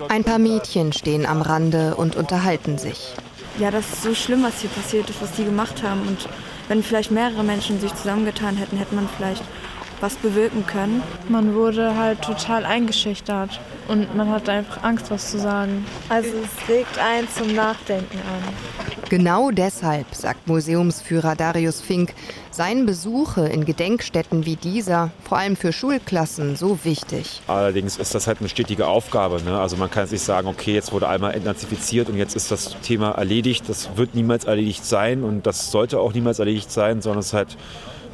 Ein 0.10 0.24
paar 0.24 0.40
Mädchen 0.40 0.94
stehen 0.94 1.28
am 1.28 1.42
Rande 1.44 1.96
und 1.96 2.16
unterhalten 2.16 2.80
sich. 2.80 3.14
Ja, 3.60 3.70
das 3.70 3.86
ist 3.94 4.04
so 4.04 4.16
schlimm, 4.16 4.44
was 4.44 4.62
hier 4.62 4.70
passiert 4.72 5.10
ist, 5.10 5.22
was 5.22 5.32
die 5.34 5.46
gemacht 5.46 5.84
haben. 5.84 6.02
Und 6.02 6.28
wenn 6.68 6.82
vielleicht 6.82 7.12
mehrere 7.12 7.44
Menschen 7.44 7.80
sich 7.80 7.94
zusammengetan 7.96 8.58
hätten, 8.58 8.78
hätte 8.78 8.96
man 8.96 9.08
vielleicht 9.16 9.44
was 10.02 10.16
bewirken 10.16 10.66
können. 10.66 11.02
Man 11.30 11.56
wurde 11.56 11.96
halt 11.96 12.22
total 12.22 12.66
eingeschüchtert 12.66 13.60
und 13.88 14.16
man 14.16 14.30
hat 14.30 14.50
einfach 14.50 14.84
Angst, 14.84 15.10
was 15.10 15.32
zu 15.32 15.40
sagen. 15.40 15.86
Also 16.10 16.30
es 16.30 16.70
regt 16.70 17.00
einen 17.00 17.28
zum 17.30 17.56
Nachdenken 17.56 18.18
an. 18.18 18.54
Genau 19.10 19.52
deshalb, 19.52 20.14
sagt 20.14 20.48
Museumsführer 20.48 21.36
Darius 21.36 21.80
Fink, 21.80 22.14
seien 22.52 22.86
Besuche 22.86 23.48
in 23.48 23.64
Gedenkstätten 23.64 24.46
wie 24.46 24.58
dieser, 24.58 25.12
vor 25.24 25.38
allem 25.38 25.56
für 25.56 25.72
Schulklassen, 25.72 26.58
so 26.58 26.80
wichtig. 26.84 27.42
Allerdings 27.48 27.96
ist 27.98 28.16
das 28.16 28.28
halt 28.28 28.40
eine 28.40 28.50
stetige 28.50 28.88
Aufgabe. 28.88 29.42
Ne? 29.44 29.58
Also 29.58 29.78
man 29.78 29.90
kann 29.90 30.08
sich 30.08 30.22
sagen, 30.22 30.48
okay, 30.48 30.74
jetzt 30.74 30.92
wurde 30.92 31.08
einmal 31.08 31.36
entnazifiziert 31.36 32.10
und 32.10 32.18
jetzt 32.18 32.36
ist 32.36 32.52
das 32.52 32.76
Thema 32.82 33.12
erledigt. 33.12 33.70
Das 33.70 33.96
wird 33.96 34.14
niemals 34.14 34.44
erledigt 34.44 34.84
sein 34.84 35.24
und 35.24 35.46
das 35.48 35.72
sollte 35.72 36.00
auch 36.00 36.14
niemals 36.14 36.40
erledigt 36.40 36.72
sein, 36.72 37.02
sondern 37.02 37.20
es 37.20 37.28
ist 37.28 37.34
halt 37.34 37.58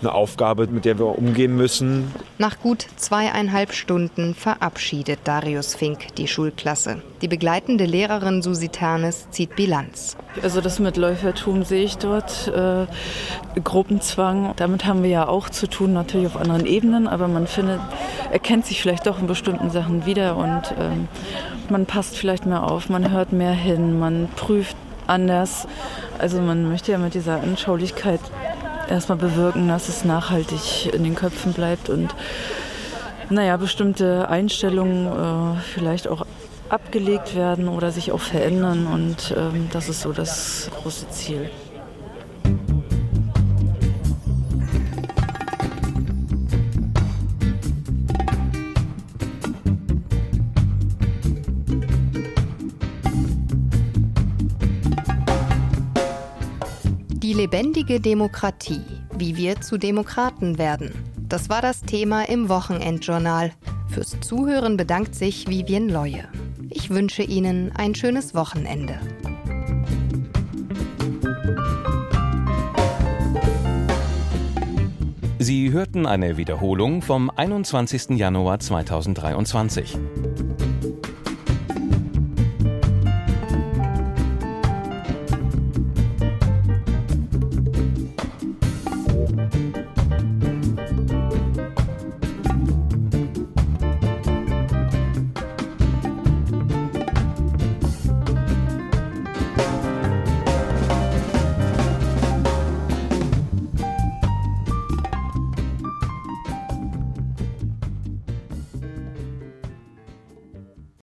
eine 0.03 0.13
Aufgabe, 0.13 0.67
mit 0.67 0.85
der 0.85 0.99
wir 0.99 1.17
umgehen 1.17 1.55
müssen. 1.55 2.11
Nach 2.37 2.59
gut 2.59 2.85
zweieinhalb 2.97 3.73
Stunden 3.73 4.35
verabschiedet 4.35 5.19
Darius 5.23 5.75
Fink 5.75 6.15
die 6.15 6.27
Schulklasse. 6.27 7.01
Die 7.21 7.27
begleitende 7.27 7.85
Lehrerin 7.85 8.41
Susi 8.41 8.69
Ternes 8.69 9.29
zieht 9.31 9.55
Bilanz. 9.55 10.17
Also 10.41 10.61
das 10.61 10.79
mit 10.79 10.97
Läufertum 10.97 11.63
sehe 11.63 11.83
ich 11.83 11.97
dort. 11.97 12.47
Äh, 12.49 12.85
Gruppenzwang, 13.63 14.53
damit 14.57 14.85
haben 14.85 15.03
wir 15.03 15.09
ja 15.09 15.27
auch 15.27 15.49
zu 15.49 15.67
tun, 15.67 15.93
natürlich 15.93 16.27
auf 16.27 16.37
anderen 16.37 16.65
Ebenen, 16.65 17.07
aber 17.07 17.27
man 17.27 17.47
findet, 17.47 17.79
erkennt 18.31 18.65
sich 18.65 18.81
vielleicht 18.81 19.07
doch 19.07 19.19
in 19.19 19.27
bestimmten 19.27 19.69
Sachen 19.69 20.05
wieder 20.05 20.35
und 20.35 20.73
ähm, 20.79 21.07
man 21.69 21.85
passt 21.85 22.17
vielleicht 22.17 22.45
mehr 22.45 22.63
auf, 22.63 22.89
man 22.89 23.11
hört 23.11 23.31
mehr 23.31 23.53
hin, 23.53 23.99
man 23.99 24.27
prüft 24.35 24.75
anders. 25.07 25.67
Also 26.19 26.41
man 26.41 26.69
möchte 26.69 26.91
ja 26.91 26.97
mit 26.97 27.13
dieser 27.13 27.41
Anschaulichkeit 27.41 28.19
erstmal 28.89 29.17
bewirken, 29.17 29.67
dass 29.67 29.89
es 29.89 30.05
nachhaltig 30.05 30.93
in 30.93 31.03
den 31.03 31.15
Köpfen 31.15 31.53
bleibt 31.53 31.89
und 31.89 32.13
naja, 33.29 33.57
bestimmte 33.57 34.29
Einstellungen 34.29 35.07
äh, 35.07 35.59
vielleicht 35.61 36.07
auch 36.07 36.25
abgelegt 36.69 37.35
werden 37.35 37.67
oder 37.67 37.91
sich 37.91 38.11
auch 38.11 38.21
verändern 38.21 38.87
und 38.87 39.33
ähm, 39.37 39.69
das 39.71 39.89
ist 39.89 40.01
so 40.01 40.11
das 40.11 40.69
große 40.81 41.09
Ziel. 41.09 41.49
Lebendige 57.43 57.99
Demokratie, 57.99 58.85
wie 59.17 59.35
wir 59.35 59.59
zu 59.59 59.77
Demokraten 59.77 60.57
werden. 60.57 60.93
Das 61.27 61.49
war 61.49 61.61
das 61.61 61.81
Thema 61.81 62.23
im 62.29 62.47
Wochenendjournal. 62.47 63.51
Fürs 63.89 64.17
Zuhören 64.21 64.77
bedankt 64.77 65.13
sich 65.13 65.49
Vivien 65.49 65.89
Leue. 65.89 66.23
Ich 66.69 66.89
wünsche 66.89 67.21
Ihnen 67.21 67.73
ein 67.75 67.95
schönes 67.95 68.33
Wochenende. 68.33 68.97
Sie 75.37 75.73
hörten 75.73 76.05
eine 76.05 76.37
Wiederholung 76.37 77.01
vom 77.01 77.29
21. 77.29 78.11
Januar 78.11 78.61
2023. 78.61 79.97